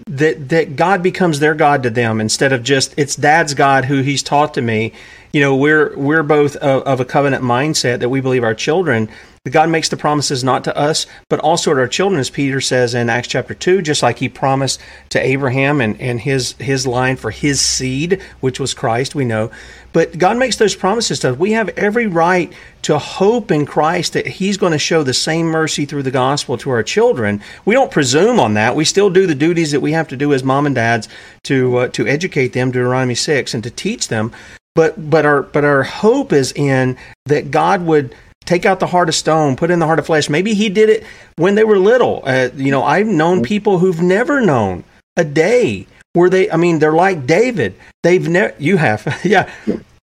[0.06, 4.02] that that God becomes their God to them instead of just it's Dad's God who
[4.02, 4.92] He's taught to me.
[5.36, 9.10] You know, we're we're both of, of a covenant mindset that we believe our children
[9.44, 12.58] that God makes the promises not to us, but also to our children, as Peter
[12.58, 14.80] says in Acts chapter 2, just like he promised
[15.10, 19.50] to Abraham and, and his, his line for his seed, which was Christ, we know.
[19.92, 21.38] But God makes those promises to us.
[21.38, 22.50] We have every right
[22.82, 26.56] to hope in Christ that he's going to show the same mercy through the gospel
[26.56, 27.42] to our children.
[27.66, 28.74] We don't presume on that.
[28.74, 31.08] We still do the duties that we have to do as mom and dads
[31.42, 34.32] to, uh, to educate them, Deuteronomy 6, and to teach them.
[34.76, 39.08] But, but, our, but our hope is in that God would take out the heart
[39.08, 40.30] of stone, put in the heart of flesh.
[40.30, 41.04] Maybe he did it
[41.36, 42.22] when they were little.
[42.24, 44.84] Uh, you know, I've known people who've never known
[45.16, 47.74] a day where they, I mean, they're like David.
[48.02, 49.50] They've never, you have, yeah.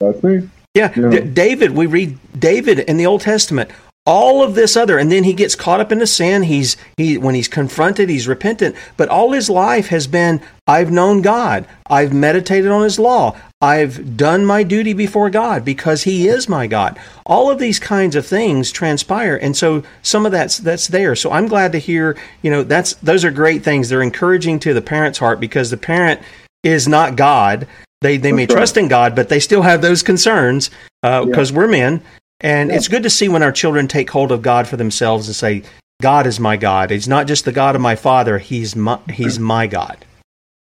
[0.00, 0.50] That's me.
[0.74, 0.92] Yeah.
[0.94, 1.08] yeah.
[1.08, 3.70] D- David, we read David in the Old Testament
[4.06, 6.44] all of this other and then he gets caught up in the sin.
[6.44, 8.76] He's he when he's confronted he's repentant.
[8.96, 11.66] But all his life has been i've known god.
[11.90, 13.36] I've meditated on his law.
[13.60, 16.98] I've done my duty before god because he is my god.
[17.24, 21.16] All of these kinds of things transpire and so some of that's that's there.
[21.16, 23.88] So i'm glad to hear you know that's those are great things.
[23.88, 26.20] They're encouraging to the parent's heart because the parent
[26.62, 27.66] is not god.
[28.02, 30.70] They they may trust in god but they still have those concerns
[31.02, 31.58] because uh, yeah.
[31.58, 32.02] we're men
[32.40, 32.76] and yeah.
[32.76, 35.62] it's good to see when our children take hold of God for themselves and say,
[36.02, 36.90] God is my God.
[36.90, 40.04] He's not just the God of my father, he's my, he's my God.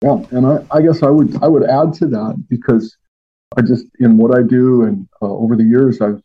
[0.02, 2.98] Yeah, and I, I guess I would I would add to that because
[3.56, 6.22] I just in what I do and uh, over the years I've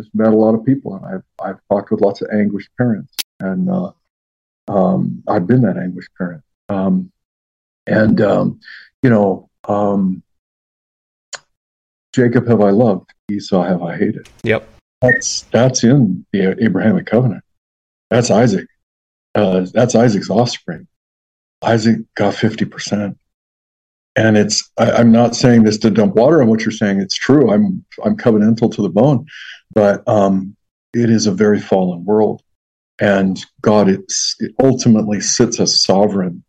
[0.00, 3.12] just met a lot of people and I've I've talked with lots of anguished parents
[3.38, 3.92] and uh,
[4.68, 7.12] um, I've been that anguished parent um,
[7.86, 8.60] and um,
[9.02, 10.22] you know um,
[12.14, 14.66] Jacob have I loved Esau have I hated yep
[15.00, 17.44] that's that's in the Abrahamic covenant.
[18.10, 18.66] That's Isaac.
[19.34, 20.86] Uh, that's Isaac's offspring.
[21.62, 23.18] Isaac got fifty percent,
[24.16, 24.70] and it's.
[24.78, 27.00] I, am not saying this to dump water on what you're saying.
[27.00, 27.50] It's true.
[27.50, 29.26] I'm I'm covenantal to the bone,
[29.72, 30.56] but um,
[30.92, 32.42] it is a very fallen world,
[32.98, 34.12] and God it
[34.62, 36.44] ultimately sits as sovereign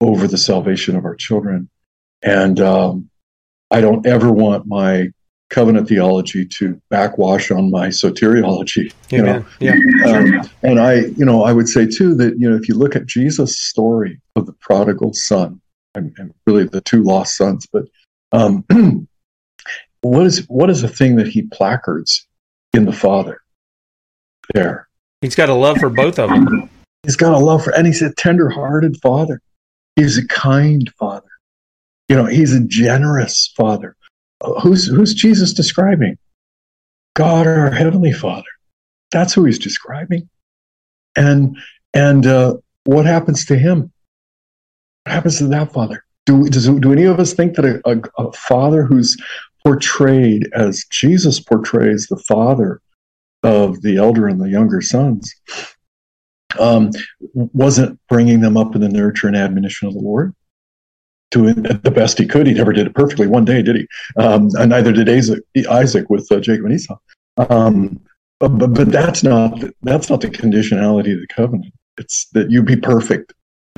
[0.00, 1.68] over the salvation of our children,
[2.22, 3.10] and um,
[3.70, 5.08] I don't ever want my
[5.50, 8.92] covenant theology to backwash on my soteriology.
[9.10, 9.74] You know, yeah.
[10.06, 12.96] Um, and I, you know, I would say too that you know if you look
[12.96, 15.60] at Jesus' story of the prodigal son
[15.94, 17.84] and, and really the two lost sons, but
[18.32, 18.64] um,
[20.02, 22.26] what is what is the thing that he placards
[22.74, 23.40] in the Father?
[24.54, 24.88] There,
[25.20, 26.70] he's got a love for both of them.
[27.02, 29.40] He's got a love for, and he's a tender-hearted father.
[29.96, 31.28] He's a kind father.
[32.08, 33.94] You know, he's a generous father
[34.62, 36.18] who's who's Jesus describing?
[37.14, 38.48] God, our heavenly Father.
[39.10, 40.28] That's who he's describing.
[41.16, 41.56] And
[41.94, 43.92] and uh, what happens to him?
[45.04, 46.04] What happens to that father?
[46.26, 49.16] Do does, do any of us think that a, a, a father who's
[49.64, 52.80] portrayed as Jesus portrays the father
[53.42, 55.34] of the elder and the younger sons
[56.58, 56.90] um,
[57.34, 60.34] wasn't bringing them up in the nurture and admonition of the Lord?
[61.30, 62.46] Doing the best he could.
[62.46, 63.86] He never did it perfectly one day, did he?
[64.16, 66.96] Um, and neither did Isaac, with uh, Jacob and Esau.
[67.36, 68.00] Um,
[68.40, 71.74] but, but, that's not that's not the conditionality of the covenant.
[71.98, 73.32] It's that you be perfect.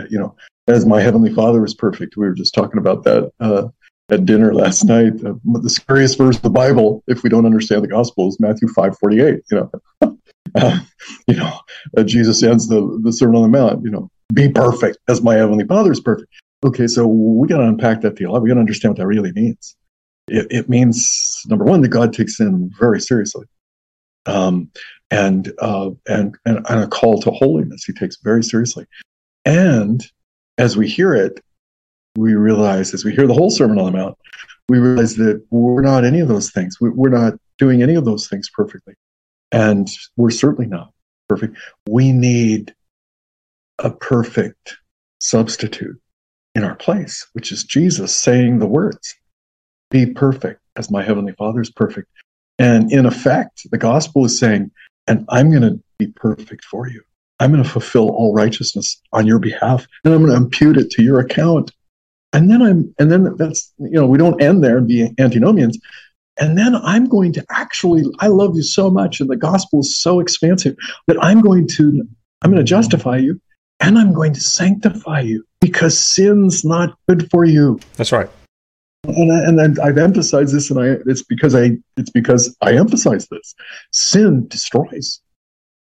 [0.09, 0.37] You know,
[0.69, 2.17] as my heavenly Father is perfect.
[2.17, 3.69] We were just talking about that uh,
[4.11, 5.13] at dinner last night.
[5.25, 8.69] Uh, the scariest verse of the Bible, if we don't understand the gospel, is Matthew
[8.69, 9.41] five forty eight.
[9.51, 9.71] You
[10.01, 10.19] know,
[10.55, 10.79] uh,
[11.27, 11.59] you know,
[11.97, 13.83] uh, Jesus ends the the Sermon on the Mount.
[13.83, 16.29] You know, be perfect as my heavenly Father is perfect.
[16.63, 18.39] Okay, so we got to unpack that deal.
[18.39, 19.77] We got to understand what that really means.
[20.29, 23.47] It, it, means number one that God takes sin very seriously,
[24.27, 24.71] um,
[25.11, 28.87] and, uh, and and and a call to holiness He takes very seriously.
[29.45, 30.05] And
[30.59, 31.41] as we hear it,
[32.17, 34.19] we realize as we hear the whole Sermon on the Mount,
[34.69, 36.77] we realize that we're not any of those things.
[36.81, 38.95] We, we're not doing any of those things perfectly,
[39.51, 40.93] and we're certainly not
[41.29, 41.57] perfect.
[41.89, 42.75] We need
[43.79, 44.77] a perfect
[45.19, 46.01] substitute
[46.55, 49.15] in our place, which is Jesus saying the words,
[49.91, 52.09] Be perfect as my heavenly Father is perfect.
[52.59, 54.71] And in effect, the gospel is saying,
[55.07, 57.03] And I'm going to be perfect for you.
[57.39, 60.91] I'm going to fulfill all righteousness on your behalf, and I'm going to impute it
[60.93, 61.73] to your account.
[62.33, 65.79] And then I'm, and then that's, you know, we don't end there and be antinomians.
[66.39, 70.01] And then I'm going to actually, I love you so much, and the gospel is
[70.01, 72.03] so expansive that I'm going to,
[72.43, 73.41] I'm going to justify you
[73.81, 77.81] and I'm going to sanctify you because sin's not good for you.
[77.97, 78.31] That's right.
[79.05, 83.27] And, I, and I've emphasized this, and I it's because I it's because I emphasize
[83.29, 83.55] this.
[83.93, 85.21] Sin destroys.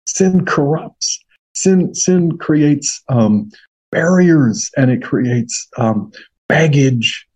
[0.06, 1.18] Sin corrupts.
[1.54, 3.50] Sin sin creates um,
[3.92, 6.12] barriers, and it creates um,
[6.48, 7.26] baggage.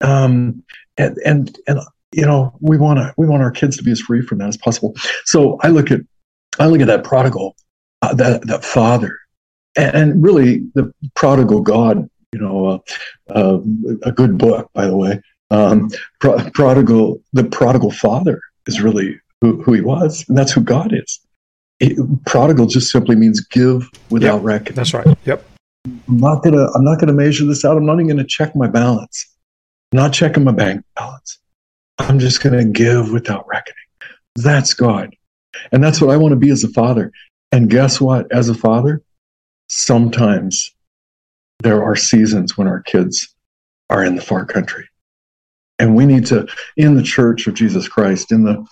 [0.00, 0.62] Um,
[0.96, 1.80] and and and
[2.12, 4.48] you know we want to we want our kids to be as free from that
[4.48, 4.94] as possible.
[5.24, 6.00] So I look at
[6.60, 7.56] I look at that prodigal,
[8.00, 9.18] uh, that that father
[9.76, 12.78] and really the prodigal god you know uh,
[13.30, 13.58] uh,
[14.02, 15.20] a good book by the way.
[15.50, 15.90] Um,
[16.20, 20.92] pro- prodigal the prodigal father is really who, who, he was and that's who god
[20.92, 21.20] is.
[21.80, 21.96] It,
[22.26, 24.74] prodigal just simply means give without yep, reckoning.
[24.74, 25.06] that's right.
[25.24, 25.44] Yep.
[25.86, 27.76] I'm not gonna i'm not gonna measure this out.
[27.76, 29.26] I'm not even gonna check my balance.
[29.92, 31.38] I'm not checking my bank balance.
[31.98, 33.76] I'm just gonna give without reckoning.
[34.36, 35.14] That's god.
[35.70, 37.12] And that's what i want to be as a father.
[37.52, 38.32] And guess what?
[38.32, 39.02] As a father
[39.68, 40.74] sometimes
[41.62, 43.34] there are seasons when our kids
[43.90, 44.86] are in the far country.
[45.78, 46.46] And we need to,
[46.76, 48.64] in the church of Jesus Christ, in the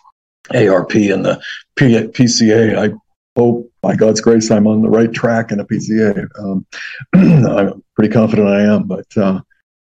[0.51, 1.43] ARP and the
[1.77, 2.79] PCA.
[2.79, 2.95] I
[3.37, 6.29] hope, by God's grace, I'm on the right track in the PCA.
[6.39, 6.67] Um,
[7.15, 9.41] I'm pretty confident I am, but uh,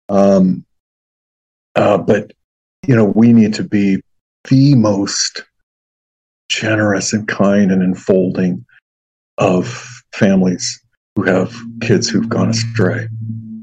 [0.07, 0.65] um,
[1.75, 2.31] uh, but
[2.87, 4.01] you know, we need to be
[4.49, 5.43] the most
[6.47, 8.65] generous and kind and enfolding
[9.37, 9.67] of
[10.13, 10.81] families
[11.19, 13.07] who have kids who've gone astray.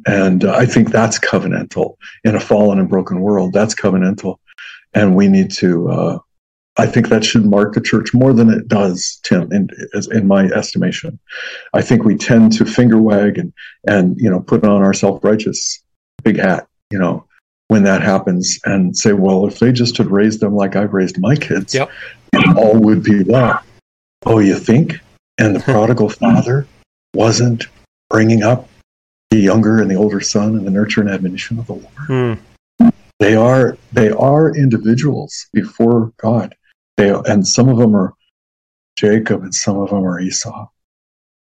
[0.07, 3.53] And uh, I think that's covenantal in a fallen and broken world.
[3.53, 4.37] That's covenantal.
[4.95, 6.19] And we need to, uh,
[6.77, 9.69] I think that should mark the church more than it does, Tim, in,
[10.13, 11.19] in my estimation.
[11.73, 13.53] I think we tend to finger wag and,
[13.89, 15.83] and you know, put on our self righteous
[16.23, 17.25] big hat, you know,
[17.69, 21.19] when that happens and say, well, if they just had raised them like I've raised
[21.19, 21.91] my kids, yep.
[22.57, 23.63] all would be well.
[24.27, 25.01] Oh, you think?
[25.39, 26.67] And the prodigal father
[27.15, 27.67] wasn't
[28.11, 28.69] bringing up
[29.31, 32.41] the younger and the older son and the nurture and admonition of the Lord.
[32.81, 32.91] Hmm.
[33.19, 36.55] They are they are individuals before God.
[36.97, 38.15] They and some of them are
[38.97, 40.69] Jacob and some of them are Esau.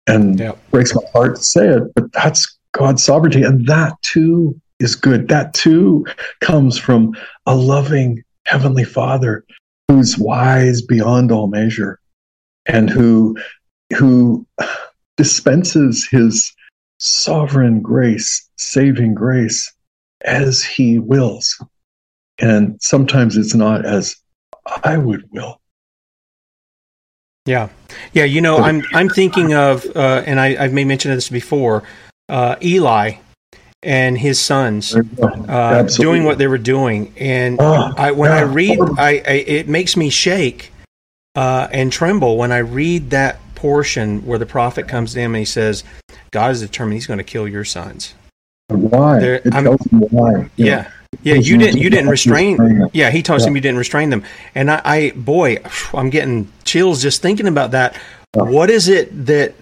[0.07, 0.55] And yep.
[0.55, 4.95] it breaks my heart to say it, but that's God's sovereignty, and that too is
[4.95, 5.29] good.
[5.29, 6.05] That too
[6.41, 7.15] comes from
[7.45, 9.45] a loving heavenly Father
[9.87, 11.99] who's wise beyond all measure,
[12.65, 13.37] and who
[13.97, 14.45] who
[15.17, 16.53] dispenses his
[16.99, 19.71] sovereign grace, saving grace,
[20.25, 21.61] as he wills.
[22.39, 24.15] And sometimes it's not as
[24.83, 25.59] I would will.
[27.45, 27.69] Yeah,
[28.13, 28.23] yeah.
[28.23, 31.83] You know, I'm I'm thinking of, uh, and I, I've made mention of this before.
[32.29, 33.15] Uh, Eli
[33.83, 38.31] and his sons uh, doing what they were doing, and oh, I, when.
[38.31, 40.71] I read, I, I, it makes me shake
[41.35, 45.39] uh, and tremble when I read that portion where the prophet comes to him and
[45.39, 45.85] he says,
[46.31, 48.13] "God is determined; He's going to kill your sons."
[48.67, 49.19] Why?
[49.19, 50.49] There, it tells him why.
[50.57, 50.91] Yeah.
[51.21, 51.79] Yeah, you didn't.
[51.79, 52.89] You didn't restrain.
[52.91, 53.47] Yeah, he tells yeah.
[53.47, 54.23] him you didn't restrain them,
[54.53, 55.59] and I, I, boy,
[55.93, 57.95] I'm getting chills just thinking about that.
[58.35, 58.43] Yeah.
[58.43, 59.53] What is it that?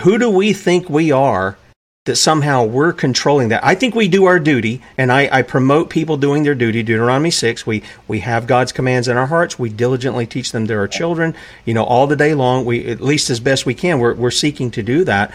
[0.00, 1.56] Who do we think we are
[2.08, 3.64] that somehow we're controlling that?
[3.64, 6.82] I think we do our duty, and I, I promote people doing their duty.
[6.82, 7.64] Deuteronomy six.
[7.64, 9.58] We we have God's commands in our hearts.
[9.58, 11.34] We diligently teach them to our children.
[11.64, 12.64] You know, all the day long.
[12.64, 14.00] We at least as best we can.
[14.00, 15.32] We're we're seeking to do that.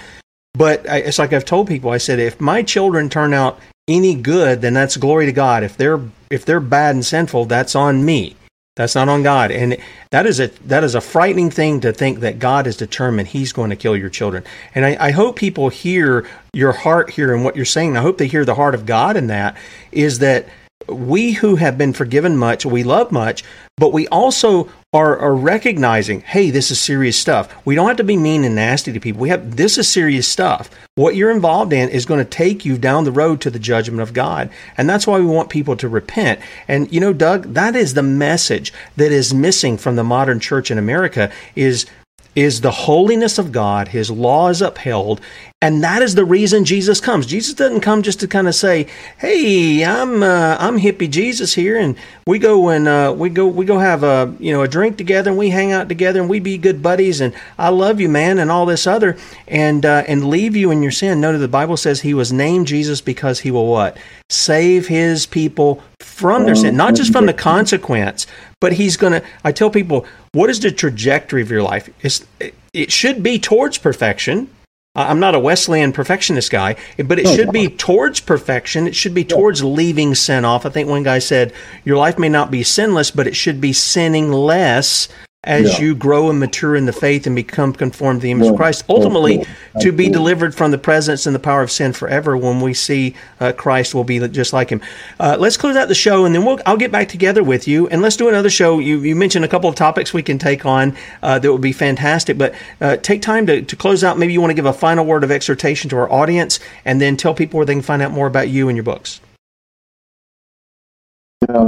[0.54, 1.90] But I, it's like I've told people.
[1.90, 5.64] I said if my children turn out any good, then that's glory to God.
[5.64, 8.36] If they're if they're bad and sinful, that's on me.
[8.76, 9.52] That's not on God.
[9.52, 9.78] And
[10.10, 13.54] that is a that is a frightening thing to think that God is determined He's
[13.54, 14.44] going to kill your children.
[14.74, 17.96] And I, I hope people hear your heart here and what you're saying.
[17.96, 19.58] I hope they hear the heart of God in that
[19.92, 20.48] is that
[20.88, 23.44] we who have been forgiven much, we love much,
[23.78, 27.54] but we also are, are, recognizing, hey, this is serious stuff.
[27.66, 29.22] We don't have to be mean and nasty to people.
[29.22, 30.70] We have this is serious stuff.
[30.96, 34.02] What you're involved in is going to take you down the road to the judgment
[34.02, 34.52] of God.
[34.78, 36.40] And that's why we want people to repent.
[36.68, 40.70] And you know, Doug, that is the message that is missing from the modern church
[40.70, 41.88] in America is
[42.36, 45.22] is the holiness of God, His law is upheld,
[45.62, 47.26] and that is the reason Jesus comes.
[47.26, 48.88] Jesus doesn't come just to kind of say,
[49.20, 51.96] "Hey, I'm uh, I'm hippie Jesus here, and
[52.28, 55.30] we go and uh, we go we go have a you know a drink together,
[55.30, 58.40] and we hang out together, and we be good buddies, and I love you, man,
[58.40, 59.16] and all this other,
[59.48, 62.68] and uh, and leave you in your sin." Notice the Bible says He was named
[62.68, 63.96] Jesus because He will what
[64.30, 68.28] save His people from their sin, not just from the consequence,
[68.64, 69.28] but He's going to.
[69.44, 71.90] I tell people, what is the trajectory of your life?
[72.02, 72.26] It's,
[72.74, 74.48] it should be towards perfection
[74.96, 78.86] I'm not a Wesleyan perfectionist guy, but it should be towards perfection.
[78.86, 80.68] It should be towards leaving sin off.
[80.68, 81.52] I think one guy said,
[81.84, 85.08] Your life may not be sinless, but it should be sinning less
[85.44, 85.86] as yeah.
[85.86, 88.52] you grow and mature in the faith and become conformed to the image yeah.
[88.52, 89.46] of Christ, ultimately yeah.
[89.82, 92.38] to be delivered from the presence and the power of sin forever.
[92.38, 94.82] When we see uh, Christ, we'll be just like Him.
[95.20, 97.88] Uh, let's close out the show, and then we'll, I'll get back together with you,
[97.90, 98.80] and let's do another show.
[98.80, 101.74] You, you mentioned a couple of topics we can take on uh, that would be
[101.74, 104.18] fantastic, but uh, take time to, to close out.
[104.18, 107.18] Maybe you want to give a final word of exhortation to our audience, and then
[107.18, 109.20] tell people where they can find out more about you and your books.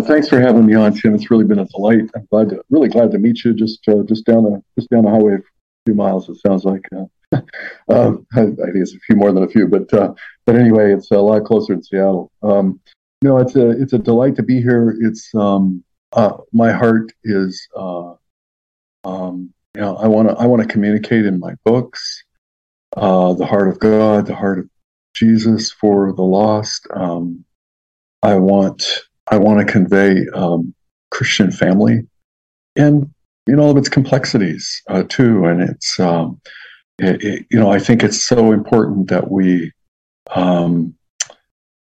[0.06, 1.16] Thanks for having me on, Tim.
[1.16, 2.10] It's really been a delight.
[2.16, 3.54] I'm glad to, really glad to meet you.
[3.54, 5.40] Just uh, just down the just down the highway, a
[5.86, 6.30] few miles.
[6.30, 6.82] It sounds like.
[6.96, 7.06] Uh,
[7.90, 10.14] um, I, I, think it's a few more than a few, but uh,
[10.46, 12.32] but anyway, it's a lot closer in Seattle.
[12.44, 12.80] Um,
[13.26, 14.96] know, it's a it's a delight to be here.
[15.02, 15.84] It's um,
[16.14, 18.14] uh, my heart is uh,
[19.04, 22.24] um, you know I want to I want to communicate in my books
[22.96, 24.70] uh, the heart of God, the heart of
[25.14, 26.88] Jesus for the lost.
[26.94, 27.44] Um,
[28.22, 30.74] I want I want to convey um,
[31.12, 32.02] Christian family
[32.76, 33.10] and
[33.48, 35.46] you know all of its complexities uh, too.
[35.46, 36.40] And it's um,
[37.00, 39.72] it, it, you know I think it's so important that we
[40.36, 40.96] um,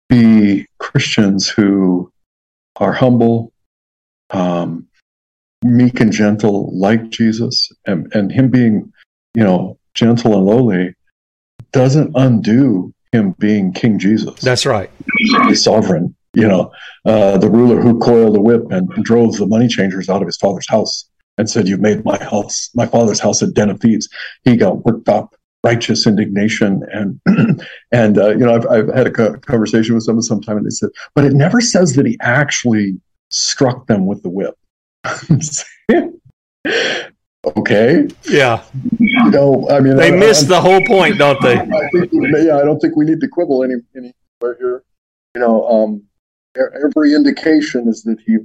[0.09, 2.12] be Christians who
[2.77, 3.52] are humble,
[4.31, 4.86] um,
[5.64, 8.93] meek and gentle like Jesus and, and him being,
[9.35, 10.94] you know, gentle and lowly
[11.73, 14.40] doesn't undo him being King Jesus.
[14.40, 14.90] That's right.
[15.48, 16.72] The sovereign, you know,
[17.04, 20.28] uh, the ruler who coiled the whip and, and drove the money changers out of
[20.28, 23.80] his father's house and said, "You've made my house, my father's house, a den of
[23.80, 24.09] thieves."
[24.44, 25.34] He got worked up,
[25.64, 27.20] righteous indignation, and
[27.92, 30.70] and uh, you know, I've, I've had a co- conversation with someone sometime, and they
[30.70, 32.98] said, "But it never says that he actually
[33.28, 34.54] struck them with the whip."
[37.56, 38.06] okay.
[38.24, 38.62] Yeah.
[38.98, 41.56] You know, I mean, They I- missed I- the whole point, don't they?
[41.59, 44.82] I think, yeah, I don't think we need to quibble any anywhere here.
[45.34, 46.02] You know, um,
[46.57, 48.39] every indication is that he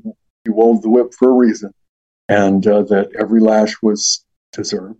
[0.43, 1.73] he wove the whip for a reason,
[2.29, 4.23] and uh, that every lash was
[4.53, 4.99] deserved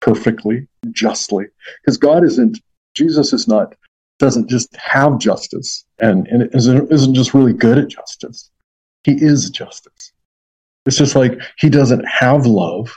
[0.00, 1.46] perfectly, justly,
[1.82, 2.58] because God isn't
[2.94, 3.74] Jesus is not
[4.18, 8.50] doesn't just have justice and, and isn't, isn't just really good at justice.
[9.04, 10.12] He is justice.
[10.86, 12.92] It's just like he doesn't have love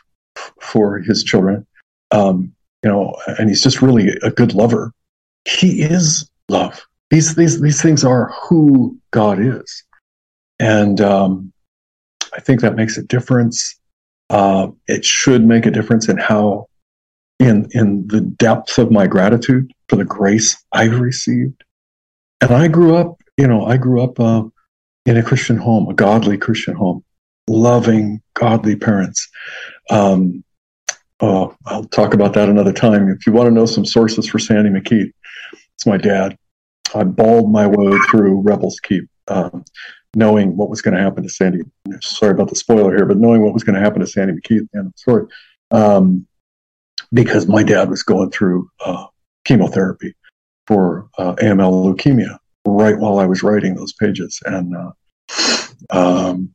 [0.60, 1.68] for his children,
[2.12, 2.54] um,
[2.84, 4.94] you know, and he's just really a good lover.
[5.46, 6.82] He is love.
[7.12, 9.84] These these these things are who God is,
[10.60, 11.52] and um,
[12.34, 13.78] I think that makes a difference.
[14.30, 16.68] Uh, it should make a difference in how,
[17.38, 21.66] in in the depth of my gratitude for the grace I've received.
[22.40, 24.44] And I grew up, you know, I grew up uh,
[25.06, 27.04] in a Christian home, a godly Christian home,
[27.50, 29.28] loving, godly parents.
[29.90, 30.46] Um,
[31.20, 33.10] oh, I'll talk about that another time.
[33.10, 35.12] If you want to know some sources for Sandy M'Kethe,
[35.76, 36.38] it's my dad.
[36.96, 39.64] I bawled my way through Rebels Keep, um,
[40.16, 41.60] knowing what was going to happen to Sandy.
[42.02, 44.62] Sorry about the spoiler here, but knowing what was going to happen to Sandy M'Kethe
[44.62, 45.26] at the end of the story,
[45.72, 46.28] um,
[47.14, 49.06] because my dad was going through uh,
[49.46, 50.16] chemotherapy
[50.68, 54.92] for uh, AML leukemia right while I was writing those pages, and uh,
[55.90, 56.54] um,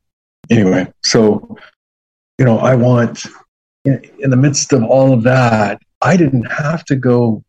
[0.50, 1.56] anyway, so
[2.38, 3.26] you know, I want
[3.84, 7.42] in, in the midst of all of that, I didn't have to go.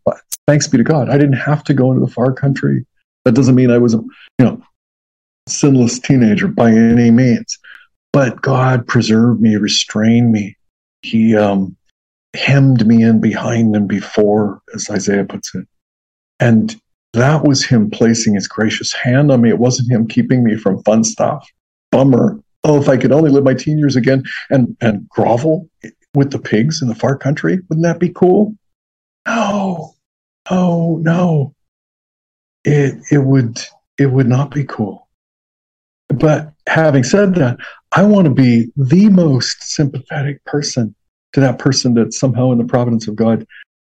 [0.47, 2.85] Thanks be to God, I didn't have to go into the far country.
[3.25, 4.61] That doesn't mean I was a you know
[5.47, 7.57] sinless teenager by any means,
[8.13, 10.55] but God preserved me, restrained me.
[11.01, 11.75] He um,
[12.35, 15.67] hemmed me in behind and before, as Isaiah puts it,
[16.39, 16.79] and
[17.13, 19.49] that was Him placing His gracious hand on me.
[19.49, 21.47] It wasn't Him keeping me from fun stuff.
[21.91, 22.39] Bummer.
[22.63, 25.69] Oh, if I could only live my teen years again and and grovel
[26.17, 28.55] with the pigs in the far country, wouldn't that be cool?
[29.27, 29.93] No,
[30.49, 31.53] oh no,
[32.65, 33.59] it it would
[33.99, 35.07] it would not be cool.
[36.09, 37.57] But having said that,
[37.91, 40.95] I want to be the most sympathetic person
[41.33, 43.45] to that person that somehow, in the providence of God,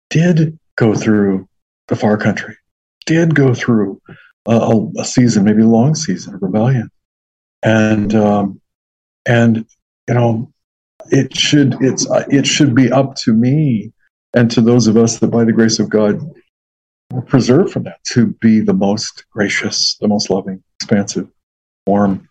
[0.08, 1.48] did go through
[1.88, 2.56] the far country,
[3.04, 4.00] did go through
[4.46, 6.88] a, a season, maybe a long season of rebellion,
[7.64, 8.60] and um,
[9.26, 9.66] and
[10.06, 10.51] you know,
[11.10, 13.92] it should it's it should be up to me
[14.34, 16.20] and to those of us that, by the grace of God,
[17.10, 21.28] were preserved from that to be the most gracious, the most loving, expansive,
[21.86, 22.28] warm,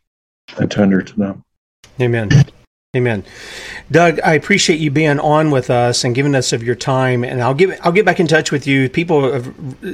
[0.58, 1.44] and tender to them.
[2.00, 2.30] Amen.
[2.96, 3.24] Amen.
[3.90, 7.24] Doug, I appreciate you being on with us and giving us of your time.
[7.24, 8.90] And I'll give I'll get back in touch with you.
[8.90, 9.42] People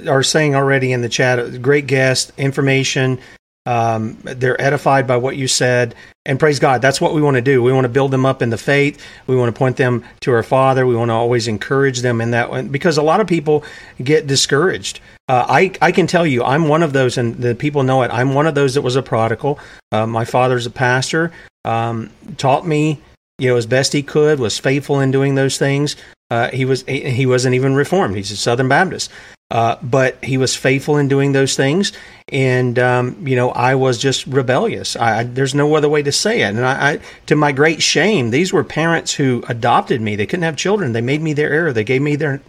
[0.09, 3.19] are saying already in the chat, great guest, information.
[3.67, 5.93] Um, they're edified by what you said,
[6.25, 6.81] and praise God.
[6.81, 7.61] That's what we want to do.
[7.61, 9.03] We want to build them up in the faith.
[9.27, 10.87] We want to point them to our Father.
[10.87, 13.65] We want to always encourage them in that one because a lot of people
[14.01, 15.01] get discouraged.
[15.27, 18.11] Uh, I I can tell you, I'm one of those, and the people know it.
[18.11, 19.59] I'm one of those that was a prodigal.
[19.91, 21.33] Uh, my father's a pastor.
[21.65, 23.01] Um, taught me,
[23.37, 24.39] you know, as best he could.
[24.39, 25.97] Was faithful in doing those things.
[26.31, 28.15] Uh, he was he, he wasn't even reformed.
[28.15, 29.11] He's a Southern Baptist.
[29.49, 31.93] Uh, but he was faithful in doing those things,
[32.27, 34.97] and um, you know I was just rebellious.
[34.97, 36.49] I, I, there's no other way to say it.
[36.49, 40.17] And I, I, to my great shame, these were parents who adopted me.
[40.17, 40.91] They couldn't have children.
[40.91, 41.71] They made me their heir.
[41.71, 42.41] They gave me their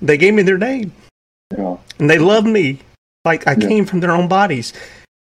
[0.00, 0.92] they gave me their name,
[1.52, 1.76] Yeah.
[1.98, 2.78] and they loved me
[3.24, 4.72] like I came from their own bodies.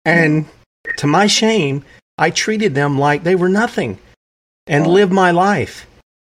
[0.04, 0.46] And
[0.98, 1.84] to my shame,
[2.18, 3.98] I treated them like they were nothing,
[4.66, 5.86] and lived my life.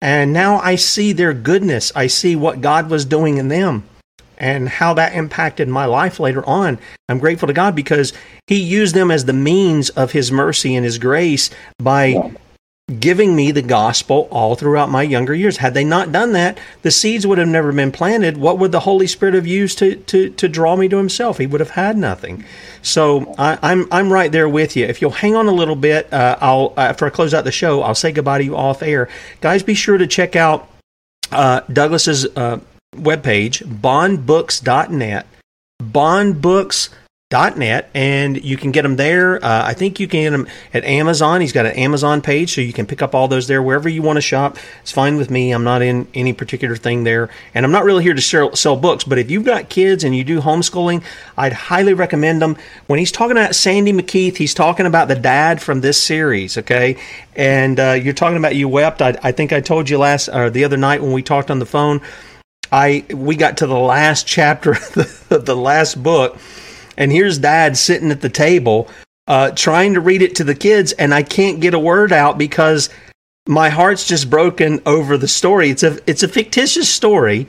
[0.05, 1.91] And now I see their goodness.
[1.95, 3.85] I see what God was doing in them
[4.37, 6.77] and how that impacted my life later on.
[7.09, 8.13] I'm grateful to God because
[8.45, 11.49] He used them as the means of His mercy and His grace
[11.79, 12.35] by
[12.99, 15.57] giving me the gospel all throughout my younger years.
[15.57, 18.37] Had they not done that, the seeds would have never been planted.
[18.37, 21.39] What would the Holy Spirit have used to, to, to draw me to Himself?
[21.39, 22.45] He would have had nothing.
[22.85, 24.85] So I, I'm I'm right there with you.
[24.85, 27.81] If you'll hang on a little bit, uh, I'll after I close out the show,
[27.81, 29.09] I'll say goodbye to you off air,
[29.41, 29.63] guys.
[29.63, 30.69] Be sure to check out
[31.31, 32.59] uh, Douglas's uh,
[32.95, 35.25] webpage, bondbooks.net,
[35.81, 36.89] bondbooks
[37.31, 39.43] net and you can get them there.
[39.43, 41.41] Uh, i think you can get them at amazon.
[41.41, 44.03] He's got an amazon page so you can pick up all those there wherever you
[44.03, 44.57] want to shop.
[44.83, 45.51] It's fine with me.
[45.51, 47.31] I'm not in any particular thing there.
[47.55, 50.15] And i'm not really here to sell, sell books but if you've got kids and
[50.15, 51.03] you do homeschooling
[51.35, 55.59] i'd highly recommend them when he's talking about sandy M'Kethe he's talking about the dad
[55.63, 56.95] from this series okay?
[57.35, 59.01] And uh, you're talking about you wept.
[59.01, 61.57] I, I think i told you last or the other night when we talked on
[61.57, 62.01] the phone
[62.71, 64.73] i we got to the last chapter
[65.31, 66.37] of the last book
[66.97, 68.89] and here's dad sitting at the table
[69.27, 72.37] uh, trying to read it to the kids, and I can't get a word out
[72.37, 72.89] because
[73.47, 75.69] my heart's just broken over the story.
[75.69, 77.47] It's a it's a fictitious story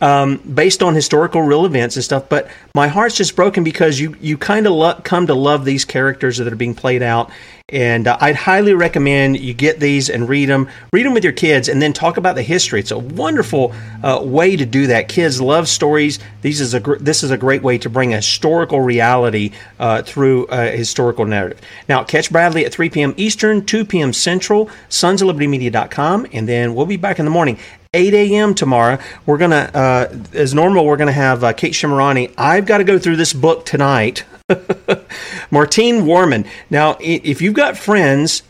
[0.00, 4.16] um, based on historical real events and stuff, but my heart's just broken because you
[4.20, 7.30] you kind of lo- come to love these characters that are being played out,
[7.68, 10.68] and uh, I'd highly recommend you get these and read them.
[10.92, 12.80] Read them with your kids, and then talk about the history.
[12.80, 13.72] It's a wonderful
[14.02, 15.08] uh, way to do that.
[15.08, 16.18] Kids love stories.
[16.42, 20.02] These is a gr- this is a great way to bring a historical reality uh,
[20.02, 21.60] through a historical narrative.
[21.88, 23.14] Now, catch Bradley at 3 p.m.
[23.16, 24.12] Eastern, 2 p.m.
[24.12, 27.58] Central, sonsoflibertymedia.com, and then we'll be back in the morning.
[27.94, 28.54] 8 a.m.
[28.54, 28.98] tomorrow.
[29.24, 32.34] We're going to, uh, as normal, we're going to have uh, Kate Shemirani.
[32.36, 34.24] I've got to go through this book tonight.
[35.50, 36.44] Martine Warman.
[36.68, 38.42] Now, if you've got friends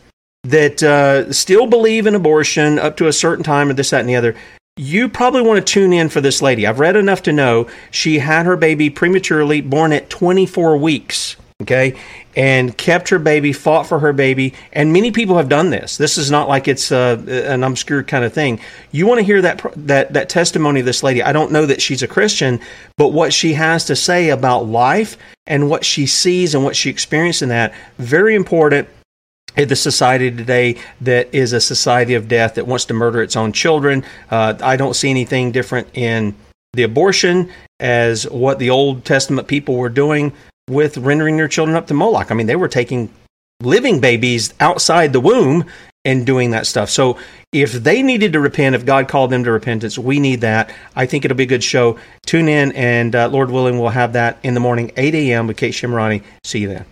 [0.43, 4.09] that uh, still believe in abortion up to a certain time or this, that, and
[4.09, 4.35] the other,
[4.77, 6.67] you probably want to tune in for this lady.
[6.67, 11.37] I've read enough to know she had her baby prematurely, born at 24 weeks.
[11.65, 11.97] Okay,
[12.35, 15.97] and kept her baby, fought for her baby, and many people have done this.
[15.97, 18.59] This is not like it's uh, an obscure kind of thing.
[18.91, 21.23] You want to hear that that that testimony of this lady.
[21.23, 22.59] I don't know that she's a Christian,
[22.97, 25.17] but what she has to say about life
[25.47, 28.87] and what she sees and what she experienced in that very important
[29.57, 33.35] in the society today that is a society of death that wants to murder its
[33.35, 34.03] own children.
[34.29, 36.35] Uh, I don't see anything different in
[36.73, 40.33] the abortion as what the Old Testament people were doing
[40.69, 42.31] with rendering their children up to Moloch.
[42.31, 43.09] I mean, they were taking
[43.61, 45.65] living babies outside the womb
[46.03, 46.89] and doing that stuff.
[46.89, 47.17] So
[47.51, 50.73] if they needed to repent, if God called them to repentance, we need that.
[50.95, 51.99] I think it'll be a good show.
[52.25, 55.47] Tune in, and uh, Lord willing, we'll have that in the morning, 8 a.m.
[55.47, 56.23] with Kate Shemirani.
[56.43, 56.85] See you then.